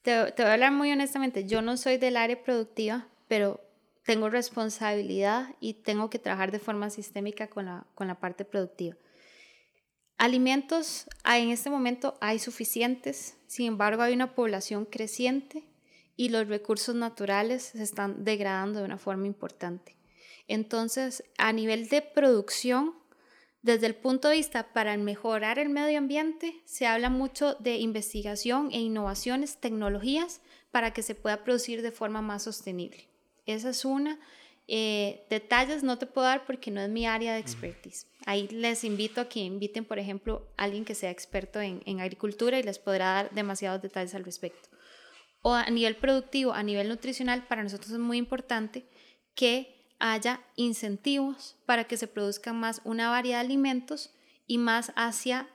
Te, 0.03 0.33
voy 0.37 0.45
a 0.47 0.53
hablar 0.53 0.73
muy 0.73 0.91
honestamente, 0.91 1.45
yo 1.47 1.63
no 1.63 1.77
soy 1.77 1.97
del 1.97 2.17
área 2.17 2.43
productiva, 2.43 3.07
pero 3.29 3.61
tengo 4.05 4.29
responsabilidad 4.29 5.55
y 5.61 5.75
tengo 5.75 6.11
que 6.11 6.19
trabajar 6.19 6.51
de 6.51 6.59
forma 6.59 6.91
sistémica 6.91 7.49
con 7.49 7.67
la, 7.67 7.87
con 7.95 8.09
la 8.09 8.19
parte 8.19 8.45
productiva. 8.45 8.97
Alimentos 10.19 11.07
en 11.25 11.51
este 11.51 11.71
momento 11.71 12.17
hay 12.21 12.39
suficientes, 12.39 13.37
sin 13.47 13.67
embargo 13.67 14.03
hay 14.03 14.13
una 14.13 14.35
población 14.35 14.87
creciente 14.87 15.65
y 16.17 16.29
los 16.29 16.49
recursos 16.49 16.95
naturales 16.95 17.63
se 17.63 17.83
están 17.83 18.25
degradando 18.25 18.81
de 18.81 18.85
una 18.85 18.99
forma 18.99 19.27
importante. 19.27 19.97
Entonces, 20.49 21.25
a 21.39 21.53
nivel 21.53 21.89
de 21.89 22.03
producción, 22.03 22.95
desde 23.63 23.87
el 23.87 23.95
punto 23.95 24.29
de 24.29 24.37
vista 24.37 24.73
para 24.73 24.97
mejorar 24.97 25.61
el 25.61 25.69
medio 25.69 25.99
ambiente, 25.99 26.61
se 26.65 26.87
habla 26.87 27.11
mucho 27.11 27.55
de 27.55 27.77
investigación 27.77 28.71
e 28.73 28.81
innovaciones, 28.81 29.59
tecnologías, 29.59 30.41
para 30.73 30.93
que 30.93 31.03
se 31.03 31.15
pueda 31.15 31.45
producir 31.45 31.81
de 31.83 31.93
forma 31.93 32.23
más 32.23 32.43
sostenible. 32.43 33.09
Esa 33.47 33.71
es 33.71 33.85
una. 33.85 34.19
Eh, 34.67 35.27
detalles 35.29 35.83
no 35.83 35.99
te 35.99 36.07
puedo 36.07 36.27
dar 36.27 36.45
porque 36.45 36.71
no 36.71 36.81
es 36.81 36.89
mi 36.89 37.07
área 37.07 37.35
de 37.35 37.41
expertise. 37.41 38.09
Ahí 38.27 38.49
les 38.49 38.83
invito 38.85 39.21
a 39.21 39.29
que 39.29 39.41
inviten, 39.41 39.85
por 39.85 39.99
ejemplo, 39.99 40.49
a 40.57 40.65
alguien 40.65 40.85
que 40.85 40.95
sea 40.95 41.11
experto 41.11 41.61
en, 41.61 41.83
en 41.87 42.01
agricultura 42.01 42.59
y 42.59 42.63
les 42.63 42.79
podrá 42.79 43.13
dar 43.13 43.31
demasiados 43.33 43.83
detalles 43.83 44.15
al 44.15 44.25
respecto. 44.25 44.71
O 45.43 45.53
a 45.53 45.69
nivel 45.71 45.97
productivo, 45.97 46.53
a 46.53 46.63
nivel 46.63 46.89
nutricional, 46.89 47.47
para 47.47 47.63
nosotros 47.63 47.93
es 47.93 47.99
muy 47.99 48.17
importante 48.17 48.87
que 49.35 49.82
haya 50.03 50.43
incentivos 50.57 51.57
para 51.65 51.85
que 51.85 51.97
se 51.97 52.09
produzcan 52.09 52.59
más 52.59 52.83
una 52.85 53.09
variedad 53.09 53.39
de 53.39 53.47
alimentos 53.47 54.13
y 54.49 54.59
más 54.59 54.93
hacia 54.97 55.49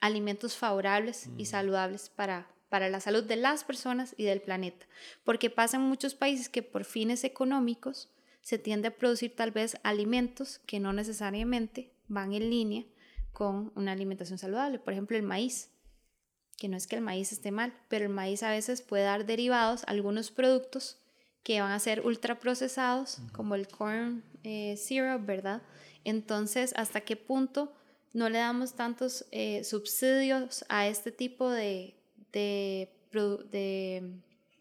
alimentos 0.00 0.56
favorables 0.56 1.28
y 1.36 1.44
saludables 1.44 2.08
para, 2.08 2.48
para 2.70 2.88
la 2.88 3.00
salud 3.00 3.22
de 3.22 3.36
las 3.36 3.64
personas 3.64 4.14
y 4.16 4.24
del 4.24 4.40
planeta. 4.40 4.86
Porque 5.24 5.50
pasa 5.50 5.76
en 5.76 5.82
muchos 5.82 6.14
países 6.14 6.48
que 6.48 6.62
por 6.62 6.86
fines 6.86 7.22
económicos 7.22 8.08
se 8.40 8.58
tiende 8.58 8.88
a 8.88 8.96
producir 8.96 9.36
tal 9.36 9.50
vez 9.50 9.76
alimentos 9.82 10.58
que 10.60 10.80
no 10.80 10.94
necesariamente 10.94 11.92
van 12.08 12.32
en 12.32 12.48
línea 12.48 12.84
con 13.32 13.72
una 13.76 13.92
alimentación 13.92 14.38
saludable. 14.38 14.78
Por 14.78 14.94
ejemplo, 14.94 15.18
el 15.18 15.22
maíz, 15.22 15.70
que 16.56 16.68
no 16.68 16.78
es 16.78 16.86
que 16.86 16.96
el 16.96 17.02
maíz 17.02 17.30
esté 17.30 17.50
mal, 17.50 17.74
pero 17.88 18.06
el 18.06 18.10
maíz 18.10 18.42
a 18.42 18.50
veces 18.50 18.80
puede 18.80 19.04
dar 19.04 19.26
derivados, 19.26 19.84
algunos 19.86 20.30
productos 20.30 21.01
que 21.42 21.60
van 21.60 21.72
a 21.72 21.78
ser 21.78 22.06
ultraprocesados, 22.06 23.18
como 23.32 23.54
el 23.54 23.68
corn 23.68 24.22
eh, 24.44 24.76
syrup, 24.76 25.24
¿verdad? 25.26 25.62
Entonces, 26.04 26.72
¿hasta 26.76 27.00
qué 27.00 27.16
punto 27.16 27.72
no 28.12 28.28
le 28.28 28.38
damos 28.38 28.74
tantos 28.74 29.24
eh, 29.30 29.64
subsidios 29.64 30.64
a 30.68 30.86
este 30.86 31.10
tipo 31.10 31.50
de, 31.50 31.94
de, 32.32 32.88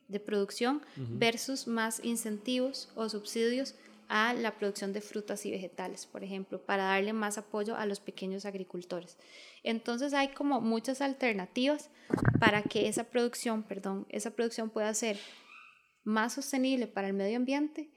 de 0.07 0.19
producción 0.19 0.81
versus 0.95 1.67
más 1.67 2.03
incentivos 2.03 2.89
o 2.95 3.09
subsidios 3.09 3.75
a 4.07 4.33
la 4.33 4.51
producción 4.57 4.91
de 4.91 4.99
frutas 4.99 5.45
y 5.45 5.51
vegetales, 5.51 6.05
por 6.05 6.21
ejemplo, 6.21 6.59
para 6.61 6.83
darle 6.83 7.13
más 7.13 7.37
apoyo 7.37 7.77
a 7.77 7.85
los 7.85 8.01
pequeños 8.01 8.45
agricultores. 8.45 9.17
Entonces 9.63 10.13
hay 10.13 10.29
como 10.29 10.59
muchas 10.59 10.99
alternativas 10.99 11.89
para 12.37 12.61
que 12.61 12.89
esa 12.89 13.05
producción, 13.05 13.63
perdón, 13.63 14.05
esa 14.09 14.31
producción 14.31 14.69
pueda 14.69 14.93
ser 14.93 15.17
más 16.03 16.33
sostenible 16.33 16.87
para 16.87 17.07
el 17.07 17.13
medio 17.13 17.37
ambiente, 17.37 17.89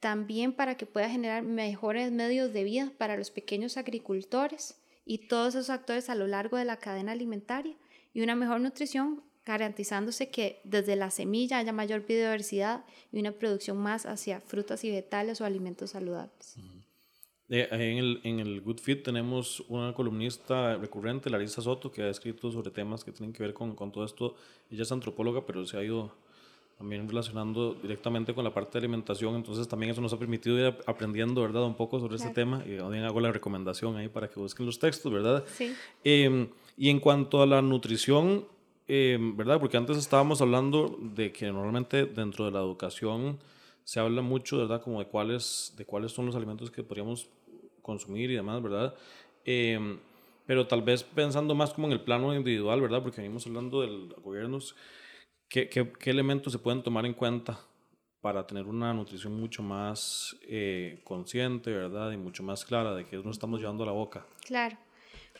también 0.00 0.52
para 0.52 0.76
que 0.76 0.86
pueda 0.86 1.08
generar 1.08 1.42
mejores 1.42 2.12
medios 2.12 2.52
de 2.52 2.64
vida 2.64 2.92
para 2.98 3.16
los 3.16 3.30
pequeños 3.30 3.76
agricultores 3.76 4.80
y 5.04 5.28
todos 5.28 5.54
esos 5.54 5.70
actores 5.70 6.10
a 6.10 6.14
lo 6.14 6.26
largo 6.26 6.56
de 6.56 6.64
la 6.64 6.78
cadena 6.78 7.12
alimentaria 7.12 7.74
y 8.12 8.22
una 8.22 8.34
mejor 8.34 8.60
nutrición 8.60 9.22
garantizándose 9.44 10.28
que 10.28 10.60
desde 10.64 10.96
la 10.96 11.10
semilla 11.10 11.58
haya 11.58 11.72
mayor 11.72 12.04
biodiversidad 12.04 12.84
y 13.12 13.20
una 13.20 13.32
producción 13.32 13.76
más 13.78 14.04
hacia 14.04 14.40
frutas 14.40 14.82
y 14.84 14.90
vegetales 14.90 15.40
o 15.40 15.44
alimentos 15.44 15.90
saludables. 15.90 16.56
Eh, 17.48 17.68
en, 17.70 17.98
el, 17.98 18.20
en 18.24 18.40
el 18.40 18.60
Good 18.60 18.80
Fit 18.80 19.04
tenemos 19.04 19.60
una 19.68 19.94
columnista 19.94 20.76
recurrente, 20.76 21.30
Larisa 21.30 21.62
Soto, 21.62 21.92
que 21.92 22.02
ha 22.02 22.10
escrito 22.10 22.50
sobre 22.50 22.72
temas 22.72 23.04
que 23.04 23.12
tienen 23.12 23.32
que 23.32 23.44
ver 23.44 23.54
con, 23.54 23.76
con 23.76 23.92
todo 23.92 24.04
esto. 24.04 24.34
Ella 24.68 24.82
es 24.82 24.90
antropóloga, 24.90 25.46
pero 25.46 25.64
se 25.64 25.76
ha 25.76 25.84
ido 25.84 26.12
también 26.78 27.08
relacionando 27.08 27.74
directamente 27.74 28.34
con 28.34 28.44
la 28.44 28.52
parte 28.52 28.72
de 28.72 28.80
alimentación, 28.80 29.34
entonces 29.34 29.66
también 29.66 29.92
eso 29.92 30.00
nos 30.00 30.12
ha 30.12 30.18
permitido 30.18 30.58
ir 30.58 30.76
aprendiendo, 30.86 31.40
¿verdad? 31.40 31.64
Un 31.64 31.74
poco 31.74 31.98
sobre 31.98 32.16
este 32.16 32.30
tema 32.30 32.62
y 32.66 32.76
también 32.76 33.04
hago 33.04 33.18
la 33.20 33.32
recomendación 33.32 33.96
ahí 33.96 34.08
para 34.08 34.28
que 34.28 34.38
busquen 34.38 34.66
los 34.66 34.78
textos, 34.78 35.10
¿verdad? 35.10 35.44
Sí. 35.54 35.74
Eh, 36.04 36.48
y 36.76 36.90
en 36.90 37.00
cuanto 37.00 37.40
a 37.40 37.46
la 37.46 37.62
nutrición, 37.62 38.44
eh, 38.88 39.18
¿verdad? 39.20 39.58
Porque 39.58 39.78
antes 39.78 39.96
estábamos 39.96 40.42
hablando 40.42 40.98
de 41.00 41.32
que 41.32 41.46
normalmente 41.46 42.04
dentro 42.04 42.44
de 42.44 42.50
la 42.50 42.60
educación 42.60 43.38
se 43.84 43.98
habla 43.98 44.20
mucho, 44.20 44.58
¿verdad? 44.58 44.82
Como 44.82 44.98
de 44.98 45.06
cuáles, 45.06 45.72
de 45.78 45.86
cuáles 45.86 46.12
son 46.12 46.26
los 46.26 46.36
alimentos 46.36 46.70
que 46.70 46.82
podríamos 46.82 47.28
consumir 47.80 48.30
y 48.30 48.34
demás, 48.34 48.62
¿verdad? 48.62 48.94
Eh, 49.46 49.98
pero 50.46 50.66
tal 50.66 50.82
vez 50.82 51.02
pensando 51.02 51.54
más 51.54 51.72
como 51.72 51.88
en 51.88 51.94
el 51.94 52.00
plano 52.00 52.34
individual, 52.34 52.80
¿verdad? 52.80 53.02
Porque 53.02 53.20
venimos 53.20 53.46
hablando 53.46 53.80
del 53.80 54.14
gobierno, 54.22 54.58
¿qué, 55.48 55.68
qué, 55.68 55.92
qué 55.92 56.10
elementos 56.10 56.52
se 56.52 56.58
pueden 56.58 56.82
tomar 56.82 57.06
en 57.06 57.14
cuenta 57.14 57.60
para 58.20 58.46
tener 58.46 58.66
una 58.66 58.92
nutrición 58.92 59.38
mucho 59.38 59.62
más 59.62 60.36
eh, 60.42 61.00
consciente, 61.04 61.70
¿verdad? 61.70 62.10
Y 62.12 62.16
mucho 62.16 62.42
más 62.42 62.64
clara 62.64 62.94
de 62.94 63.04
qué 63.04 63.16
nos 63.16 63.36
estamos 63.36 63.60
llevando 63.60 63.84
a 63.84 63.86
la 63.86 63.92
boca. 63.92 64.26
Claro. 64.44 64.76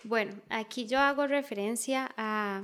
Bueno, 0.05 0.35
aquí 0.51 0.87
yo 0.87 0.99
hago 1.01 1.27
referencia 1.27 2.13
a 2.17 2.63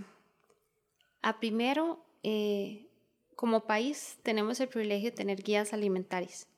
a 1.22 1.38
primero, 1.38 2.04
eh, 2.22 2.88
como 3.36 3.64
país 3.64 4.18
tenemos 4.22 4.60
el 4.60 4.68
privilegio 4.68 5.10
de 5.10 5.16
tener 5.16 5.42
guías 5.42 5.72
alimentarias. 5.72 6.48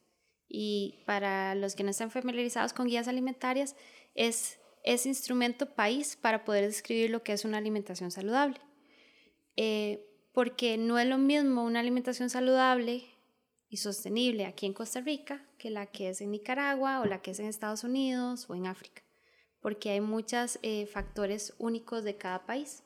Y 0.48 1.02
para 1.06 1.54
los 1.54 1.74
que 1.74 1.84
no 1.84 1.90
están 1.90 2.10
familiarizados 2.10 2.72
con 2.72 2.86
guías 2.86 3.08
alimentarias, 3.08 3.76
es 4.14 4.58
ese 4.82 5.08
instrumento 5.08 5.74
país 5.74 6.16
para 6.16 6.44
poder 6.44 6.66
describir 6.66 7.10
lo 7.10 7.22
que 7.22 7.32
es 7.32 7.44
una 7.44 7.58
alimentación 7.58 8.10
saludable. 8.10 8.58
Eh, 9.56 10.04
porque 10.34 10.76
no 10.76 10.98
es 10.98 11.06
lo 11.06 11.16
mismo 11.16 11.64
una 11.64 11.80
alimentación 11.80 12.28
saludable 12.28 13.04
y 13.68 13.76
sostenible 13.78 14.46
aquí 14.46 14.66
en 14.66 14.74
Costa 14.74 15.00
Rica 15.00 15.46
que 15.58 15.70
la 15.70 15.86
que 15.86 16.08
es 16.08 16.20
en 16.20 16.32
Nicaragua 16.32 17.00
o 17.00 17.06
la 17.06 17.22
que 17.22 17.30
es 17.30 17.38
en 17.38 17.46
Estados 17.46 17.84
Unidos 17.84 18.46
o 18.48 18.56
en 18.56 18.66
África, 18.66 19.02
porque 19.60 19.90
hay 19.90 20.00
muchos 20.00 20.58
eh, 20.62 20.86
factores 20.86 21.54
únicos 21.58 22.02
de 22.02 22.16
cada 22.16 22.44
país. 22.46 22.82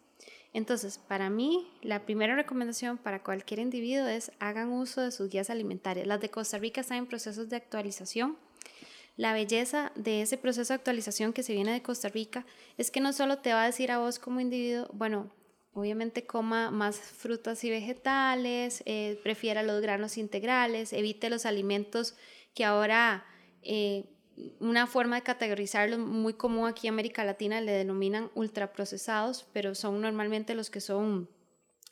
Entonces, 0.53 0.99
para 0.99 1.31
mí, 1.31 1.67
la 1.83 2.05
primera 2.05 2.35
recomendación 2.35 2.99
para 2.99 3.23
cualquier 3.23 3.61
individuo 3.61 4.07
es 4.07 4.31
hagan 4.39 4.71
uso 4.71 5.01
de 5.01 5.11
sus 5.11 5.31
guías 5.31 5.51
alimentarias. 5.51 6.07
Las 6.07 6.21
de 6.21 6.31
Costa 6.31 6.59
Rica 6.59 6.83
están 6.83 6.99
en 6.99 7.07
procesos 7.07 7.49
de 7.49 7.57
actualización. 7.57 8.37
La 9.17 9.33
belleza 9.33 9.91
de 9.95 10.23
ese 10.23 10.37
proceso 10.37 10.73
de 10.73 10.77
actualización 10.77 11.33
que 11.33 11.43
se 11.43 11.55
viene 11.55 11.73
de 11.73 11.83
Costa 11.83 12.09
Rica 12.09 12.45
es 12.77 12.91
que 12.91 13.01
no 13.01 13.13
solo 13.13 13.39
te 13.39 13.53
va 13.53 13.63
a 13.63 13.67
decir 13.67 13.91
a 13.91 13.99
vos 13.99 14.19
como 14.19 14.41
individuo, 14.41 14.89
bueno, 14.93 15.31
obviamente 15.79 16.27
coma 16.27 16.71
más 16.71 16.99
frutas 16.99 17.63
y 17.65 17.71
vegetales, 17.71 18.83
eh, 18.87 19.19
prefiera 19.23 19.63
los 19.63 19.81
granos 19.81 20.19
integrales, 20.19 20.93
evite 20.93 21.31
los 21.31 21.47
alimentos 21.47 22.15
que 22.55 22.65
ahora... 22.65 23.25
Eh, 23.63 24.15
una 24.61 24.87
forma 24.87 25.17
de 25.17 25.23
categorizarlos 25.23 25.99
muy 25.99 26.35
común 26.35 26.69
aquí 26.69 26.87
en 26.87 26.95
América 26.95 27.25
Latina 27.25 27.61
le 27.61 27.73
denominan 27.73 28.31
ultraprocesados, 28.35 29.47
pero 29.53 29.75
son 29.75 30.01
normalmente 30.01 30.55
los 30.55 30.71
que 30.71 30.81
son 30.81 31.29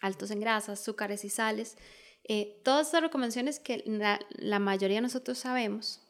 altos 0.00 0.30
en 0.30 0.40
grasas, 0.40 0.80
azúcares 0.80 1.24
y 1.24 1.28
sales. 1.28 1.76
Eh, 2.24 2.60
todas 2.64 2.86
estas 2.86 3.02
recomendaciones 3.02 3.60
que 3.60 3.82
la, 3.86 4.58
mayoría 4.58 4.96
de 4.96 5.02
nosotros 5.02 5.38
sabemos 5.38 6.02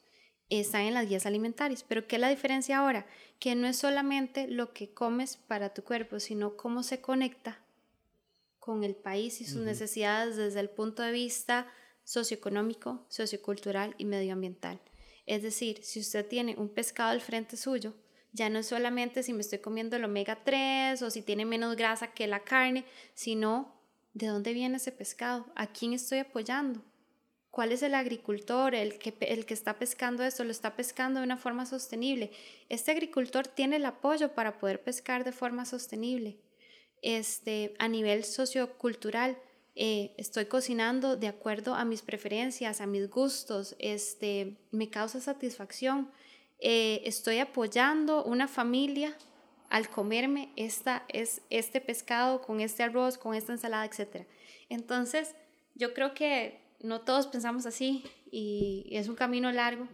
están 0.48 0.82
en 0.82 0.94
las 0.94 1.08
guías 1.08 1.26
alimentarias, 1.26 1.84
pero 1.86 2.06
¿qué 2.06 2.16
es 2.16 2.20
la 2.20 2.28
diferencia 2.28 2.78
ahora? 2.78 3.06
Que 3.38 3.54
no 3.54 3.66
es 3.66 3.76
solamente 3.76 4.46
lo 4.48 4.72
que 4.72 4.94
comes 4.94 5.36
para 5.36 5.74
tu 5.74 5.82
cuerpo, 5.82 6.20
sino 6.20 6.56
cómo 6.56 6.82
se 6.82 7.00
conecta 7.00 7.60
con 8.66 8.82
el 8.82 8.96
país 8.96 9.40
y 9.40 9.44
sus 9.44 9.62
necesidades 9.62 10.36
desde 10.36 10.58
el 10.58 10.68
punto 10.68 11.04
de 11.04 11.12
vista 11.12 11.68
socioeconómico, 12.02 13.06
sociocultural 13.08 13.94
y 13.96 14.06
medioambiental. 14.06 14.80
Es 15.24 15.44
decir, 15.44 15.84
si 15.84 16.00
usted 16.00 16.26
tiene 16.26 16.56
un 16.58 16.68
pescado 16.68 17.10
al 17.10 17.20
frente 17.20 17.56
suyo, 17.56 17.94
ya 18.32 18.50
no 18.50 18.58
es 18.58 18.66
solamente 18.66 19.22
si 19.22 19.32
me 19.32 19.42
estoy 19.42 19.60
comiendo 19.60 19.94
el 19.94 20.04
omega 20.04 20.42
3 20.42 21.00
o 21.00 21.10
si 21.10 21.22
tiene 21.22 21.44
menos 21.44 21.76
grasa 21.76 22.08
que 22.08 22.26
la 22.26 22.40
carne, 22.40 22.84
sino 23.14 23.72
de 24.14 24.26
dónde 24.26 24.52
viene 24.52 24.78
ese 24.78 24.90
pescado, 24.90 25.46
a 25.54 25.68
quién 25.68 25.92
estoy 25.92 26.18
apoyando, 26.18 26.82
cuál 27.52 27.70
es 27.70 27.84
el 27.84 27.94
agricultor, 27.94 28.74
el 28.74 28.98
que, 28.98 29.16
el 29.20 29.46
que 29.46 29.54
está 29.54 29.78
pescando 29.78 30.24
esto, 30.24 30.42
lo 30.42 30.50
está 30.50 30.74
pescando 30.74 31.20
de 31.20 31.24
una 31.24 31.36
forma 31.36 31.66
sostenible. 31.66 32.32
Este 32.68 32.90
agricultor 32.90 33.46
tiene 33.46 33.76
el 33.76 33.84
apoyo 33.84 34.32
para 34.32 34.58
poder 34.58 34.82
pescar 34.82 35.22
de 35.22 35.30
forma 35.30 35.64
sostenible. 35.66 36.40
Este, 37.02 37.74
a 37.78 37.88
nivel 37.88 38.24
sociocultural, 38.24 39.38
eh, 39.74 40.14
estoy 40.16 40.46
cocinando 40.46 41.16
de 41.16 41.28
acuerdo 41.28 41.74
a 41.74 41.84
mis 41.84 42.02
preferencias, 42.02 42.80
a 42.80 42.86
mis 42.86 43.10
gustos, 43.10 43.76
este, 43.78 44.56
me 44.70 44.88
causa 44.88 45.20
satisfacción, 45.20 46.10
eh, 46.58 47.02
estoy 47.04 47.38
apoyando 47.38 48.24
una 48.24 48.48
familia 48.48 49.14
al 49.68 49.90
comerme 49.90 50.52
esta, 50.56 51.04
es, 51.08 51.42
este 51.50 51.80
pescado 51.80 52.40
con 52.40 52.60
este 52.60 52.82
arroz, 52.82 53.18
con 53.18 53.34
esta 53.34 53.52
ensalada, 53.52 53.84
etc. 53.84 54.26
Entonces, 54.70 55.34
yo 55.74 55.92
creo 55.92 56.14
que 56.14 56.60
no 56.80 57.02
todos 57.02 57.26
pensamos 57.26 57.66
así 57.66 58.04
y 58.38 58.84
es 58.90 59.08
un 59.08 59.14
camino 59.14 59.50
largo, 59.50 59.88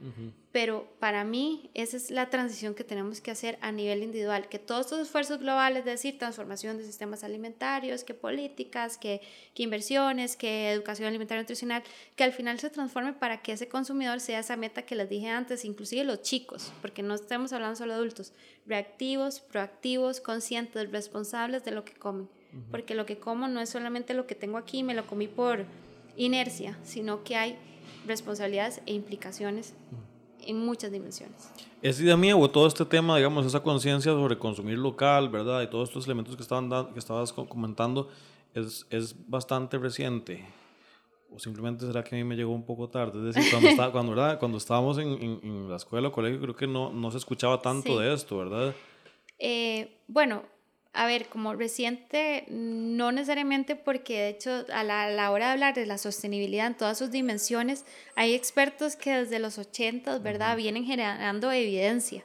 pero 0.51 0.93
para 0.99 1.23
mí 1.23 1.71
esa 1.75 1.97
es 1.97 2.11
la 2.11 2.29
transición 2.29 2.75
que 2.75 2.83
tenemos 2.83 3.21
que 3.21 3.31
hacer 3.31 3.57
a 3.61 3.71
nivel 3.71 4.03
individual, 4.03 4.49
que 4.49 4.59
todos 4.59 4.87
estos 4.87 4.99
esfuerzos 4.99 5.39
globales, 5.39 5.79
es 5.79 5.85
decir, 5.85 6.19
transformación 6.19 6.77
de 6.77 6.85
sistemas 6.85 7.23
alimentarios, 7.23 8.03
que 8.03 8.15
políticas, 8.15 8.99
que, 8.99 9.21
que 9.55 9.63
inversiones, 9.63 10.37
que 10.37 10.73
educación 10.73 11.07
alimentaria 11.07 11.41
nutricional, 11.41 11.85
que 12.17 12.25
al 12.25 12.33
final 12.33 12.59
se 12.59 12.69
transforme 12.69 13.13
para 13.13 13.43
que 13.43 13.53
ese 13.53 13.69
consumidor 13.69 14.19
sea 14.19 14.41
esa 14.41 14.57
meta 14.57 14.83
que 14.83 14.97
les 14.97 15.09
dije 15.09 15.29
antes, 15.29 15.65
inclusive 15.65 16.03
los 16.03 16.23
chicos, 16.23 16.73
porque 16.81 17.05
no 17.05 17.15
estamos 17.15 17.53
hablando 17.53 17.77
solo 17.77 17.93
de 17.93 17.99
adultos, 17.99 18.33
reactivos, 18.67 19.39
proactivos, 19.39 20.21
conscientes, 20.21 20.91
responsables 20.91 21.63
de 21.63 21.71
lo 21.71 21.85
que 21.85 21.95
comen, 21.95 22.29
porque 22.73 22.97
lo 22.97 23.07
que 23.07 23.19
como 23.19 23.47
no 23.47 23.61
es 23.61 23.71
solamente 23.71 24.15
lo 24.15 24.27
que 24.27 24.35
tengo 24.35 24.59
aquí, 24.59 24.83
me 24.83 24.95
lo 24.95 25.07
comí 25.07 25.29
por 25.29 25.65
inercia, 26.17 26.77
sino 26.83 27.23
que 27.23 27.37
hay 27.37 27.57
responsabilidades 28.07 28.81
e 28.87 28.95
implicaciones 28.95 29.75
en 30.45 30.59
muchas 30.59 30.91
dimensiones. 30.91 31.51
Es 31.81 32.01
idea 32.01 32.17
mía 32.17 32.37
o 32.37 32.51
todo 32.51 32.67
este 32.67 32.85
tema, 32.85 33.17
digamos, 33.17 33.47
esa 33.47 33.61
conciencia 33.61 34.13
sobre 34.13 34.39
consumir 34.39 34.79
local, 34.79 35.29
¿verdad? 35.29 35.63
Y 35.63 35.69
todos 35.69 35.89
estos 35.89 36.07
elementos 36.07 36.37
que, 36.37 36.43
estaban 36.43 36.93
que 36.93 36.99
estabas 36.99 37.33
comentando, 37.33 38.09
es, 38.55 38.87
es 38.91 39.15
bastante 39.29 39.79
reciente. 39.79 40.45
O 41.35 41.39
simplemente 41.39 41.87
será 41.87 42.05
que 42.05 42.15
a 42.15 42.19
mí 42.19 42.25
me 42.25 42.37
llegó 42.37 42.53
un 42.53 42.65
poco 42.65 42.89
tarde. 42.89 43.19
Es 43.19 43.35
decir, 43.35 43.51
cuando, 43.51 43.69
estaba, 43.71 43.93
cuando, 43.93 44.15
¿verdad? 44.15 44.39
cuando 44.39 44.59
estábamos 44.59 44.99
en, 44.99 45.41
en, 45.43 45.69
la 45.69 45.77
escuela 45.77 46.09
o 46.09 46.13
colegio, 46.13 46.41
creo 46.41 46.57
que 46.57 46.67
no, 46.67 46.93
no 46.93 47.11
se 47.11 47.19
escuchaba 47.19 47.61
tanto 47.61 47.99
de 47.99 48.13
esto, 48.13 48.39
¿verdad? 48.39 48.75
Eh, 49.39 49.99
bueno, 50.07 50.43
a 50.95 51.07
ver, 51.07 51.29
como 51.29 51.55
reciente, 51.55 52.45
no 52.49 53.13
necesariamente 53.13 53.77
porque 53.77 54.19
de 54.19 54.29
hecho 54.29 54.67
a 54.73 54.85
la, 54.85 55.31
hora 55.31 55.47
de 55.47 55.53
hablar 55.53 55.75
de 55.75 55.87
la 55.87 55.97
sostenibilidad 55.97 56.67
en 56.67 56.77
todas 56.77 56.99
sus 56.99 57.11
dimensiones, 57.11 57.87
hay 58.15 58.35
expertos 58.35 58.97
que 58.97 59.13
desde 59.13 59.39
los 59.39 59.57
80, 59.57 60.19
¿verdad?, 60.19 60.57
vienen 60.57 60.85
generando 60.85 61.51
evidencia. 61.51 62.23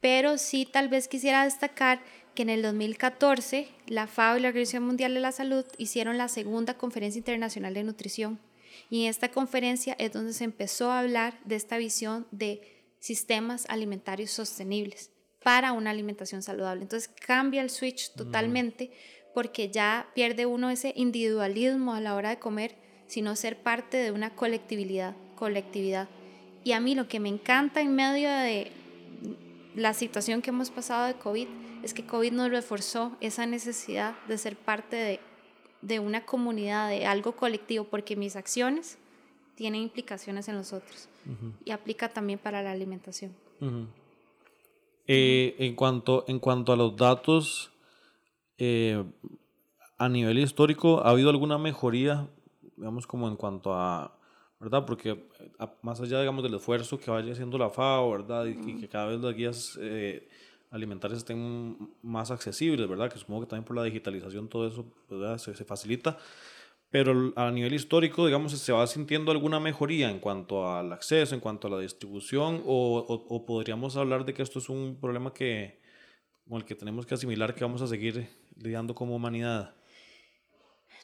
Pero 0.00 0.36
sí 0.36 0.68
tal 0.70 0.88
vez 0.88 1.08
quisiera 1.08 1.44
destacar 1.44 2.02
que 2.34 2.42
en 2.42 2.50
el 2.50 2.60
2014 2.60 3.68
la 3.86 4.06
FAO 4.06 4.36
y 4.36 4.40
la 4.40 4.48
Organización 4.48 4.82
Mundial 4.82 5.14
de 5.14 5.20
la 5.20 5.32
Salud 5.32 5.64
hicieron 5.78 6.18
la 6.18 6.28
segunda 6.28 6.74
conferencia 6.74 7.18
internacional 7.18 7.72
de 7.72 7.84
nutrición. 7.84 8.38
Y 8.90 9.04
en 9.04 9.10
esta 9.10 9.30
conferencia 9.30 9.96
es 9.98 10.12
donde 10.12 10.34
se 10.34 10.44
empezó 10.44 10.90
a 10.90 10.98
hablar 10.98 11.38
de 11.44 11.56
esta 11.56 11.78
visión 11.78 12.26
de 12.32 12.60
sistemas 12.98 13.64
alimentarios 13.70 14.30
sostenibles 14.30 15.13
para 15.44 15.72
una 15.72 15.90
alimentación 15.90 16.42
saludable. 16.42 16.82
Entonces 16.82 17.08
cambia 17.24 17.62
el 17.62 17.70
switch 17.70 18.12
totalmente 18.14 18.90
porque 19.32 19.70
ya 19.70 20.08
pierde 20.14 20.46
uno 20.46 20.70
ese 20.70 20.92
individualismo 20.96 21.94
a 21.94 22.00
la 22.00 22.14
hora 22.16 22.30
de 22.30 22.38
comer, 22.38 22.74
sino 23.06 23.36
ser 23.36 23.58
parte 23.62 23.98
de 23.98 24.10
una 24.10 24.34
colectividad, 24.34 25.14
colectividad. 25.36 26.08
Y 26.64 26.72
a 26.72 26.80
mí 26.80 26.94
lo 26.94 27.06
que 27.06 27.20
me 27.20 27.28
encanta 27.28 27.82
en 27.82 27.94
medio 27.94 28.30
de 28.30 28.72
la 29.76 29.92
situación 29.92 30.40
que 30.40 30.50
hemos 30.50 30.70
pasado 30.70 31.06
de 31.06 31.14
COVID 31.14 31.46
es 31.82 31.92
que 31.92 32.06
COVID 32.06 32.32
nos 32.32 32.50
reforzó 32.50 33.16
esa 33.20 33.44
necesidad 33.44 34.14
de 34.26 34.38
ser 34.38 34.56
parte 34.56 34.96
de, 34.96 35.20
de 35.82 35.98
una 35.98 36.24
comunidad, 36.24 36.88
de 36.88 37.04
algo 37.04 37.36
colectivo, 37.36 37.84
porque 37.84 38.16
mis 38.16 38.36
acciones 38.36 38.96
tienen 39.56 39.82
implicaciones 39.82 40.48
en 40.48 40.56
los 40.56 40.72
otros 40.72 41.08
y 41.64 41.70
aplica 41.70 42.08
también 42.08 42.38
para 42.38 42.62
la 42.62 42.72
alimentación. 42.72 43.32
Eh, 45.06 45.54
en, 45.58 45.74
cuanto, 45.74 46.24
en 46.28 46.38
cuanto 46.38 46.72
a 46.72 46.76
los 46.76 46.96
datos, 46.96 47.70
eh, 48.58 49.04
a 49.98 50.08
nivel 50.08 50.38
histórico, 50.38 51.04
¿ha 51.04 51.10
habido 51.10 51.30
alguna 51.30 51.58
mejoría, 51.58 52.28
digamos, 52.76 53.06
como 53.06 53.28
en 53.28 53.36
cuanto 53.36 53.74
a, 53.74 54.16
¿verdad? 54.60 54.86
Porque 54.86 55.10
eh, 55.10 55.66
más 55.82 56.00
allá, 56.00 56.20
digamos, 56.20 56.42
del 56.42 56.54
esfuerzo 56.54 56.98
que 56.98 57.10
vaya 57.10 57.32
haciendo 57.32 57.58
la 57.58 57.68
FAO, 57.70 58.10
¿verdad? 58.12 58.46
Y, 58.46 58.80
que 58.80 58.88
cada 58.88 59.06
vez 59.06 59.20
las 59.20 59.34
guías 59.34 59.78
alimentarias 60.70 61.18
estén 61.18 61.76
más 62.02 62.30
accesibles, 62.30 62.88
¿verdad? 62.88 63.10
Que 63.12 63.18
supongo 63.18 63.42
que 63.42 63.46
también 63.48 63.64
por 63.64 63.76
la 63.76 63.84
digitalización 63.84 64.48
todo 64.48 64.66
eso 64.66 64.84
Se, 65.38 65.54
se, 65.54 65.64
facilita. 65.64 66.18
Pero 66.94 67.32
a 67.34 67.50
nivel 67.50 67.74
histórico, 67.74 68.24
digamos, 68.24 68.52
¿se 68.52 68.72
va 68.72 68.86
sintiendo 68.86 69.32
alguna 69.32 69.58
mejoría 69.58 70.08
en 70.08 70.20
cuanto 70.20 70.72
al 70.72 70.92
acceso, 70.92 71.34
en 71.34 71.40
cuanto 71.40 71.66
a 71.66 71.70
la 71.72 71.80
distribución? 71.80 72.62
¿O, 72.64 72.98
o, 73.28 73.44
podríamos 73.44 73.96
hablar 73.96 74.24
de 74.24 74.32
que 74.32 74.42
esto 74.42 74.60
es 74.60 74.68
un 74.68 74.96
problema 75.00 75.34
que, 75.34 75.80
con 76.48 76.58
el 76.58 76.64
que 76.64 76.76
tenemos 76.76 77.04
que 77.04 77.14
asimilar 77.14 77.52
que 77.52 77.64
vamos 77.64 77.82
a 77.82 77.88
seguir 77.88 78.28
lidiando 78.54 78.94
como 78.94 79.16
humanidad? 79.16 79.74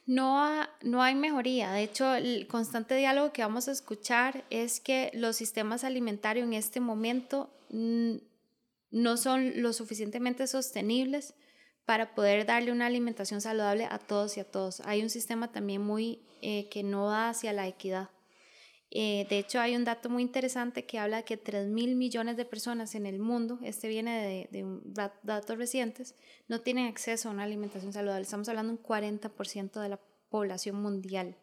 No, 0.06 0.64
no 0.82 1.02
hay 1.02 1.16
mejoría. 1.16 1.72
De 1.72 1.82
hecho, 1.82 2.14
el 2.14 2.46
constante 2.46 2.94
diálogo 2.94 3.32
que 3.32 3.42
vamos 3.42 3.66
a 3.66 3.72
escuchar 3.72 4.44
es 4.48 4.78
que 4.78 5.10
los 5.12 5.34
sistemas 5.34 5.82
alimentarios 5.82 6.46
en 6.46 6.52
este 6.52 6.78
momento 6.78 7.50
no 7.72 9.16
son 9.16 9.60
lo 9.60 9.72
suficientemente 9.72 10.46
sostenibles 10.46 11.34
para 11.90 12.14
poder 12.14 12.46
darle 12.46 12.70
una 12.70 12.86
alimentación 12.86 13.40
saludable 13.40 13.84
a 13.84 13.98
todos 13.98 14.36
y 14.36 14.40
a 14.40 14.44
todos. 14.44 14.80
Hay 14.84 15.02
un 15.02 15.10
sistema 15.10 15.50
también 15.50 15.82
muy 15.82 16.22
eh, 16.40 16.68
que 16.68 16.84
no 16.84 17.06
va 17.06 17.30
hacia 17.30 17.52
la 17.52 17.66
equidad. 17.66 18.10
Eh, 18.92 19.26
de 19.28 19.40
hecho, 19.40 19.58
hay 19.58 19.74
un 19.74 19.82
dato 19.82 20.08
muy 20.08 20.22
interesante 20.22 20.86
que 20.86 21.00
habla 21.00 21.16
de 21.16 21.24
que 21.24 21.36
3 21.36 21.66
mil 21.66 21.96
millones 21.96 22.36
de 22.36 22.44
personas 22.44 22.94
en 22.94 23.06
el 23.06 23.18
mundo, 23.18 23.58
este 23.64 23.88
viene 23.88 24.48
de, 24.52 24.62
de 24.62 25.10
datos 25.24 25.58
recientes, 25.58 26.14
no 26.46 26.60
tienen 26.60 26.86
acceso 26.86 27.28
a 27.28 27.32
una 27.32 27.42
alimentación 27.42 27.92
saludable. 27.92 28.22
Estamos 28.22 28.48
hablando 28.48 28.72
un 28.72 28.80
40% 28.80 29.80
de 29.80 29.88
la 29.88 29.98
población 30.28 30.80
mundial. 30.80 31.36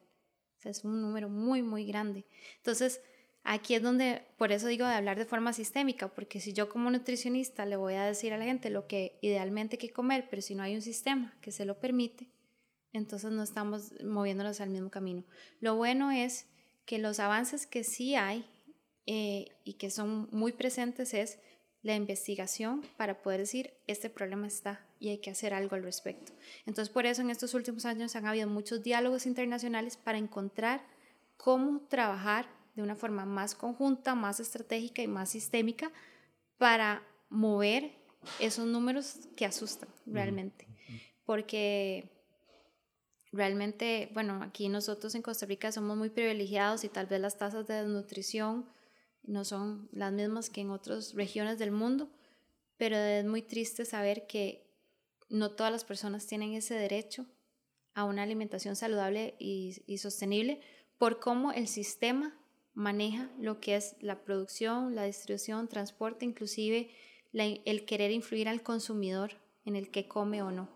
es 0.64 0.86
un 0.86 1.02
número 1.02 1.28
muy, 1.28 1.62
muy 1.62 1.86
grande. 1.86 2.26
Entonces, 2.56 3.02
Aquí 3.50 3.76
es 3.76 3.82
donde, 3.82 4.24
por 4.38 4.52
eso 4.52 4.68
digo 4.68 4.86
de 4.86 4.94
hablar 4.94 5.18
de 5.18 5.24
forma 5.24 5.54
sistémica, 5.54 6.10
porque 6.10 6.42
si 6.42 6.52
yo 6.52 6.68
como 6.68 6.92
nutricionista 6.92 7.66
le 7.66 7.78
voy 7.78 7.94
a 7.94 8.04
decir 8.04 8.34
a 8.34 8.38
la 8.38 8.44
gente 8.44 8.70
lo 8.70 8.88
que 8.88 9.18
idealmente 9.22 9.76
hay 9.76 9.88
que 9.88 9.94
comer, 9.94 10.28
pero 10.30 10.42
si 10.42 10.54
no 10.54 10.64
hay 10.64 10.76
un 10.76 10.82
sistema 10.82 11.34
que 11.40 11.54
se 11.54 11.64
lo 11.64 11.80
permite, 11.80 12.28
entonces 12.92 13.32
no 13.32 13.42
estamos 13.42 13.94
moviéndonos 14.04 14.60
al 14.60 14.70
mismo 14.70 14.90
camino. 14.90 15.24
Lo 15.62 15.78
bueno 15.78 16.12
es 16.12 16.46
que 16.86 17.00
los 17.00 17.22
avances 17.22 17.66
que 17.66 17.86
sí 17.86 18.16
hay 18.16 18.46
eh, 19.06 19.46
y 19.64 19.76
que 19.76 19.92
son 19.92 20.28
muy 20.34 20.52
presentes 20.52 21.14
es 21.14 21.40
la 21.84 21.96
investigación 21.96 22.82
para 22.98 23.22
poder 23.22 23.40
decir, 23.40 23.72
este 23.88 24.10
problema 24.10 24.48
está 24.48 24.86
y 25.00 25.08
hay 25.08 25.20
que 25.20 25.30
hacer 25.30 25.54
algo 25.54 25.78
al 25.78 25.84
respecto. 25.84 26.34
Entonces, 26.66 26.94
por 26.94 27.06
eso 27.06 27.22
en 27.22 27.30
estos 27.30 27.54
últimos 27.54 27.86
años 27.86 28.18
han 28.18 28.26
habido 28.26 28.50
muchos 28.50 28.84
diálogos 28.84 29.26
internacionales 29.26 29.96
para 29.96 30.18
encontrar 30.18 30.86
cómo 31.38 31.80
trabajar 31.88 32.57
de 32.78 32.84
una 32.84 32.96
forma 32.96 33.26
más 33.26 33.56
conjunta, 33.56 34.14
más 34.14 34.40
estratégica 34.40 35.02
y 35.02 35.08
más 35.08 35.30
sistémica 35.30 35.92
para 36.58 37.04
mover 37.28 37.92
esos 38.40 38.68
números 38.68 39.28
que 39.36 39.46
asustan 39.46 39.90
realmente. 40.06 40.68
Porque 41.26 42.12
realmente, 43.32 44.12
bueno, 44.14 44.44
aquí 44.44 44.70
nosotros 44.70 45.16
en 45.16 45.24
Costa 45.24 45.48
Rica 45.48 45.72
somos 45.72 45.98
muy 45.98 46.12
privilegiados 46.12 46.84
y 46.84 46.90
tal 46.90 47.08
vez 47.08 47.20
las 47.20 47.40
tasas 47.40 47.66
de 47.66 47.74
desnutrición 47.74 48.70
no 49.24 49.44
son 49.44 49.90
las 49.92 50.14
mismas 50.14 50.52
que 50.52 50.62
en 50.62 50.70
otras 50.70 51.16
regiones 51.16 51.58
del 51.58 51.72
mundo, 51.72 52.12
pero 52.78 52.96
es 52.96 53.26
muy 53.26 53.42
triste 53.42 53.86
saber 53.86 54.28
que 54.28 54.72
no 55.30 55.50
todas 55.50 55.72
las 55.72 55.84
personas 55.84 56.28
tienen 56.28 56.54
ese 56.54 56.76
derecho 56.76 57.26
a 57.96 58.04
una 58.04 58.22
alimentación 58.22 58.76
saludable 58.76 59.36
y, 59.40 59.82
y 59.88 59.98
sostenible 59.98 60.62
por 61.00 61.20
cómo 61.20 61.52
el 61.52 61.68
sistema 61.68 62.37
maneja 62.78 63.28
lo 63.40 63.60
que 63.60 63.76
es 63.76 63.96
la 64.02 64.24
producción, 64.24 64.94
la 64.94 65.06
distribución, 65.06 65.68
transporte, 65.68 66.26
inclusive 66.26 66.92
el 67.34 67.86
querer 67.86 68.12
influir 68.12 68.48
al 68.48 68.62
consumidor 68.62 69.32
en 69.66 69.76
el 69.76 69.90
que 69.90 70.08
come 70.08 70.44
o 70.44 70.52
no. 70.52 70.70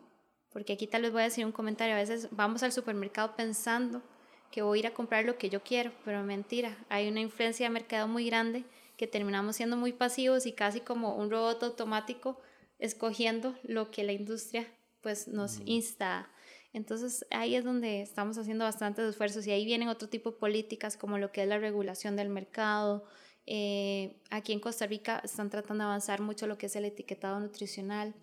Porque 0.51 0.73
aquí 0.73 0.87
tal 0.87 1.03
vez 1.03 1.11
voy 1.11 1.21
a 1.21 1.25
decir 1.25 1.45
un 1.45 1.51
comentario, 1.51 1.93
a 1.93 1.99
veces 1.99 2.27
vamos 2.31 2.63
al 2.63 2.71
supermercado 2.71 3.35
pensando 3.35 4.01
que 4.49 4.63
voy 4.63 4.77
a 4.77 4.81
ir 4.81 4.87
a 4.87 4.95
comprar 4.95 5.25
lo 5.25 5.37
que 5.37 5.51
yo 5.51 5.61
quiero, 5.61 5.91
pero 6.03 6.23
mentira, 6.23 6.75
hay 6.89 7.07
una 7.07 7.21
influencia 7.21 7.67
de 7.67 7.73
mercado 7.73 8.07
muy 8.07 8.25
grande 8.25 8.65
que 8.97 9.05
terminamos 9.05 9.55
siendo 9.55 9.77
muy 9.77 9.93
pasivos 9.93 10.47
y 10.47 10.53
casi 10.53 10.79
como 10.79 11.15
un 11.15 11.29
robot 11.29 11.61
automático 11.61 12.41
escogiendo 12.79 13.55
lo 13.61 13.91
que 13.91 14.03
la 14.03 14.13
industria 14.13 14.67
pues 15.01 15.27
nos 15.27 15.59
insta 15.65 16.31
entonces 16.73 17.25
ahí 17.31 17.55
es 17.55 17.65
donde 17.65 18.01
estamos 18.01 18.37
haciendo 18.37 18.63
bastantes 18.63 19.05
esfuerzos 19.05 19.45
y 19.45 19.51
ahí 19.51 19.65
vienen 19.65 19.89
otro 19.89 20.07
tipo 20.07 20.31
de 20.31 20.37
políticas 20.37 20.95
como 20.95 21.17
lo 21.17 21.31
que 21.31 21.43
es 21.43 21.49
la 21.49 21.57
regulación 21.57 22.15
del 22.15 22.29
mercado. 22.29 23.03
Eh, 23.45 24.15
aquí 24.29 24.53
en 24.53 24.59
Costa 24.59 24.87
Rica 24.87 25.21
están 25.23 25.49
tratando 25.49 25.83
de 25.83 25.89
avanzar 25.89 26.21
mucho 26.21 26.47
lo 26.47 26.57
que 26.57 26.67
es 26.67 26.75
el 26.75 26.85
etiquetado 26.85 27.39
nutricional. 27.39 28.15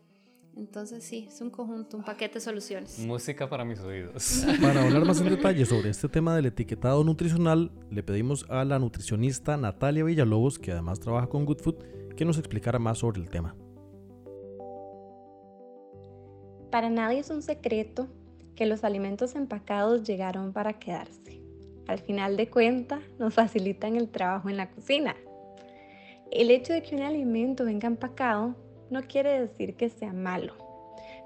Entonces 0.56 1.04
sí, 1.04 1.26
es 1.28 1.40
un 1.40 1.50
conjunto, 1.50 1.98
un 1.98 2.04
paquete 2.04 2.34
de 2.34 2.40
soluciones. 2.40 2.98
Música 3.00 3.48
para 3.48 3.64
mis 3.64 3.78
oídos. 3.80 4.44
Para 4.60 4.82
hablar 4.82 5.04
más 5.04 5.20
en 5.20 5.28
detalle 5.28 5.64
sobre 5.66 5.90
este 5.90 6.08
tema 6.08 6.34
del 6.34 6.46
etiquetado 6.46 7.04
nutricional, 7.04 7.70
le 7.90 8.02
pedimos 8.02 8.44
a 8.48 8.64
la 8.64 8.78
nutricionista 8.80 9.56
Natalia 9.56 10.02
Villalobos, 10.02 10.58
que 10.58 10.72
además 10.72 10.98
trabaja 10.98 11.28
con 11.28 11.44
Good 11.44 11.60
Food, 11.60 12.14
que 12.16 12.24
nos 12.24 12.38
explicara 12.38 12.80
más 12.80 12.98
sobre 12.98 13.20
el 13.20 13.30
tema. 13.30 13.54
Para 16.72 16.90
nadie 16.90 17.20
es 17.20 17.30
un 17.30 17.42
secreto 17.42 18.08
que 18.58 18.66
los 18.66 18.82
alimentos 18.82 19.36
empacados 19.36 20.02
llegaron 20.02 20.52
para 20.52 20.72
quedarse. 20.72 21.40
Al 21.86 22.00
final 22.00 22.36
de 22.36 22.50
cuentas, 22.50 22.98
nos 23.16 23.32
facilitan 23.34 23.94
el 23.94 24.08
trabajo 24.08 24.48
en 24.48 24.56
la 24.56 24.68
cocina. 24.68 25.14
El 26.32 26.50
hecho 26.50 26.72
de 26.72 26.82
que 26.82 26.96
un 26.96 27.02
alimento 27.02 27.64
venga 27.64 27.86
empacado 27.86 28.56
no 28.90 29.02
quiere 29.02 29.40
decir 29.42 29.76
que 29.76 29.88
sea 29.88 30.12
malo, 30.12 30.54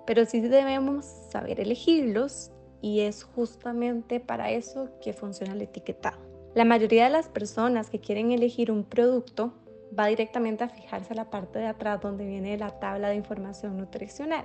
pero 0.07 0.27
sí 0.27 0.43
debemos 0.43 1.07
saber 1.31 1.59
elegirlos 1.59 2.51
y 2.83 3.01
es 3.01 3.25
justamente 3.25 4.21
para 4.21 4.51
eso 4.51 4.91
que 5.01 5.15
funciona 5.15 5.55
el 5.55 5.63
etiquetado. 5.63 6.21
La 6.55 6.67
mayoría 6.67 7.05
de 7.05 7.11
las 7.13 7.31
personas 7.31 7.89
que 7.89 7.99
quieren 7.99 8.31
elegir 8.31 8.71
un 8.71 8.85
producto 8.85 9.55
va 9.99 10.09
directamente 10.09 10.65
a 10.65 10.69
fijarse 10.69 11.15
a 11.15 11.17
la 11.17 11.31
parte 11.31 11.61
de 11.61 11.67
atrás 11.69 11.99
donde 12.03 12.27
viene 12.27 12.59
la 12.59 12.79
tabla 12.79 13.09
de 13.09 13.15
información 13.15 13.79
nutricional. 13.79 14.45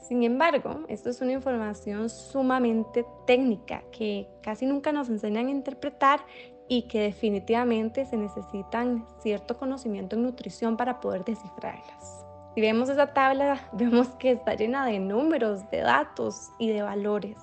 Sin 0.00 0.22
embargo, 0.22 0.80
esto 0.88 1.10
es 1.10 1.20
una 1.20 1.32
información 1.32 2.08
sumamente 2.08 3.04
técnica 3.26 3.82
que 3.92 4.28
casi 4.42 4.66
nunca 4.66 4.92
nos 4.92 5.08
enseñan 5.08 5.46
a 5.46 5.50
interpretar 5.50 6.20
y 6.68 6.82
que 6.82 7.00
definitivamente 7.00 8.06
se 8.06 8.16
necesitan 8.16 9.04
cierto 9.20 9.58
conocimiento 9.58 10.16
en 10.16 10.22
nutrición 10.22 10.76
para 10.76 11.00
poder 11.00 11.24
descifrarlas. 11.24 12.24
Si 12.54 12.60
vemos 12.60 12.88
esa 12.88 13.12
tabla, 13.12 13.60
vemos 13.72 14.08
que 14.18 14.32
está 14.32 14.54
llena 14.54 14.86
de 14.86 14.98
números, 14.98 15.68
de 15.70 15.80
datos 15.80 16.50
y 16.58 16.68
de 16.70 16.82
valores, 16.82 17.36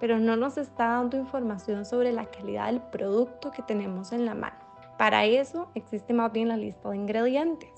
pero 0.00 0.18
no 0.18 0.36
nos 0.36 0.58
está 0.58 0.88
dando 0.88 1.16
información 1.16 1.84
sobre 1.84 2.12
la 2.12 2.26
calidad 2.26 2.66
del 2.66 2.80
producto 2.80 3.50
que 3.50 3.62
tenemos 3.62 4.12
en 4.12 4.24
la 4.24 4.34
mano. 4.34 4.56
Para 4.96 5.24
eso 5.26 5.70
existe 5.74 6.12
más 6.12 6.32
bien 6.32 6.48
la 6.48 6.56
lista 6.56 6.90
de 6.90 6.96
ingredientes. 6.96 7.70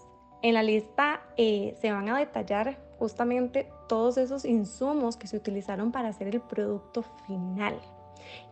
En 0.42 0.54
la 0.54 0.62
lista 0.62 1.20
eh, 1.36 1.76
se 1.80 1.92
van 1.92 2.08
a 2.08 2.18
detallar 2.18 2.78
justamente 2.98 3.70
todos 3.90 4.18
esos 4.18 4.44
insumos 4.44 5.16
que 5.16 5.26
se 5.26 5.36
utilizaron 5.36 5.90
para 5.90 6.10
hacer 6.10 6.28
el 6.28 6.40
producto 6.40 7.02
final 7.26 7.74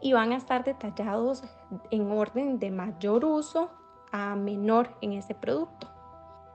y 0.00 0.12
van 0.12 0.32
a 0.32 0.36
estar 0.36 0.64
detallados 0.64 1.44
en 1.92 2.10
orden 2.10 2.58
de 2.58 2.72
mayor 2.72 3.24
uso 3.24 3.70
a 4.10 4.34
menor 4.34 4.96
en 5.00 5.12
ese 5.12 5.36
producto. 5.36 5.86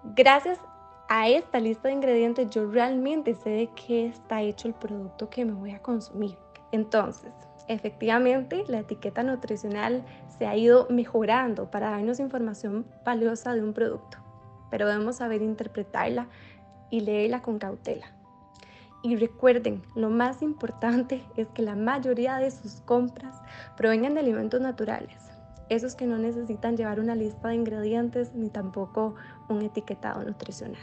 Gracias 0.04 0.60
a 1.08 1.30
esta 1.30 1.62
lista 1.62 1.88
de 1.88 1.94
ingredientes 1.94 2.50
yo 2.50 2.70
realmente 2.70 3.36
sé 3.36 3.52
de 3.52 3.70
qué 3.70 4.08
está 4.08 4.42
hecho 4.42 4.68
el 4.68 4.74
producto 4.74 5.30
que 5.30 5.46
me 5.46 5.54
voy 5.54 5.72
a 5.72 5.82
consumir. 5.82 6.38
Entonces, 6.74 7.32
efectivamente, 7.70 8.66
la 8.68 8.80
etiqueta 8.80 9.24
nutricional 9.24 10.04
se 10.38 10.46
ha 10.46 10.58
ido 10.58 10.88
mejorando 10.90 11.72
para 11.72 11.92
darnos 11.92 12.20
información 12.20 12.86
valiosa 13.06 13.54
de 13.54 13.64
un 13.64 13.72
producto, 13.72 14.18
pero 14.70 14.90
debemos 14.90 15.16
saber 15.16 15.42
interpretarla 15.42 16.28
y 16.90 17.00
léela 17.00 17.42
con 17.42 17.60
cautela. 17.60 18.23
Y 19.04 19.18
recuerden, 19.18 19.84
lo 19.96 20.10
más 20.10 20.42
importante 20.42 21.22
es 21.38 21.48
que 21.50 21.62
la 21.62 21.76
mayoría 21.76 22.38
de 22.38 22.50
sus 22.50 22.82
compras 22.82 23.36
provengan 23.76 24.14
de 24.14 24.22
alimentos 24.22 24.62
naturales, 24.62 25.18
esos 25.70 25.94
que 25.96 26.06
no 26.08 26.18
necesitan 26.18 26.78
llevar 26.78 27.02
una 27.02 27.14
lista 27.14 27.50
de 27.50 27.56
ingredientes 27.56 28.34
ni 28.34 28.50
tampoco 28.50 29.16
un 29.50 29.62
etiquetado 29.62 30.24
nutricional. 30.24 30.82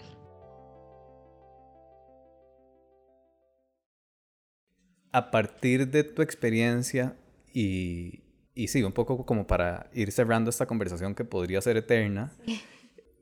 A 5.12 5.30
partir 5.30 5.90
de 5.90 6.04
tu 6.04 6.22
experiencia 6.22 7.16
y, 7.52 8.22
y 8.54 8.68
sí, 8.68 8.82
un 8.82 8.92
poco 8.92 9.24
como 9.24 9.46
para 9.46 9.90
ir 9.92 10.12
cerrando 10.12 10.50
esta 10.50 10.66
conversación 10.66 11.14
que 11.14 11.24
podría 11.24 11.60
ser 11.62 11.78
eterna, 11.78 12.32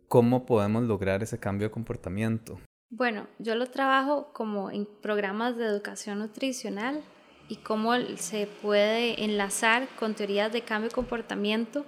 ¿cómo 0.09 0.45
podemos 0.45 0.83
lograr 0.83 1.23
ese 1.23 1.39
cambio 1.39 1.69
de 1.69 1.71
comportamiento? 1.71 2.59
Bueno, 2.91 3.27
yo 3.39 3.55
lo 3.55 3.67
trabajo 3.67 4.31
como 4.33 4.71
en 4.71 4.87
programas 4.87 5.59
de 5.59 5.67
educación 5.67 6.21
nutricional 6.21 7.03
y 7.47 7.57
cómo 7.57 7.93
se 8.17 8.47
puede 8.63 9.25
enlazar 9.25 9.87
con 9.99 10.15
teorías 10.15 10.51
de 10.53 10.63
cambio 10.63 10.89
de 10.89 10.95
comportamiento 10.95 11.85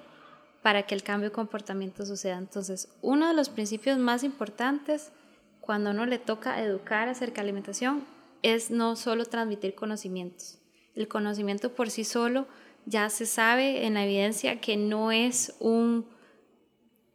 para 0.62 0.82
que 0.82 0.94
el 0.94 1.02
cambio 1.02 1.30
de 1.30 1.34
comportamiento 1.34 2.04
suceda. 2.04 2.36
Entonces, 2.36 2.94
uno 3.00 3.28
de 3.28 3.34
los 3.34 3.48
principios 3.48 3.98
más 3.98 4.24
importantes 4.24 5.10
cuando 5.62 5.90
uno 5.90 6.04
le 6.04 6.18
toca 6.18 6.62
educar 6.62 7.08
acerca 7.08 7.36
de 7.36 7.48
alimentación 7.48 8.04
es 8.42 8.70
no 8.70 8.94
solo 8.94 9.24
transmitir 9.24 9.74
conocimientos. 9.74 10.58
El 10.94 11.08
conocimiento 11.08 11.74
por 11.74 11.88
sí 11.88 12.04
solo 12.04 12.46
ya 12.84 13.08
se 13.08 13.24
sabe 13.24 13.86
en 13.86 13.94
la 13.94 14.04
evidencia 14.04 14.60
que 14.60 14.76
no 14.76 15.12
es 15.12 15.56
un, 15.60 16.06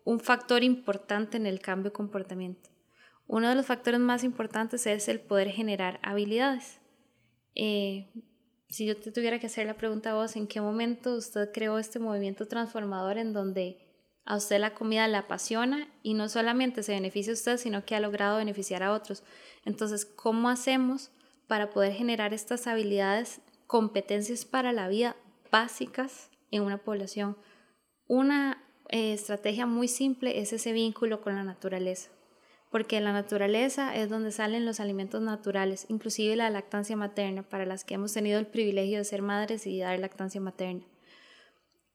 un 0.05 0.19
factor 0.19 0.63
importante 0.63 1.37
en 1.37 1.45
el 1.45 1.59
cambio 1.59 1.91
de 1.91 1.95
comportamiento. 1.95 2.74
Uno 3.27 3.49
de 3.49 3.55
los 3.55 3.65
factores 3.65 3.99
más 3.99 4.23
importantes 4.23 4.85
es 4.85 5.07
el 5.07 5.19
poder 5.19 5.49
generar 5.49 5.99
habilidades. 6.03 6.79
Eh, 7.55 8.11
si 8.69 8.85
yo 8.85 8.97
te 8.97 9.11
tuviera 9.11 9.39
que 9.39 9.47
hacer 9.47 9.65
la 9.65 9.77
pregunta 9.77 10.11
a 10.11 10.15
vos, 10.15 10.35
¿en 10.35 10.47
qué 10.47 10.61
momento 10.61 11.15
usted 11.15 11.51
creó 11.51 11.79
este 11.79 11.99
movimiento 11.99 12.47
transformador 12.47 13.17
en 13.17 13.33
donde 13.33 13.79
a 14.25 14.35
usted 14.35 14.59
la 14.59 14.73
comida 14.73 15.07
le 15.07 15.17
apasiona 15.17 15.87
y 16.03 16.13
no 16.13 16.29
solamente 16.29 16.83
se 16.83 16.93
beneficia 16.93 17.33
usted, 17.33 17.57
sino 17.57 17.85
que 17.85 17.95
ha 17.95 17.99
logrado 17.99 18.37
beneficiar 18.37 18.83
a 18.83 18.93
otros? 18.93 19.23
Entonces, 19.65 20.05
¿cómo 20.05 20.49
hacemos 20.49 21.11
para 21.47 21.71
poder 21.71 21.93
generar 21.93 22.33
estas 22.33 22.67
habilidades, 22.67 23.41
competencias 23.65 24.45
para 24.45 24.71
la 24.71 24.87
vida 24.87 25.15
básicas 25.51 26.29
en 26.51 26.61
una 26.61 26.77
población? 26.77 27.37
Una 28.07 28.63
eh, 28.89 29.13
estrategia 29.13 29.65
muy 29.65 29.87
simple 29.87 30.39
es 30.39 30.53
ese 30.53 30.73
vínculo 30.73 31.21
con 31.21 31.35
la 31.35 31.43
naturaleza 31.43 32.14
porque 32.69 32.99
la 32.99 33.13
naturaleza 33.13 33.95
es 33.95 34.09
donde 34.09 34.31
salen 34.31 34.65
los 34.65 34.79
alimentos 34.79 35.21
naturales, 35.21 35.85
inclusive 35.89 36.35
la 36.35 36.49
lactancia 36.49 36.95
materna, 36.95 37.43
para 37.43 37.65
las 37.65 37.83
que 37.83 37.93
hemos 37.93 38.13
tenido 38.13 38.39
el 38.39 38.47
privilegio 38.47 38.97
de 38.97 39.05
ser 39.05 39.21
madres 39.21 39.65
y 39.67 39.79
dar 39.79 39.97
lactancia 39.99 40.41
materna. 40.41 40.83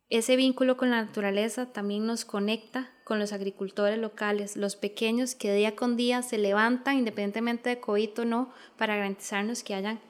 Ese 0.08 0.34
vínculo 0.34 0.76
con 0.76 0.90
la 0.90 1.04
naturaleza 1.04 1.66
también 1.66 2.04
nos 2.04 2.24
conecta 2.24 2.90
con 3.04 3.20
los 3.20 3.32
agricultores 3.32 3.98
locales, 3.98 4.56
los 4.56 4.74
pequeños 4.74 5.36
que 5.36 5.54
día 5.54 5.76
con 5.76 5.96
día 5.96 6.22
se 6.22 6.36
levantan, 6.36 6.98
independientemente 6.98 7.68
de 7.70 7.80
COVID 7.80 8.20
o 8.20 8.24
no, 8.24 8.52
para 8.76 8.96
garantizarnos 8.96 9.62
que 9.62 9.74
haya 9.74 10.00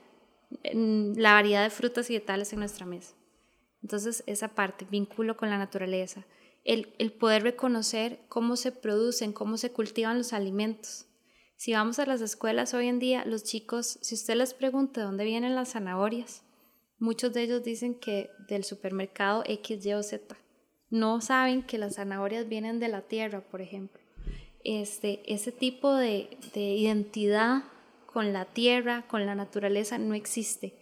mm, 0.75 1.19
la 1.19 1.35
variedad 1.35 1.63
de 1.63 1.71
frutas 1.71 2.09
y 2.09 2.15
vegetales 2.15 2.53
en 2.53 2.61
nuestra 2.61 2.87
mesa. 2.87 3.15
Entonces, 3.83 4.25
esa 4.27 4.49
parte, 4.49 4.87
vínculo 4.91 5.37
con 5.37 5.51
la 5.51 5.59
naturaleza 5.59 6.25
el, 6.65 7.13
poder 7.13 7.43
reconocer 7.43 8.21
cómo 8.29 8.57
se 8.57 8.73
producen, 8.73 9.33
cómo 9.33 9.57
se 9.57 9.73
cultivan 9.73 10.19
los 10.19 10.33
alimentos. 10.33 11.07
Si 11.57 11.73
vamos 11.73 11.99
a 11.99 12.07
las 12.07 12.21
escuelas 12.21 12.75
hoy 12.75 12.89
en 12.89 12.99
día, 12.99 13.25
los 13.25 13.45
chicos, 13.45 13.99
si 14.03 14.15
usted 14.15 14.35
les 14.35 14.55
pregunta 14.55 15.01
de 15.01 15.07
dónde 15.07 15.25
vienen 15.25 15.55
las 15.55 15.73
zanahorias, 15.73 16.43
muchos 16.99 17.33
de 17.33 17.43
ellos 17.43 17.63
dicen 17.63 17.95
que 17.95 18.31
del 18.49 18.65
supermercado 18.65 19.43
X, 19.47 19.85
Y 19.85 19.93
o 19.93 20.03
Z. 20.03 20.37
No 20.89 21.21
saben 21.21 21.63
que 21.63 21.79
las 21.79 21.97
zanahorias 21.97 22.49
vienen 22.49 22.81
de 22.81 22.89
la 22.89 23.03
tierra, 23.03 23.43
por 23.43 23.61
ejemplo. 23.61 24.01
Este, 24.65 25.23
ese 25.33 25.53
tipo 25.53 25.95
de, 25.95 26.37
de 26.55 26.75
identidad 26.75 27.65
con 28.07 28.33
la 28.33 28.45
tierra, 28.47 29.07
con 29.07 29.25
la 29.25 29.35
naturaleza, 29.35 29.99
no 29.99 30.15
existe. 30.15 30.75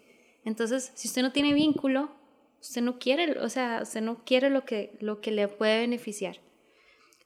Entonces, 0.45 0.93
si 0.95 1.09
usted 1.09 1.23
no 1.23 1.33
tiene 1.33 1.53
vínculo 1.53 2.18
Usted 2.61 2.83
no 2.83 2.99
quiere, 2.99 3.39
o 3.39 3.49
sea, 3.49 3.81
usted 3.83 4.01
no 4.01 4.25
quiere 4.25 4.51
lo 4.51 4.65
que, 4.65 4.97
lo 5.01 5.21
que 5.21 5.31
le 5.31 5.49
puede 5.49 5.81
beneficiar. 5.81 6.39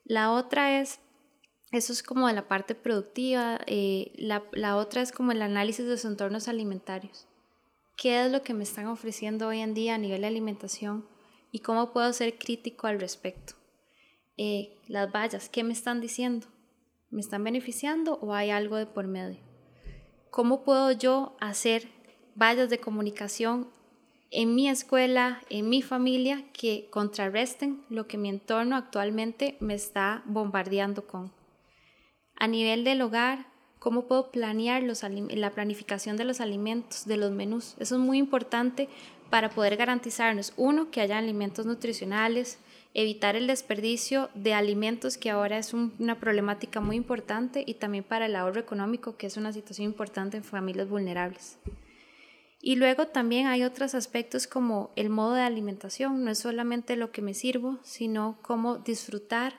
La 0.04 0.32
otra 0.32 0.80
es, 0.80 1.00
eso 1.70 1.92
es 1.92 2.02
como 2.02 2.28
de 2.28 2.34
la 2.34 2.48
parte 2.48 2.74
productiva, 2.74 3.60
eh, 3.66 4.12
la, 4.16 4.44
la 4.52 4.76
otra 4.76 5.02
es 5.02 5.12
como 5.12 5.32
el 5.32 5.42
análisis 5.42 5.86
de 5.86 5.96
sus 5.96 6.10
entornos 6.10 6.48
alimentarios. 6.48 7.26
¿Qué 7.96 8.24
es 8.24 8.32
lo 8.32 8.42
que 8.42 8.54
me 8.54 8.64
están 8.64 8.86
ofreciendo 8.86 9.48
hoy 9.48 9.60
en 9.60 9.74
día 9.74 9.94
a 9.94 9.98
nivel 9.98 10.22
de 10.22 10.26
alimentación 10.26 11.06
y 11.50 11.60
cómo 11.60 11.92
puedo 11.92 12.12
ser 12.12 12.38
crítico 12.38 12.86
al 12.86 13.00
respecto? 13.00 13.54
Eh, 14.36 14.76
las 14.88 15.12
vallas, 15.12 15.48
¿qué 15.48 15.62
me 15.62 15.72
están 15.72 16.00
diciendo? 16.00 16.46
¿Me 17.10 17.20
están 17.20 17.44
beneficiando 17.44 18.14
o 18.20 18.34
hay 18.34 18.50
algo 18.50 18.76
de 18.76 18.86
por 18.86 19.06
medio? 19.06 19.40
¿Cómo 20.30 20.64
puedo 20.64 20.90
yo 20.92 21.36
hacer 21.40 21.88
vallas 22.34 22.70
de 22.70 22.78
comunicación 22.78 23.70
en 24.32 24.54
mi 24.54 24.68
escuela, 24.68 25.42
en 25.50 25.68
mi 25.68 25.82
familia, 25.82 26.42
que 26.54 26.88
contrarresten 26.90 27.84
lo 27.90 28.06
que 28.06 28.16
mi 28.16 28.30
entorno 28.30 28.76
actualmente 28.76 29.56
me 29.60 29.74
está 29.74 30.22
bombardeando 30.24 31.06
con. 31.06 31.30
A 32.36 32.48
nivel 32.48 32.82
del 32.82 33.02
hogar, 33.02 33.46
¿cómo 33.78 34.06
puedo 34.06 34.30
planear 34.30 34.82
la 34.82 35.50
planificación 35.50 36.16
de 36.16 36.24
los 36.24 36.40
alimentos, 36.40 37.04
de 37.04 37.18
los 37.18 37.30
menús? 37.30 37.76
Eso 37.78 37.96
es 37.96 38.00
muy 38.00 38.16
importante 38.16 38.88
para 39.28 39.50
poder 39.50 39.76
garantizarnos, 39.76 40.54
uno, 40.56 40.90
que 40.90 41.02
haya 41.02 41.18
alimentos 41.18 41.66
nutricionales, 41.66 42.58
evitar 42.94 43.36
el 43.36 43.46
desperdicio 43.46 44.30
de 44.34 44.54
alimentos, 44.54 45.18
que 45.18 45.30
ahora 45.30 45.58
es 45.58 45.74
una 45.74 46.18
problemática 46.18 46.80
muy 46.80 46.96
importante, 46.96 47.64
y 47.66 47.74
también 47.74 48.04
para 48.04 48.26
el 48.26 48.36
ahorro 48.36 48.60
económico, 48.60 49.16
que 49.16 49.26
es 49.26 49.36
una 49.36 49.52
situación 49.52 49.86
importante 49.86 50.38
en 50.38 50.44
familias 50.44 50.88
vulnerables. 50.88 51.58
Y 52.64 52.76
luego 52.76 53.08
también 53.08 53.48
hay 53.48 53.64
otros 53.64 53.96
aspectos 53.96 54.46
como 54.46 54.92
el 54.94 55.10
modo 55.10 55.34
de 55.34 55.42
alimentación, 55.42 56.22
no 56.22 56.30
es 56.30 56.38
solamente 56.38 56.94
lo 56.94 57.10
que 57.10 57.20
me 57.20 57.34
sirvo, 57.34 57.80
sino 57.82 58.38
cómo 58.40 58.78
disfrutar 58.78 59.54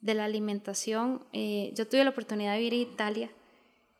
de 0.00 0.14
la 0.14 0.24
alimentación. 0.24 1.22
Eh, 1.34 1.72
yo 1.76 1.86
tuve 1.86 2.04
la 2.04 2.10
oportunidad 2.10 2.54
de 2.54 2.60
vivir 2.60 2.72
en 2.72 2.92
Italia 2.92 3.30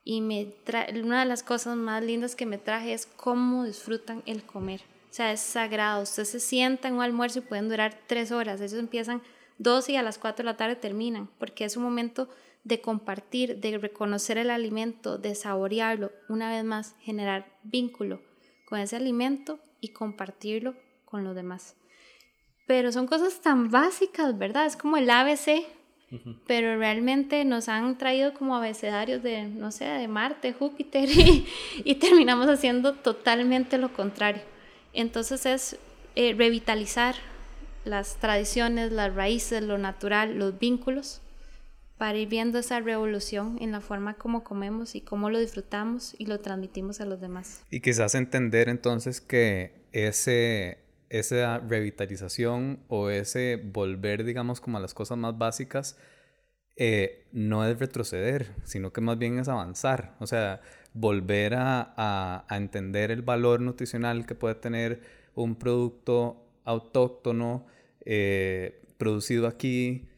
y 0.02 0.22
me 0.22 0.54
una 0.94 1.20
de 1.20 1.26
las 1.26 1.42
cosas 1.42 1.76
más 1.76 2.02
lindas 2.02 2.34
que 2.34 2.46
me 2.46 2.56
traje 2.56 2.94
es 2.94 3.04
cómo 3.04 3.64
disfrutan 3.64 4.22
el 4.24 4.42
comer. 4.42 4.80
O 5.10 5.12
sea, 5.12 5.30
es 5.30 5.40
sagrado. 5.40 6.02
Usted 6.02 6.24
se 6.24 6.40
sienta 6.40 6.88
en 6.88 6.94
un 6.94 7.02
almuerzo 7.02 7.40
y 7.40 7.42
pueden 7.42 7.68
durar 7.68 8.00
tres 8.06 8.32
horas. 8.32 8.62
Ellos 8.62 8.78
empiezan 8.78 9.20
dos 9.58 9.90
y 9.90 9.96
a 9.96 10.02
las 10.02 10.16
cuatro 10.16 10.44
de 10.44 10.52
la 10.52 10.56
tarde 10.56 10.76
terminan, 10.76 11.28
porque 11.38 11.66
es 11.66 11.76
un 11.76 11.82
momento 11.82 12.30
de 12.64 12.80
compartir, 12.80 13.58
de 13.60 13.76
reconocer 13.76 14.38
el 14.38 14.48
alimento, 14.48 15.18
de 15.18 15.34
saborearlo, 15.34 16.12
una 16.30 16.50
vez 16.50 16.64
más, 16.64 16.94
generar 17.00 17.46
vínculo 17.62 18.27
con 18.68 18.78
ese 18.80 18.96
alimento 18.96 19.58
y 19.80 19.88
compartirlo 19.88 20.74
con 21.06 21.24
los 21.24 21.34
demás. 21.34 21.74
Pero 22.66 22.92
son 22.92 23.06
cosas 23.06 23.40
tan 23.40 23.70
básicas, 23.70 24.36
¿verdad? 24.36 24.66
Es 24.66 24.76
como 24.76 24.98
el 24.98 25.08
ABC, 25.08 25.64
pero 26.46 26.76
realmente 26.76 27.46
nos 27.46 27.70
han 27.70 27.96
traído 27.96 28.34
como 28.34 28.54
abecedarios 28.54 29.22
de, 29.22 29.44
no 29.44 29.70
sé, 29.70 29.86
de 29.86 30.06
Marte, 30.06 30.52
Júpiter, 30.52 31.08
y, 31.84 31.94
terminamos 31.94 32.46
haciendo 32.48 32.92
totalmente 32.92 33.78
lo 33.78 33.90
contrario. 33.94 34.42
Entonces 34.92 35.46
es 35.46 35.78
eh, 36.14 36.34
revitalizar 36.36 37.14
las 37.86 38.16
tradiciones, 38.16 38.92
las 38.92 39.14
raíces, 39.14 39.62
lo 39.62 39.78
natural, 39.78 40.38
los 40.38 40.58
vínculos, 40.58 41.22
para 41.98 42.16
ir 42.16 42.28
viendo 42.28 42.58
esa 42.58 42.80
revolución 42.80 43.58
en 43.60 43.72
la 43.72 43.80
forma 43.80 44.14
como 44.14 44.44
comemos 44.44 44.94
y 44.94 45.00
cómo 45.00 45.30
lo 45.30 45.38
disfrutamos 45.38 46.14
y 46.18 46.26
lo 46.26 46.40
transmitimos 46.40 47.00
a 47.00 47.04
los 47.04 47.20
demás. 47.20 47.64
Y 47.70 47.80
quizás 47.80 48.14
entender 48.14 48.68
entonces 48.68 49.20
que 49.20 49.82
ese, 49.92 50.78
esa 51.10 51.58
revitalización 51.58 52.80
o 52.88 53.10
ese 53.10 53.56
volver, 53.56 54.24
digamos, 54.24 54.60
como 54.60 54.78
a 54.78 54.80
las 54.80 54.94
cosas 54.94 55.18
más 55.18 55.36
básicas, 55.36 55.98
eh, 56.76 57.26
no 57.32 57.66
es 57.66 57.76
retroceder, 57.78 58.54
sino 58.62 58.92
que 58.92 59.00
más 59.00 59.18
bien 59.18 59.40
es 59.40 59.48
avanzar. 59.48 60.14
O 60.20 60.28
sea, 60.28 60.60
volver 60.94 61.54
a, 61.54 62.44
a 62.48 62.56
entender 62.56 63.10
el 63.10 63.22
valor 63.22 63.60
nutricional 63.60 64.24
que 64.24 64.36
puede 64.36 64.54
tener 64.54 65.00
un 65.34 65.56
producto 65.56 66.44
autóctono, 66.64 67.66
eh, 68.04 68.82
producido 68.98 69.46
aquí, 69.46 70.08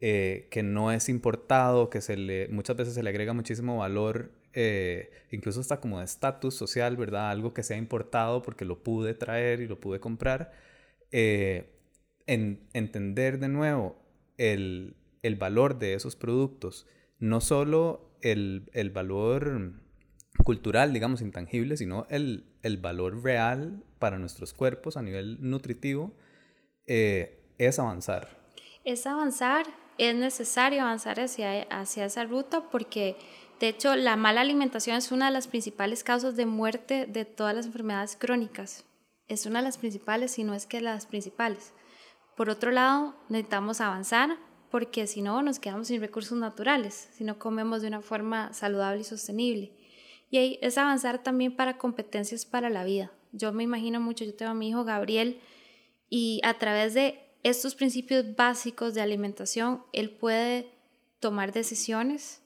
eh, 0.00 0.48
que 0.50 0.62
no 0.62 0.92
es 0.92 1.08
importado, 1.08 1.90
que 1.90 2.00
se 2.00 2.16
le, 2.16 2.48
muchas 2.48 2.76
veces 2.76 2.94
se 2.94 3.02
le 3.02 3.10
agrega 3.10 3.32
muchísimo 3.32 3.78
valor, 3.78 4.30
eh, 4.52 5.10
incluso 5.30 5.60
hasta 5.60 5.80
como 5.80 5.98
de 5.98 6.04
estatus 6.04 6.54
social, 6.54 6.96
¿verdad? 6.96 7.30
Algo 7.30 7.54
que 7.54 7.62
sea 7.62 7.76
importado 7.76 8.42
porque 8.42 8.64
lo 8.64 8.82
pude 8.82 9.14
traer 9.14 9.60
y 9.60 9.68
lo 9.68 9.80
pude 9.80 10.00
comprar. 10.00 10.52
Eh, 11.10 11.74
en, 12.26 12.68
entender 12.74 13.38
de 13.38 13.48
nuevo 13.48 13.96
el, 14.36 14.94
valor 15.38 15.78
de 15.78 15.94
esos 15.94 16.16
productos, 16.16 16.86
no 17.18 17.40
solo 17.40 18.10
el, 18.22 18.90
valor 18.94 19.72
cultural, 20.44 20.92
digamos, 20.92 21.20
intangible, 21.20 21.76
sino 21.76 22.06
el, 22.10 22.44
el 22.62 22.76
valor 22.76 23.22
real 23.22 23.82
para 23.98 24.18
nuestros 24.18 24.54
cuerpos 24.54 24.96
a 24.96 25.02
nivel 25.02 25.38
nutritivo, 25.40 26.14
eh, 26.86 27.40
es 27.58 27.78
avanzar. 27.78 28.38
Es 28.84 29.06
avanzar, 29.06 29.66
es 29.98 30.14
necesario 30.14 30.82
avanzar 30.82 31.20
hacia, 31.20 31.62
hacia 31.64 32.06
esa 32.06 32.24
ruta 32.24 32.70
porque 32.70 33.16
de 33.60 33.68
hecho 33.68 33.96
la 33.96 34.16
mala 34.16 34.40
alimentación 34.40 34.96
es 34.96 35.12
una 35.12 35.26
de 35.26 35.32
las 35.32 35.48
principales 35.48 36.04
causas 36.04 36.36
de 36.36 36.46
muerte 36.46 37.06
de 37.06 37.24
todas 37.24 37.54
las 37.54 37.66
enfermedades 37.66 38.16
crónicas. 38.16 38.84
Es 39.26 39.44
una 39.44 39.58
de 39.58 39.64
las 39.64 39.76
principales, 39.76 40.30
si 40.30 40.44
no 40.44 40.54
es 40.54 40.66
que 40.66 40.80
las 40.80 41.06
principales. 41.06 41.74
Por 42.36 42.48
otro 42.48 42.70
lado, 42.70 43.14
necesitamos 43.28 43.80
avanzar 43.80 44.38
porque 44.70 45.06
si 45.06 45.22
no 45.22 45.42
nos 45.42 45.58
quedamos 45.58 45.88
sin 45.88 46.00
recursos 46.00 46.38
naturales, 46.38 47.08
si 47.12 47.24
no 47.24 47.38
comemos 47.38 47.82
de 47.82 47.88
una 47.88 48.00
forma 48.00 48.52
saludable 48.52 49.00
y 49.00 49.04
sostenible. 49.04 49.72
Y 50.30 50.38
ahí 50.38 50.58
es 50.62 50.78
avanzar 50.78 51.22
también 51.22 51.56
para 51.56 51.78
competencias 51.78 52.46
para 52.46 52.70
la 52.70 52.84
vida. 52.84 53.10
Yo 53.32 53.52
me 53.52 53.64
imagino 53.64 54.00
mucho, 54.00 54.24
yo 54.24 54.34
tengo 54.34 54.52
a 54.52 54.54
mi 54.54 54.68
hijo 54.68 54.84
Gabriel 54.84 55.40
y 56.08 56.40
a 56.44 56.54
través 56.54 56.94
de 56.94 57.27
estos 57.42 57.74
principios 57.74 58.36
básicos 58.36 58.94
de 58.94 59.00
alimentación, 59.00 59.82
él 59.92 60.10
puede 60.10 60.70
tomar 61.20 61.52
decisiones, 61.52 62.42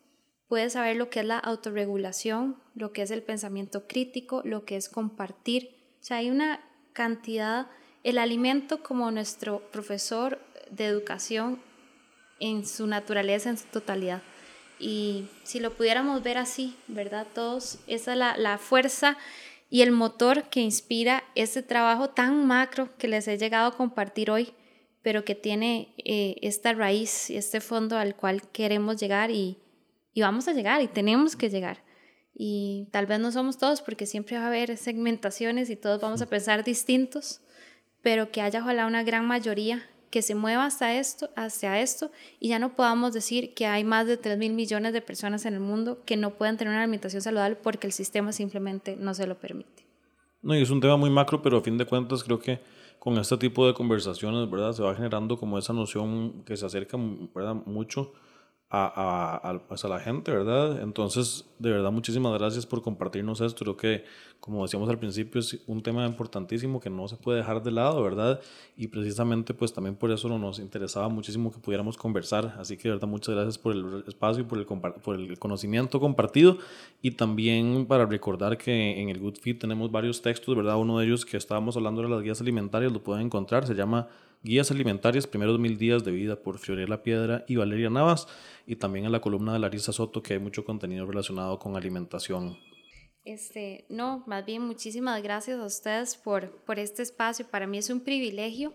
puede 0.48 0.70
saber 0.70 0.96
lo 0.96 1.08
que 1.10 1.20
es 1.20 1.26
la 1.26 1.38
autorregulación, 1.38 2.56
lo 2.74 2.92
que 2.92 3.02
es 3.02 3.10
el 3.10 3.22
pensamiento 3.22 3.86
crítico, 3.86 4.42
lo 4.44 4.64
que 4.64 4.76
es 4.76 4.88
compartir. 4.88 5.76
O 6.00 6.04
sea, 6.04 6.18
hay 6.18 6.30
una 6.30 6.60
cantidad, 6.92 7.68
el 8.04 8.18
alimento 8.18 8.82
como 8.82 9.10
nuestro 9.10 9.60
profesor 9.70 10.38
de 10.70 10.86
educación 10.86 11.60
en 12.40 12.66
su 12.66 12.86
naturaleza, 12.86 13.50
en 13.50 13.56
su 13.56 13.66
totalidad. 13.66 14.22
Y 14.78 15.28
si 15.44 15.60
lo 15.60 15.74
pudiéramos 15.74 16.22
ver 16.22 16.38
así, 16.38 16.76
¿verdad? 16.88 17.26
Todos, 17.34 17.78
esa 17.86 18.12
es 18.12 18.18
la, 18.18 18.36
la 18.36 18.58
fuerza 18.58 19.16
y 19.70 19.82
el 19.82 19.92
motor 19.92 20.50
que 20.50 20.60
inspira 20.60 21.24
este 21.34 21.62
trabajo 21.62 22.10
tan 22.10 22.46
macro 22.46 22.90
que 22.98 23.08
les 23.08 23.28
he 23.28 23.38
llegado 23.38 23.68
a 23.68 23.76
compartir 23.76 24.30
hoy, 24.30 24.52
pero 25.02 25.24
que 25.24 25.34
tiene 25.34 25.94
eh, 25.98 26.36
esta 26.42 26.72
raíz 26.72 27.30
este 27.30 27.60
fondo 27.60 27.98
al 27.98 28.16
cual 28.16 28.42
queremos 28.50 29.00
llegar 29.00 29.30
y, 29.30 29.58
y 30.14 30.20
vamos 30.20 30.48
a 30.48 30.52
llegar 30.52 30.80
y 30.82 30.88
tenemos 30.88 31.36
que 31.36 31.50
llegar. 31.50 31.82
Y 32.34 32.88
tal 32.92 33.06
vez 33.06 33.20
no 33.20 33.30
somos 33.30 33.58
todos 33.58 33.82
porque 33.82 34.06
siempre 34.06 34.38
va 34.38 34.44
a 34.44 34.46
haber 34.46 34.76
segmentaciones 34.76 35.68
y 35.70 35.76
todos 35.76 36.00
vamos 36.00 36.22
a 36.22 36.26
pensar 36.26 36.64
distintos, 36.64 37.42
pero 38.00 38.30
que 38.30 38.40
haya 38.40 38.60
ojalá 38.60 38.86
una 38.86 39.02
gran 39.02 39.26
mayoría 39.26 39.82
que 40.10 40.22
se 40.22 40.34
mueva 40.34 40.66
hasta 40.66 40.94
esto, 40.94 41.30
hacia 41.36 41.80
esto 41.80 42.10
y 42.38 42.50
ya 42.50 42.58
no 42.58 42.74
podamos 42.76 43.14
decir 43.14 43.54
que 43.54 43.66
hay 43.66 43.82
más 43.82 44.06
de 44.06 44.18
3 44.18 44.38
mil 44.38 44.52
millones 44.52 44.92
de 44.92 45.00
personas 45.00 45.46
en 45.46 45.54
el 45.54 45.60
mundo 45.60 46.02
que 46.04 46.18
no 46.18 46.34
pueden 46.34 46.58
tener 46.58 46.70
una 46.70 46.82
alimentación 46.82 47.22
saludable 47.22 47.56
porque 47.56 47.86
el 47.86 47.94
sistema 47.94 48.30
simplemente 48.32 48.94
no 48.96 49.14
se 49.14 49.26
lo 49.26 49.38
permite. 49.38 49.86
No, 50.42 50.54
y 50.54 50.62
es 50.62 50.70
un 50.70 50.80
tema 50.80 50.96
muy 50.96 51.08
macro, 51.08 51.40
pero 51.40 51.58
a 51.58 51.62
fin 51.62 51.78
de 51.78 51.86
cuentas 51.86 52.22
creo 52.24 52.38
que 52.38 52.60
con 53.02 53.18
este 53.18 53.36
tipo 53.36 53.66
de 53.66 53.74
conversaciones, 53.74 54.48
¿verdad? 54.48 54.74
Se 54.74 54.82
va 54.84 54.94
generando 54.94 55.36
como 55.36 55.58
esa 55.58 55.72
noción 55.72 56.44
que 56.44 56.56
se 56.56 56.66
acerca, 56.66 56.96
¿verdad? 57.34 57.56
Mucho 57.66 58.12
a, 58.70 59.40
a, 59.42 59.58
pues, 59.66 59.84
a, 59.84 59.88
la 59.88 59.98
gente, 59.98 60.30
¿verdad? 60.30 60.80
Entonces, 60.80 61.44
de 61.58 61.72
verdad, 61.72 61.90
muchísimas 61.90 62.32
gracias 62.38 62.64
por 62.64 62.80
compartirnos 62.80 63.40
esto. 63.40 63.64
Creo 63.64 63.76
que, 63.76 64.04
como 64.42 64.62
decíamos 64.62 64.88
al 64.88 64.98
principio, 64.98 65.40
es 65.40 65.56
un 65.68 65.84
tema 65.84 66.04
importantísimo 66.04 66.80
que 66.80 66.90
no 66.90 67.06
se 67.06 67.14
puede 67.14 67.38
dejar 67.38 67.62
de 67.62 67.70
lado, 67.70 68.02
¿verdad? 68.02 68.40
Y 68.76 68.88
precisamente, 68.88 69.54
pues 69.54 69.72
también 69.72 69.94
por 69.94 70.10
eso 70.10 70.28
nos 70.36 70.58
interesaba 70.58 71.08
muchísimo 71.08 71.52
que 71.52 71.60
pudiéramos 71.60 71.96
conversar. 71.96 72.56
Así 72.58 72.76
que, 72.76 72.88
de 72.88 72.94
verdad, 72.94 73.06
muchas 73.06 73.36
gracias 73.36 73.56
por 73.56 73.72
el 73.72 74.02
espacio 74.08 74.42
y 74.42 74.44
por 74.44 74.58
el, 74.58 75.38
conocimiento 75.38 76.00
compartido. 76.00 76.58
Y 77.02 77.12
también 77.12 77.86
para 77.86 78.04
recordar 78.04 78.58
que 78.58 79.00
en 79.00 79.10
el 79.10 79.20
Good 79.20 79.36
Fit 79.40 79.60
tenemos 79.60 79.92
varios 79.92 80.22
textos, 80.22 80.56
¿verdad? 80.56 80.76
Uno 80.76 80.98
de 80.98 81.06
ellos 81.06 81.24
que 81.24 81.36
estábamos 81.36 81.76
hablando 81.76 82.02
de 82.02 82.08
las 82.08 82.20
guías 82.20 82.40
alimentarias, 82.40 82.90
lo 82.90 83.00
pueden 83.00 83.26
encontrar, 83.26 83.64
se 83.64 83.76
llama 83.76 84.08
Guías 84.42 84.72
Alimentarias, 84.72 85.28
primeros 85.28 85.60
mil 85.60 85.78
días 85.78 86.02
de 86.02 86.10
vida 86.10 86.34
por 86.34 86.58
Fiorella 86.58 87.04
Piedra 87.04 87.44
y 87.46 87.54
Valeria 87.54 87.90
Navas, 87.90 88.26
y 88.66 88.74
también 88.74 89.04
en 89.04 89.12
la 89.12 89.20
columna 89.20 89.52
de 89.52 89.60
Larisa 89.60 89.92
Soto, 89.92 90.20
que 90.20 90.32
hay 90.32 90.40
mucho 90.40 90.64
contenido 90.64 91.06
relacionado 91.06 91.60
con 91.60 91.76
alimentación. 91.76 92.71
Este, 93.24 93.84
no, 93.88 94.24
más 94.26 94.44
bien 94.44 94.62
muchísimas 94.62 95.22
gracias 95.22 95.60
a 95.60 95.64
ustedes 95.64 96.16
por, 96.16 96.50
por 96.62 96.78
este 96.78 97.02
espacio. 97.02 97.46
Para 97.46 97.66
mí 97.66 97.78
es 97.78 97.88
un 97.90 98.00
privilegio 98.00 98.74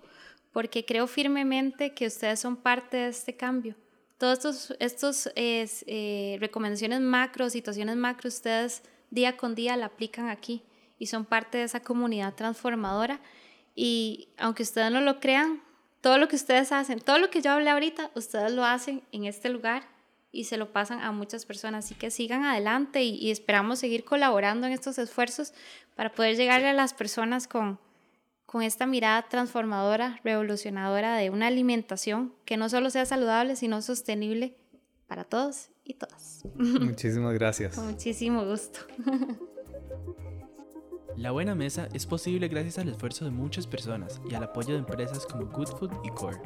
porque 0.54 0.86
creo 0.86 1.06
firmemente 1.08 1.94
que 1.94 2.08
ustedes 2.08 2.40
son 2.40 2.56
parte 2.56 2.98
de 2.98 3.10
este 3.10 3.36
cambio. 3.36 3.76
Todos 4.18 4.38
estos, 4.38 4.74
estos 4.80 5.30
eh, 5.36 6.38
recomendaciones 6.40 7.02
macro, 7.02 7.50
situaciones 7.50 7.98
macro, 7.98 8.30
ustedes 8.30 8.84
día 9.12 9.38
con 9.38 9.54
día 9.54 9.78
la 9.78 9.88
aplican 9.88 10.30
aquí 10.30 10.64
y 10.98 11.08
son 11.08 11.26
parte 11.26 11.60
de 11.60 11.66
esa 11.66 11.82
comunidad 11.82 12.34
transformadora 12.34 13.20
y 13.76 14.30
aunque 14.38 14.64
ustedes 14.64 14.92
no 14.92 15.02
lo 15.02 15.20
crean, 15.20 15.62
todo 16.02 16.18
lo 16.18 16.28
que 16.28 16.36
ustedes 16.36 16.72
hacen, 16.72 17.00
todo 17.00 17.20
lo 17.20 17.30
que 17.30 17.42
yo 17.42 17.52
hablé 17.52 17.70
ahorita, 17.70 18.12
ustedes 18.16 18.52
lo 18.52 18.64
hacen 18.64 19.04
en 19.12 19.26
este 19.26 19.50
lugar 19.50 19.84
y 20.32 20.46
se 20.46 20.58
lo 20.58 20.72
pasan 20.72 21.00
a 21.02 21.12
muchas 21.12 21.46
personas. 21.46 21.86
Así 21.86 21.96
que 21.96 22.12
sigan 22.12 22.44
adelante 22.44 23.04
y, 23.04 23.32
esperamos 23.32 23.80
seguir 23.80 24.04
colaborando 24.04 24.68
en 24.68 24.74
estos 24.74 24.98
esfuerzos 24.98 25.54
para 25.96 26.12
poder 26.12 26.36
llegarle 26.36 26.68
a 26.70 26.74
las 26.74 26.94
personas 26.94 27.48
con, 27.48 27.80
con 28.46 28.62
esta 28.62 28.86
mirada 28.86 29.28
transformadora, 29.30 30.20
revolucionadora 30.24 31.16
de 31.18 31.30
una 31.30 31.48
alimentación 31.48 32.34
que 32.46 32.58
no 32.58 32.70
solo 32.70 32.90
sea 32.90 33.06
saludable, 33.06 33.56
sino 33.56 33.82
sostenible 33.82 34.56
para 35.08 35.24
todos 35.24 35.70
y 35.84 35.94
todas. 35.96 36.44
Muchísimas 36.56 37.34
gracias. 37.34 37.76
Con 37.76 37.88
muchísimo 37.92 38.46
gusto. 38.46 38.80
La 41.18 41.32
buena 41.32 41.56
mesa 41.56 41.90
es 41.94 42.06
posible 42.06 42.48
gracias 42.48 42.78
al 42.78 42.90
esfuerzo 42.90 43.26
de 43.26 43.32
muchas 43.32 43.66
personas 43.66 44.22
y 44.30 44.36
al 44.36 44.44
apoyo 44.44 44.74
de 44.74 44.80
empresas 44.80 45.26
como 45.26 45.48
Good 45.48 45.70
Food 45.70 45.92
y 46.04 46.10
Core. 46.12 46.38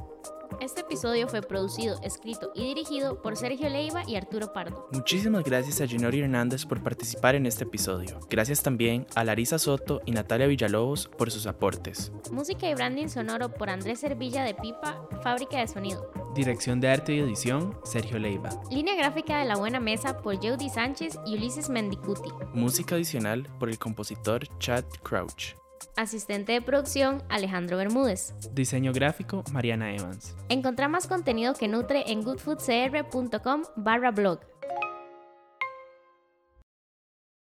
Este 0.59 0.81
episodio 0.81 1.27
fue 1.27 1.41
producido, 1.41 1.99
escrito 2.03 2.51
y 2.53 2.65
dirigido 2.65 3.21
por 3.21 3.35
Sergio 3.35 3.69
Leiva 3.69 4.03
y 4.07 4.15
Arturo 4.15 4.53
Pardo. 4.53 4.87
Muchísimas 4.91 5.43
gracias 5.43 5.81
a 5.81 5.87
Ginori 5.87 6.21
Hernández 6.21 6.65
por 6.65 6.83
participar 6.83 7.35
en 7.35 7.45
este 7.45 7.63
episodio. 7.63 8.19
Gracias 8.29 8.61
también 8.61 9.07
a 9.15 9.23
Larisa 9.23 9.57
Soto 9.57 10.01
y 10.05 10.11
Natalia 10.11 10.47
Villalobos 10.47 11.07
por 11.07 11.31
sus 11.31 11.47
aportes. 11.47 12.11
Música 12.31 12.69
y 12.69 12.75
branding 12.75 13.07
sonoro 13.07 13.49
por 13.53 13.69
Andrés 13.69 13.99
Servilla 13.99 14.43
de 14.43 14.53
Pipa, 14.53 15.07
Fábrica 15.23 15.59
de 15.59 15.67
Sonido. 15.67 16.11
Dirección 16.35 16.79
de 16.79 16.89
arte 16.89 17.13
y 17.13 17.19
edición, 17.19 17.77
Sergio 17.83 18.19
Leiva. 18.19 18.49
Línea 18.69 18.95
gráfica 18.95 19.39
de 19.39 19.45
La 19.45 19.57
Buena 19.57 19.79
Mesa 19.79 20.21
por 20.21 20.35
Jody 20.35 20.69
Sánchez 20.69 21.19
y 21.25 21.35
Ulises 21.35 21.69
Mendicuti. 21.69 22.29
Música 22.53 22.95
adicional 22.95 23.47
por 23.59 23.69
el 23.69 23.79
compositor 23.79 24.47
Chad 24.59 24.85
Crouch. 25.03 25.60
Asistente 25.95 26.51
de 26.53 26.61
producción, 26.61 27.23
Alejandro 27.29 27.77
Bermúdez. 27.77 28.33
Diseño 28.53 28.93
gráfico, 28.93 29.43
Mariana 29.51 29.93
Evans. 29.93 30.35
Encontrá 30.49 30.87
más 30.87 31.07
contenido 31.07 31.53
que 31.53 31.67
nutre 31.67 32.11
en 32.11 32.23
goodfoodcr.com 32.23 33.63
barra 33.75 34.11
blog. 34.11 34.50